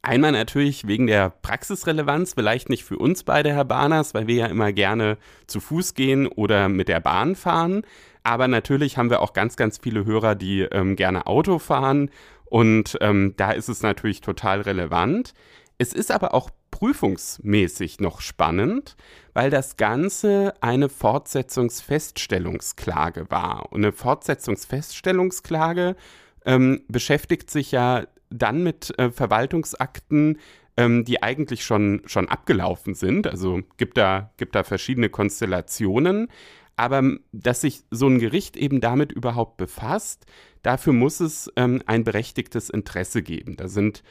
[0.02, 4.46] Einmal natürlich wegen der Praxisrelevanz, vielleicht nicht für uns beide, Herr Barners, weil wir ja
[4.46, 7.82] immer gerne zu Fuß gehen oder mit der Bahn fahren.
[8.22, 12.10] Aber natürlich haben wir auch ganz, ganz viele Hörer, die ähm, gerne Auto fahren.
[12.44, 15.34] Und ähm, da ist es natürlich total relevant.
[15.78, 18.96] Es ist aber auch prüfungsmäßig noch spannend,
[19.32, 23.72] weil das Ganze eine Fortsetzungsfeststellungsklage war.
[23.72, 25.96] Und eine Fortsetzungsfeststellungsklage
[26.44, 30.38] ähm, beschäftigt sich ja dann mit äh, Verwaltungsakten,
[30.76, 33.26] ähm, die eigentlich schon, schon abgelaufen sind.
[33.26, 36.28] Also gibt da, gibt da verschiedene Konstellationen.
[36.76, 37.02] Aber
[37.32, 40.26] dass sich so ein Gericht eben damit überhaupt befasst,
[40.62, 43.56] dafür muss es ähm, ein berechtigtes Interesse geben.
[43.56, 44.04] Da sind,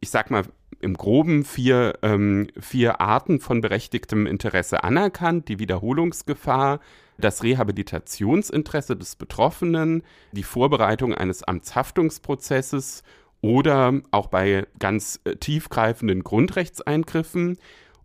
[0.00, 0.44] ich sag mal,
[0.80, 5.48] im Groben vier, ähm, vier Arten von berechtigtem Interesse anerkannt.
[5.48, 6.78] Die Wiederholungsgefahr,
[7.18, 13.02] das Rehabilitationsinteresse des Betroffenen, die Vorbereitung eines Amtshaftungsprozesses
[13.46, 17.58] oder auch bei ganz äh, tiefgreifenden Grundrechtseingriffen.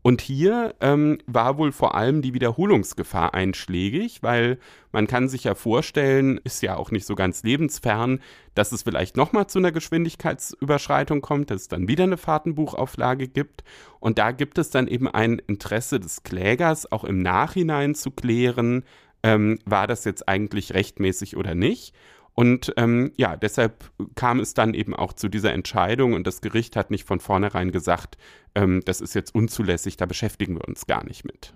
[0.04, 4.60] Und hier ähm, war wohl vor allem die Wiederholungsgefahr einschlägig, weil
[4.92, 8.20] man kann sich ja vorstellen, ist ja auch nicht so ganz lebensfern,
[8.56, 13.64] dass es vielleicht nochmal zu einer Geschwindigkeitsüberschreitung kommt, dass es dann wieder eine Fahrtenbuchauflage gibt.
[14.00, 18.84] Und da gibt es dann eben ein Interesse des Klägers, auch im Nachhinein zu klären,
[19.24, 21.94] ähm, war das jetzt eigentlich rechtmäßig oder nicht.
[22.42, 26.76] Und ähm, ja, deshalb kam es dann eben auch zu dieser Entscheidung und das Gericht
[26.76, 28.18] hat nicht von vornherein gesagt,
[28.56, 31.54] ähm, das ist jetzt unzulässig, da beschäftigen wir uns gar nicht mit.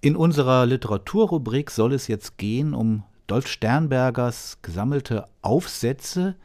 [0.00, 6.36] In unserer Literaturrubrik soll es jetzt gehen um Dolf Sternbergers gesammelte Aufsätze,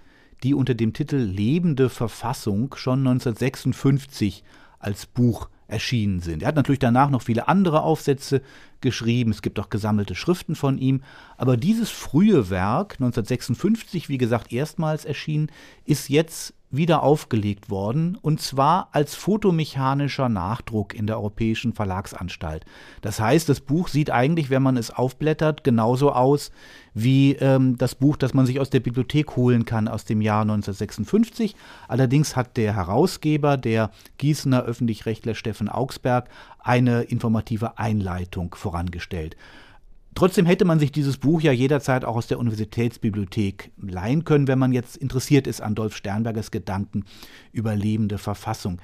[0.41, 4.43] die unter dem Titel Lebende Verfassung schon 1956
[4.79, 6.41] als Buch erschienen sind.
[6.41, 8.41] Er hat natürlich danach noch viele andere Aufsätze
[8.81, 11.01] geschrieben, es gibt auch gesammelte Schriften von ihm,
[11.37, 15.51] aber dieses frühe Werk, 1956, wie gesagt, erstmals erschienen,
[15.85, 22.65] ist jetzt wieder aufgelegt worden, und zwar als fotomechanischer Nachdruck in der Europäischen Verlagsanstalt.
[23.01, 26.51] Das heißt, das Buch sieht eigentlich, wenn man es aufblättert, genauso aus
[26.93, 30.41] wie ähm, das Buch, das man sich aus der Bibliothek holen kann aus dem Jahr
[30.41, 31.55] 1956.
[31.87, 36.29] Allerdings hat der Herausgeber, der Gießener Öffentlich-Rechtler Steffen Augsberg,
[36.59, 39.35] eine informative Einleitung vorangestellt.
[40.15, 44.57] Trotzdem hätte man sich dieses Buch ja jederzeit auch aus der Universitätsbibliothek leihen können, wenn
[44.57, 47.03] man jetzt interessiert ist an Dolf Sternbergers Gedanken
[47.51, 48.79] über lebende Verfassung.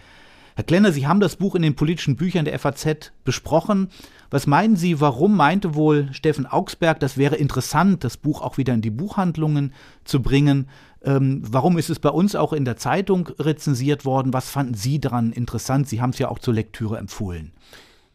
[0.56, 3.88] Herr Klenner, Sie haben das Buch in den politischen Büchern der FAZ besprochen.
[4.30, 8.74] Was meinen Sie, warum meinte wohl Steffen Augsberg, das wäre interessant, das Buch auch wieder
[8.74, 10.68] in die Buchhandlungen zu bringen?
[11.02, 14.34] Ähm, warum ist es bei uns auch in der Zeitung rezensiert worden?
[14.34, 15.88] Was fanden Sie daran interessant?
[15.88, 17.53] Sie haben es ja auch zur Lektüre empfohlen.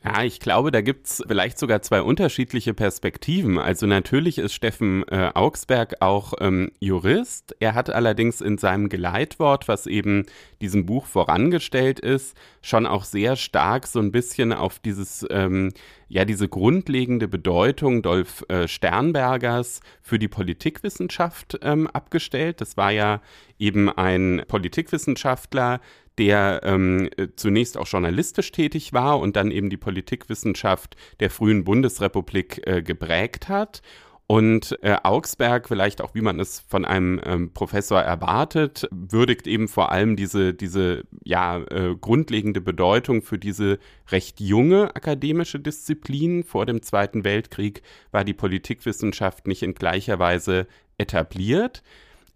[0.06, 3.58] Ja, ich glaube, da gibt's vielleicht sogar zwei unterschiedliche Perspektiven.
[3.58, 7.56] Also natürlich ist Steffen äh, Augsberg auch ähm, Jurist.
[7.58, 10.24] Er hat allerdings in seinem Geleitwort, was eben
[10.60, 15.72] diesem Buch vorangestellt ist, schon auch sehr stark so ein bisschen auf dieses, ähm,
[16.08, 22.60] ja, diese grundlegende Bedeutung Dolf äh, Sternbergers für die Politikwissenschaft ähm, abgestellt.
[22.60, 23.20] Das war ja
[23.58, 25.80] eben ein Politikwissenschaftler,
[26.18, 32.66] der ähm, zunächst auch journalistisch tätig war und dann eben die Politikwissenschaft der frühen Bundesrepublik
[32.66, 33.82] äh, geprägt hat.
[34.28, 39.68] Und äh, Augsberg, vielleicht auch wie man es von einem ähm, Professor erwartet, würdigt eben
[39.68, 43.78] vor allem diese, diese ja, äh, grundlegende Bedeutung für diese
[44.10, 46.42] recht junge akademische Disziplin.
[46.42, 50.66] Vor dem Zweiten Weltkrieg war die Politikwissenschaft nicht in gleicher Weise
[50.98, 51.84] etabliert.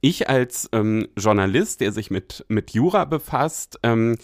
[0.01, 4.17] Ich als ähm, Journalist, der sich mit, mit Jura befasst, ähm,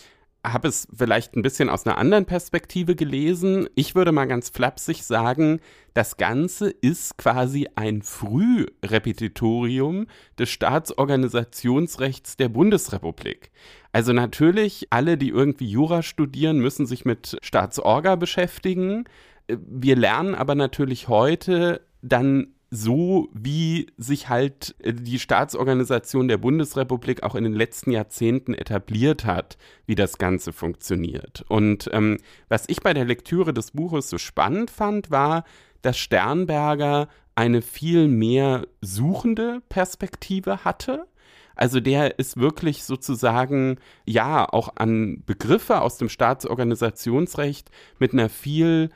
[0.52, 3.68] habe es vielleicht ein bisschen aus einer anderen Perspektive gelesen.
[3.74, 5.60] Ich würde mal ganz flapsig sagen,
[5.92, 10.06] das Ganze ist quasi ein Frührepetitorium
[10.38, 13.50] des Staatsorganisationsrechts der Bundesrepublik.
[13.92, 19.04] Also natürlich, alle, die irgendwie Jura studieren, müssen sich mit Staatsorga beschäftigen.
[19.48, 27.22] Wir lernen aber natürlich heute dann so, wie sich halt äh, die Staatsorganisation der Bundesrepublik
[27.22, 29.56] auch in den letzten Jahrzehnten etabliert hat,
[29.86, 31.44] wie das Ganze funktioniert.
[31.48, 32.18] Und ähm,
[32.48, 35.44] was ich bei der Lektüre des Buches so spannend fand, war,
[35.82, 41.06] dass Sternberger eine viel mehr suchende Perspektive hatte.
[41.54, 48.90] Also der ist wirklich sozusagen, ja, auch an Begriffe aus dem Staatsorganisationsrecht mit einer viel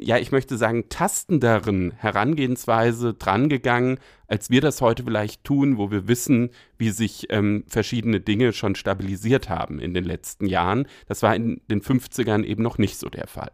[0.00, 6.08] ja, ich möchte sagen, tastenderen Herangehensweise drangegangen, als wir das heute vielleicht tun, wo wir
[6.08, 10.86] wissen, wie sich ähm, verschiedene Dinge schon stabilisiert haben in den letzten Jahren.
[11.06, 13.52] Das war in den 50ern eben noch nicht so der Fall.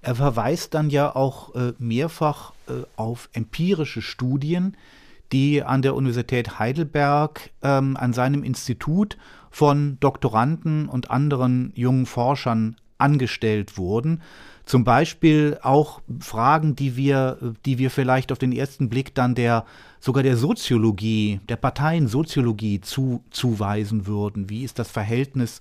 [0.00, 4.76] Er verweist dann ja auch äh, mehrfach äh, auf empirische Studien,
[5.32, 9.18] die an der Universität Heidelberg ähm, an seinem Institut
[9.50, 14.22] von Doktoranden und anderen jungen Forschern angestellt wurden.
[14.68, 19.64] Zum Beispiel auch Fragen, die wir, die wir vielleicht auf den ersten Blick dann der
[19.98, 24.50] sogar der Soziologie, der Parteiensoziologie zu, zuweisen würden.
[24.50, 25.60] Wie ist das Verhältnis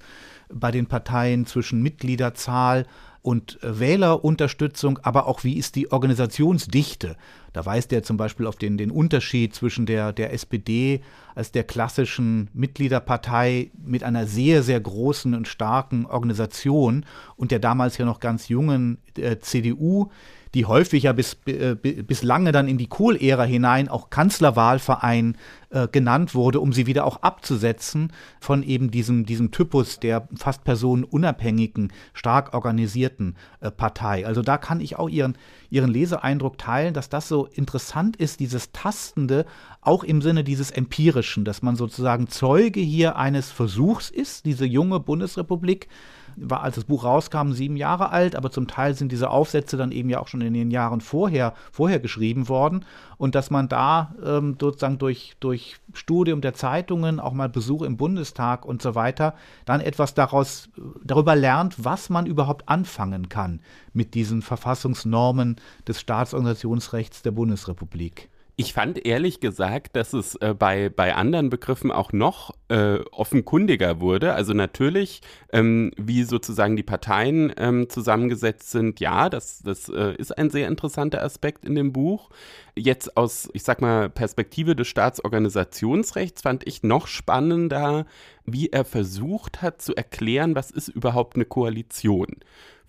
[0.54, 2.86] bei den Parteien zwischen Mitgliederzahl
[3.28, 7.18] und äh, Wählerunterstützung, aber auch wie ist die Organisationsdichte.
[7.52, 11.02] Da weist er zum Beispiel auf den, den Unterschied zwischen der, der SPD
[11.36, 17.06] als der klassischen Mitgliederpartei mit einer sehr, sehr großen und starken Organisation
[17.36, 20.10] und der damals ja noch ganz jungen äh, CDU,
[20.54, 25.36] die häufig ja bis, äh, bis lange dann in die Kohl-Ära hinein auch Kanzlerwahlverein
[25.69, 30.64] äh, genannt wurde, um sie wieder auch abzusetzen von eben diesem, diesem Typus der fast
[30.64, 34.26] personenunabhängigen, stark organisierten äh, Partei.
[34.26, 35.38] Also da kann ich auch ihren,
[35.69, 39.45] ihren Leseeindruck teilen, dass das so interessant ist, dieses Tastende,
[39.81, 44.99] auch im Sinne dieses Empirischen, dass man sozusagen Zeuge hier eines Versuchs ist, diese junge
[44.99, 45.89] Bundesrepublik
[46.38, 49.91] war, als das Buch rauskam, sieben Jahre alt, aber zum Teil sind diese Aufsätze dann
[49.91, 52.85] eben ja auch schon in den Jahren vorher, vorher geschrieben worden.
[53.18, 55.57] Und dass man da ähm, sozusagen durch, durch
[55.94, 59.36] Studium der Zeitungen, auch mal Besuch im Bundestag und so weiter,
[59.66, 60.70] dann etwas daraus,
[61.04, 63.62] darüber lernt, was man überhaupt anfangen kann
[63.94, 65.58] mit diesen Verfassungsnormen
[65.88, 68.30] des Staatsorganisationsrechts der Bundesrepublik.
[68.60, 74.02] Ich fand ehrlich gesagt, dass es äh, bei, bei anderen Begriffen auch noch äh, offenkundiger
[74.02, 74.34] wurde.
[74.34, 75.22] Also natürlich,
[75.54, 80.68] ähm, wie sozusagen die Parteien ähm, zusammengesetzt sind, ja, das, das äh, ist ein sehr
[80.68, 82.32] interessanter Aspekt in dem Buch.
[82.76, 88.08] Jetzt aus, ich sag mal, Perspektive des Staatsorganisationsrechts fand ich noch spannender,
[88.44, 92.38] wie er versucht hat zu erklären, was ist überhaupt eine Koalition.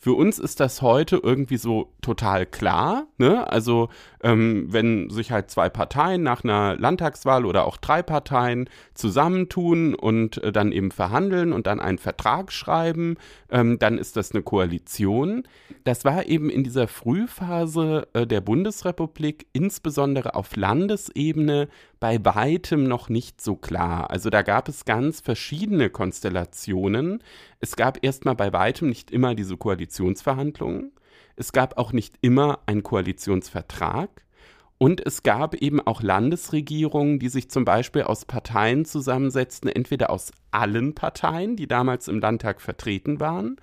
[0.01, 3.09] Für uns ist das heute irgendwie so total klar.
[3.19, 3.51] Ne?
[3.51, 3.89] Also
[4.23, 10.43] ähm, wenn sich halt zwei Parteien nach einer Landtagswahl oder auch drei Parteien zusammentun und
[10.43, 13.17] äh, dann eben verhandeln und dann einen Vertrag schreiben,
[13.51, 15.43] ähm, dann ist das eine Koalition.
[15.83, 21.69] Das war eben in dieser Frühphase äh, der Bundesrepublik, insbesondere auf Landesebene,
[22.01, 24.11] bei weitem noch nicht so klar.
[24.11, 27.23] Also da gab es ganz verschiedene Konstellationen.
[27.61, 30.93] Es gab erstmal bei weitem nicht immer diese Koalitionsverhandlungen.
[31.37, 34.11] Es gab auch nicht immer einen Koalitionsvertrag.
[34.79, 40.31] Und es gab eben auch Landesregierungen, die sich zum Beispiel aus Parteien zusammensetzten, entweder aus
[40.53, 43.57] allen Parteien, die damals im Landtag vertreten waren,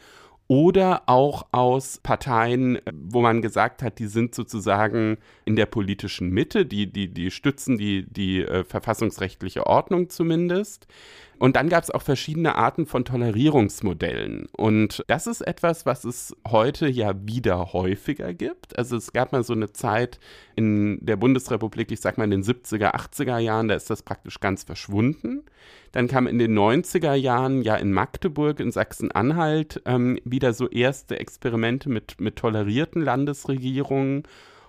[0.47, 6.65] oder auch aus Parteien, wo man gesagt hat, die sind sozusagen in der politischen Mitte,
[6.65, 10.87] die, die, die stützen die, die äh, verfassungsrechtliche Ordnung zumindest.
[11.37, 14.47] Und dann gab es auch verschiedene Arten von Tolerierungsmodellen.
[14.55, 18.77] Und das ist etwas, was es heute ja wieder häufiger gibt.
[18.77, 20.19] Also es gab mal so eine Zeit
[20.55, 24.39] in der Bundesrepublik, ich sag mal in den 70er, 80er Jahren, da ist das praktisch
[24.39, 25.43] ganz verschwunden.
[25.91, 31.19] Dann kam in den 90er Jahren ja in Magdeburg, in Sachsen-Anhalt, ähm, wieder so erste
[31.19, 34.23] Experimente mit, mit tolerierten Landesregierungen.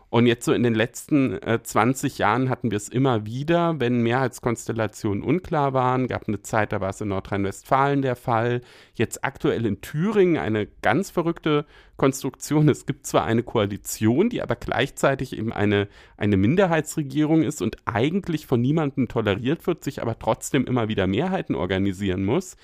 [0.09, 4.03] Und jetzt so in den letzten äh, 20 Jahren hatten wir es immer wieder, wenn
[4.03, 6.07] Mehrheitskonstellationen unklar waren.
[6.07, 8.61] Gab eine Zeit, da war es in Nordrhein-Westfalen der Fall.
[8.95, 11.67] Jetzt aktuell in Thüringen eine ganz verrückte
[11.97, 12.69] Konstruktion.
[12.69, 18.47] Es gibt zwar eine Koalition, die aber gleichzeitig eben eine, eine Minderheitsregierung ist und eigentlich
[18.47, 22.57] von niemandem toleriert wird, sich aber trotzdem immer wieder Mehrheiten organisieren muss.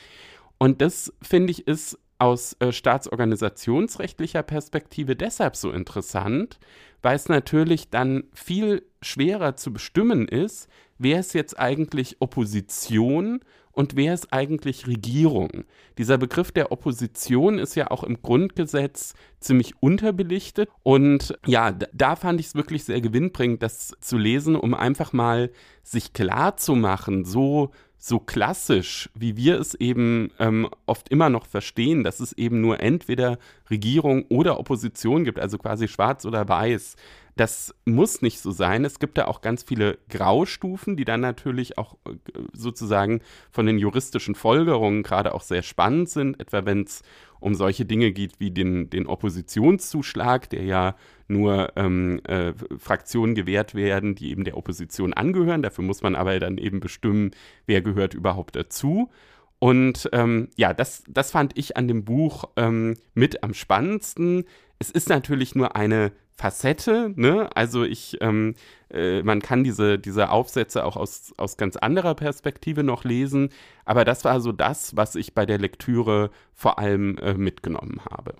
[0.58, 6.60] Und das, finde ich, ist aus äh, staatsorganisationsrechtlicher Perspektive deshalb so interessant,
[7.02, 10.68] weil es natürlich dann viel schwerer zu bestimmen ist,
[10.98, 13.40] wer ist jetzt eigentlich Opposition
[13.72, 15.64] und wer ist eigentlich Regierung.
[15.98, 22.40] Dieser Begriff der Opposition ist ja auch im Grundgesetz ziemlich unterbelichtet und ja, da fand
[22.40, 25.50] ich es wirklich sehr gewinnbringend, das zu lesen, um einfach mal
[25.82, 27.70] sich klar zu machen, so
[28.04, 32.80] so klassisch, wie wir es eben ähm, oft immer noch verstehen, dass es eben nur
[32.80, 33.38] entweder
[33.70, 36.96] Regierung oder Opposition gibt, also quasi schwarz oder weiß.
[37.36, 38.84] Das muss nicht so sein.
[38.84, 42.14] Es gibt da auch ganz viele Graustufen, die dann natürlich auch äh,
[42.52, 47.02] sozusagen von den juristischen Folgerungen gerade auch sehr spannend sind, etwa wenn es
[47.40, 50.94] um solche Dinge geht wie den, den Oppositionszuschlag, der ja
[51.26, 55.62] nur ähm, äh, Fraktionen gewährt werden, die eben der Opposition angehören.
[55.62, 57.32] Dafür muss man aber dann eben bestimmen,
[57.66, 59.10] wer gehört überhaupt dazu.
[59.58, 64.44] Und ähm, ja, das, das fand ich an dem Buch ähm, mit am spannendsten.
[64.82, 67.48] Es ist natürlich nur eine Facette, ne?
[67.54, 68.56] Also ich, ähm,
[68.92, 73.50] äh, man kann diese, diese Aufsätze auch aus, aus ganz anderer Perspektive noch lesen,
[73.84, 78.34] aber das war so das, was ich bei der Lektüre vor allem äh, mitgenommen habe.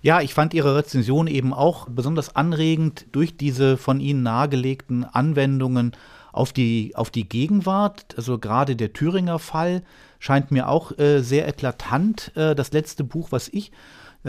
[0.00, 5.96] Ja, ich fand Ihre Rezension eben auch besonders anregend durch diese von Ihnen nahegelegten Anwendungen
[6.30, 8.14] auf die, auf die Gegenwart.
[8.16, 9.82] Also gerade der Thüringer Fall
[10.20, 12.30] scheint mir auch äh, sehr eklatant.
[12.36, 13.72] Äh, das letzte Buch, was ich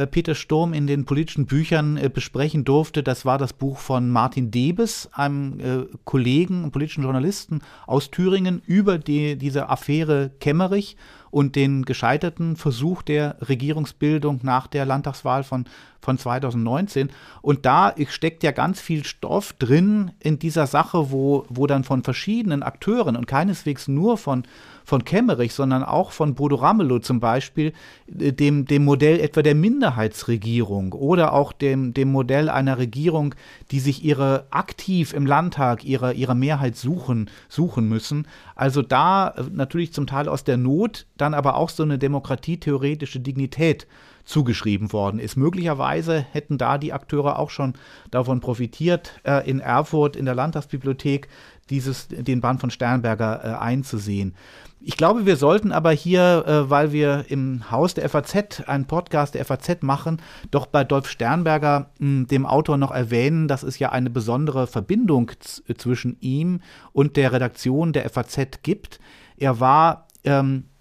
[0.06, 3.02] Peter Sturm in den politischen Büchern äh, besprechen durfte.
[3.02, 8.62] Das war das Buch von Martin Debes, einem äh, Kollegen, einem politischen Journalisten aus Thüringen,
[8.66, 10.96] über die, diese Affäre Kemmerich
[11.32, 15.66] und den gescheiterten Versuch der Regierungsbildung nach der Landtagswahl von,
[16.02, 17.10] von 2019.
[17.42, 22.04] Und da steckt ja ganz viel Stoff drin in dieser Sache, wo, wo dann von
[22.04, 24.44] verschiedenen Akteuren und keineswegs nur von,
[24.90, 27.74] von Kemmerich, sondern auch von Bodo Ramelow zum Beispiel,
[28.20, 33.36] äh, dem, dem Modell etwa der Minderheitsregierung oder auch dem, dem Modell einer Regierung,
[33.72, 38.28] die sich ihre aktiv im Landtag ihre, ihre Mehrheit suchen, suchen müssen.
[38.56, 43.20] Also da äh, natürlich zum Teil aus der Not, dann aber auch so eine demokratietheoretische
[43.20, 43.88] Dignität
[44.26, 45.38] zugeschrieben worden ist.
[45.38, 47.74] Möglicherweise hätten da die Akteure auch schon
[48.12, 51.28] davon profitiert, äh, in Erfurt in der Landtagsbibliothek
[51.70, 54.36] dieses, den Band von Sternberger äh, einzusehen.
[54.82, 59.36] Ich glaube, wir sollten aber hier, äh, weil wir im Haus der FAZ einen Podcast
[59.36, 60.22] der FAZ machen,
[60.52, 65.32] doch bei Dolf Sternberger, mh, dem Autor, noch erwähnen, dass es ja eine besondere Verbindung
[65.40, 66.62] zwischen ihm
[66.94, 69.00] und der Redaktion der FAZ gibt.
[69.36, 70.79] Er war ähm, äh,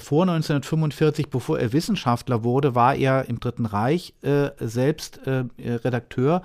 [0.00, 6.42] vor 1945, bevor er Wissenschaftler wurde, war er im Dritten Reich äh, selbst äh, Redakteur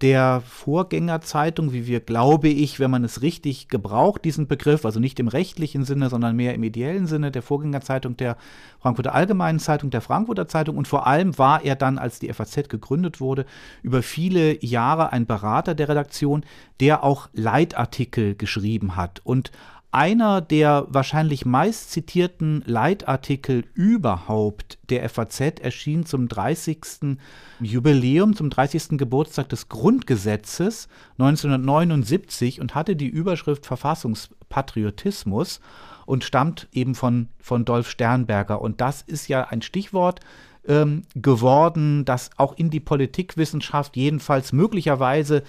[0.00, 5.20] der Vorgängerzeitung, wie wir, glaube ich, wenn man es richtig gebraucht, diesen Begriff, also nicht
[5.20, 8.36] im rechtlichen Sinne, sondern mehr im ideellen Sinne, der Vorgängerzeitung der
[8.80, 10.76] Frankfurter Allgemeinen Zeitung, der Frankfurter Zeitung.
[10.76, 13.46] Und vor allem war er dann, als die FAZ gegründet wurde,
[13.82, 16.44] über viele Jahre ein Berater der Redaktion,
[16.80, 19.52] der auch Leitartikel geschrieben hat und
[19.92, 27.16] einer der wahrscheinlich meist zitierten Leitartikel überhaupt der FAZ erschien zum 30.
[27.60, 28.98] Jubiläum, zum 30.
[28.98, 30.88] Geburtstag des Grundgesetzes
[31.18, 35.60] 1979 und hatte die Überschrift Verfassungspatriotismus
[36.04, 38.60] und stammt eben von, von Dolf Sternberger.
[38.60, 40.20] Und das ist ja ein Stichwort,
[40.66, 45.42] ähm, geworden, das auch in die Politikwissenschaft jedenfalls möglicherweise,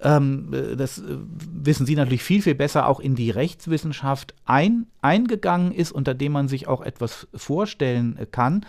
[0.00, 1.16] ähm, äh, das äh,
[1.52, 6.32] wissen Sie natürlich viel, viel besser, auch in die Rechtswissenschaft ein, eingegangen ist, unter dem
[6.32, 8.64] man sich auch etwas vorstellen äh, kann.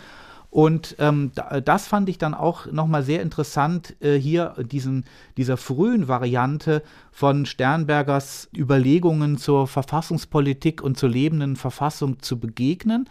[0.56, 1.32] Und ähm,
[1.64, 5.04] das fand ich dann auch nochmal sehr interessant, äh, hier diesen,
[5.36, 13.06] dieser frühen Variante von Sternbergers Überlegungen zur Verfassungspolitik und zur lebenden Verfassung zu begegnen.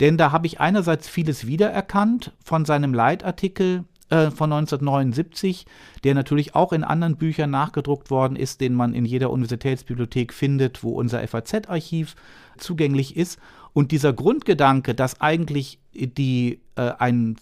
[0.00, 5.66] Denn da habe ich einerseits vieles wiedererkannt von seinem Leitartikel äh, von 1979,
[6.02, 10.82] der natürlich auch in anderen Büchern nachgedruckt worden ist, den man in jeder Universitätsbibliothek findet,
[10.82, 12.16] wo unser FAZ-Archiv
[12.58, 13.38] zugänglich ist.
[13.72, 17.36] Und dieser Grundgedanke, dass eigentlich die äh, ein,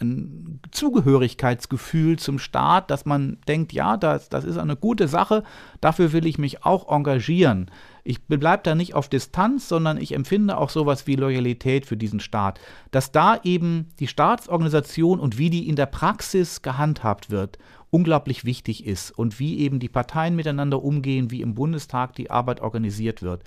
[0.00, 5.42] ein, Zugehörigkeitsgefühl zum Staat, dass man denkt, ja, das, das ist eine gute Sache,
[5.82, 7.70] dafür will ich mich auch engagieren.
[8.04, 12.20] Ich bleibe da nicht auf Distanz, sondern ich empfinde auch sowas wie Loyalität für diesen
[12.20, 12.60] Staat.
[12.90, 17.58] Dass da eben die Staatsorganisation und wie die in der Praxis gehandhabt wird
[17.94, 22.60] unglaublich wichtig ist und wie eben die Parteien miteinander umgehen, wie im Bundestag die Arbeit
[22.60, 23.44] organisiert wird.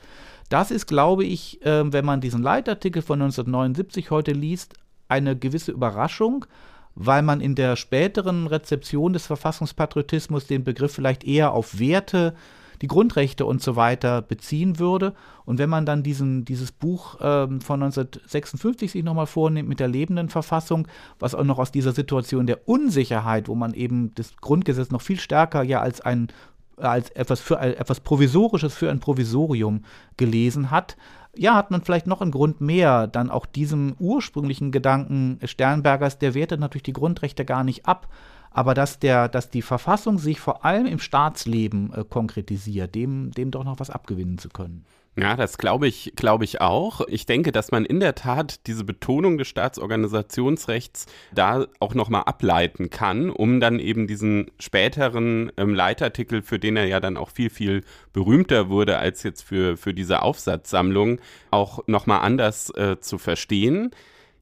[0.48, 4.76] Das ist, glaube ich, äh, wenn man diesen Leitartikel von 1979 heute liest,
[5.10, 6.46] eine gewisse Überraschung,
[6.96, 12.34] weil man in der späteren Rezeption des Verfassungspatriotismus den Begriff vielleicht eher auf Werte,
[12.82, 15.14] die Grundrechte und so weiter beziehen würde.
[15.46, 19.88] Und wenn man dann diesen, dieses Buch ähm, von 1956 sich nochmal vornimmt mit der
[19.88, 20.88] lebenden Verfassung,
[21.20, 25.20] was auch noch aus dieser Situation der Unsicherheit, wo man eben das Grundgesetz noch viel
[25.20, 26.28] stärker ja als ein
[26.78, 29.84] als etwas für etwas Provisorisches für ein Provisorium
[30.16, 30.96] gelesen hat,
[31.38, 36.34] ja, hat man vielleicht noch einen Grund mehr, dann auch diesem ursprünglichen Gedanken Sternbergers, der
[36.34, 38.08] wertet natürlich die Grundrechte gar nicht ab,
[38.52, 43.52] aber dass, der, dass die Verfassung sich vor allem im Staatsleben äh, konkretisiert, dem, dem
[43.52, 44.86] doch noch was abgewinnen zu können.
[45.20, 47.02] Ja, das glaube ich, glaube ich auch.
[47.08, 52.92] Ich denke, dass man in der Tat diese Betonung des Staatsorganisationsrechts da auch nochmal ableiten
[52.92, 57.50] kann, um dann eben diesen späteren ähm, Leitartikel, für den er ja dann auch viel,
[57.50, 57.84] viel
[58.14, 61.20] berühmter wurde als jetzt für, für diese Aufsatzsammlung,
[61.50, 63.90] auch nochmal anders äh, zu verstehen.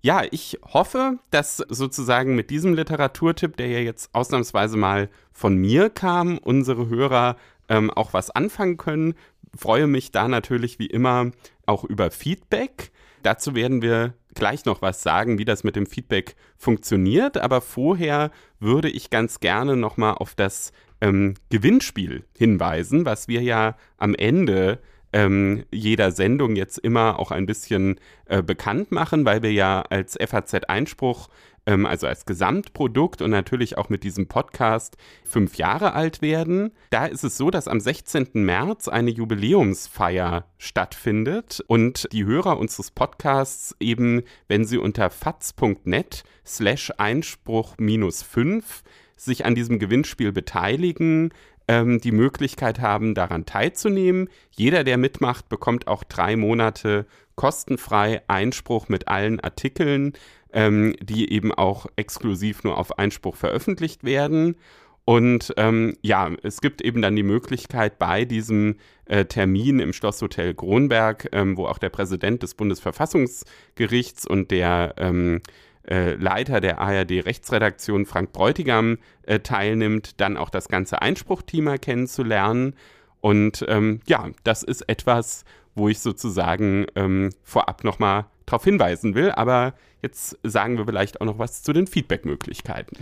[0.01, 5.89] Ja, ich hoffe, dass sozusagen mit diesem Literaturtipp, der ja jetzt ausnahmsweise mal von mir
[5.89, 7.37] kam, unsere Hörer
[7.69, 9.15] ähm, auch was anfangen können
[9.55, 11.31] freue mich da natürlich wie immer
[11.65, 12.91] auch über Feedback.
[13.23, 17.37] Dazu werden wir gleich noch was sagen, wie das mit dem Feedback funktioniert.
[17.37, 20.71] Aber vorher würde ich ganz gerne nochmal auf das
[21.01, 24.79] ähm, Gewinnspiel hinweisen, was wir ja am Ende
[25.15, 30.17] ähm, jeder Sendung jetzt immer auch ein bisschen äh, bekannt machen, weil wir ja als
[30.21, 31.29] FAZ Einspruch
[31.65, 36.71] ähm, also als Gesamtprodukt und natürlich auch mit diesem Podcast fünf Jahre alt werden.
[36.89, 38.27] Da ist es so, dass am 16.
[38.33, 46.91] März eine Jubiläumsfeier stattfindet und die Hörer unseres Podcasts eben, wenn sie unter faz.net slash
[46.97, 48.83] Einspruch minus 5
[49.15, 51.31] sich an diesem Gewinnspiel beteiligen,
[51.67, 54.29] ähm, die Möglichkeit haben, daran teilzunehmen.
[54.51, 57.05] Jeder, der mitmacht, bekommt auch drei Monate
[57.35, 60.13] kostenfrei Einspruch mit allen Artikeln
[60.55, 64.55] ähm, die eben auch exklusiv nur auf Einspruch veröffentlicht werden.
[65.03, 70.55] Und ähm, ja, es gibt eben dann die Möglichkeit bei diesem äh, Termin im Schlosshotel
[70.55, 75.41] Kronberg, ähm, wo auch der Präsident des Bundesverfassungsgerichts und der ähm,
[75.87, 82.75] äh, Leiter der ARD-Rechtsredaktion Frank Bräutigam äh, teilnimmt, dann auch das ganze Einspruchteam kennenzulernen.
[83.21, 85.45] Und ähm, ja, das ist etwas,
[85.75, 89.31] wo ich sozusagen ähm, vorab nochmal darauf hinweisen will.
[89.31, 92.97] Aber jetzt sagen wir vielleicht auch noch was zu den Feedback-Möglichkeiten.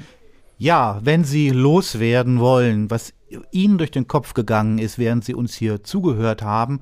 [0.58, 3.14] Ja, wenn Sie loswerden wollen, was
[3.52, 6.82] Ihnen durch den Kopf gegangen ist, während Sie uns hier zugehört haben,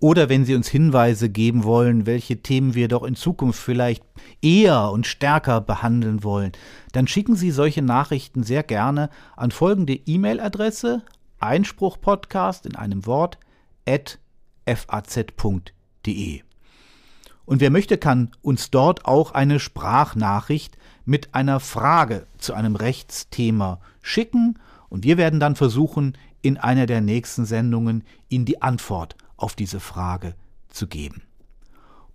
[0.00, 4.02] oder wenn Sie uns Hinweise geben wollen, welche Themen wir doch in Zukunft vielleicht
[4.40, 6.52] eher und stärker behandeln wollen,
[6.92, 11.02] dann schicken Sie solche Nachrichten sehr gerne an folgende E-Mail-Adresse
[11.38, 13.38] Einspruchpodcast in einem Wort
[13.86, 14.18] at
[14.66, 16.42] faz.de.
[17.44, 23.80] Und wer möchte, kann uns dort auch eine Sprachnachricht mit einer Frage zu einem Rechtsthema
[24.00, 24.58] schicken
[24.88, 29.80] und wir werden dann versuchen, in einer der nächsten Sendungen Ihnen die Antwort auf diese
[29.80, 30.34] Frage
[30.68, 31.22] zu geben.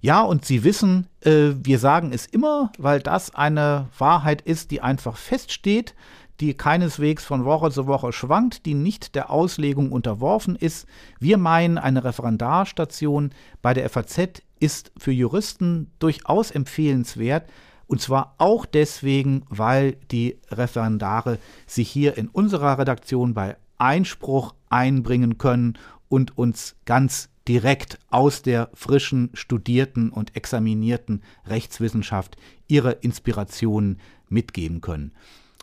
[0.00, 4.82] Ja, und Sie wissen, äh, wir sagen es immer, weil das eine Wahrheit ist, die
[4.82, 5.94] einfach feststeht,
[6.40, 10.86] die keineswegs von Woche zu Woche schwankt, die nicht der Auslegung unterworfen ist.
[11.20, 13.30] Wir meinen, eine Referendarstation
[13.62, 17.48] bei der FAZ ist für Juristen durchaus empfehlenswert,
[17.86, 25.36] und zwar auch deswegen, weil die Referendare sich hier in unserer Redaktion bei Einspruch einbringen
[25.36, 25.78] können
[26.08, 32.36] und uns ganz direkt aus der frischen, studierten und examinierten Rechtswissenschaft
[32.68, 35.12] ihre Inspirationen mitgeben können.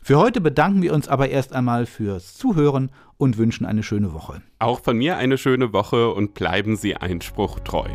[0.04, 4.42] Für heute bedanken wir uns aber erst einmal fürs Zuhören und wünschen eine schöne Woche.
[4.58, 7.88] Auch von mir eine schöne Woche und bleiben Sie Einspruch treu.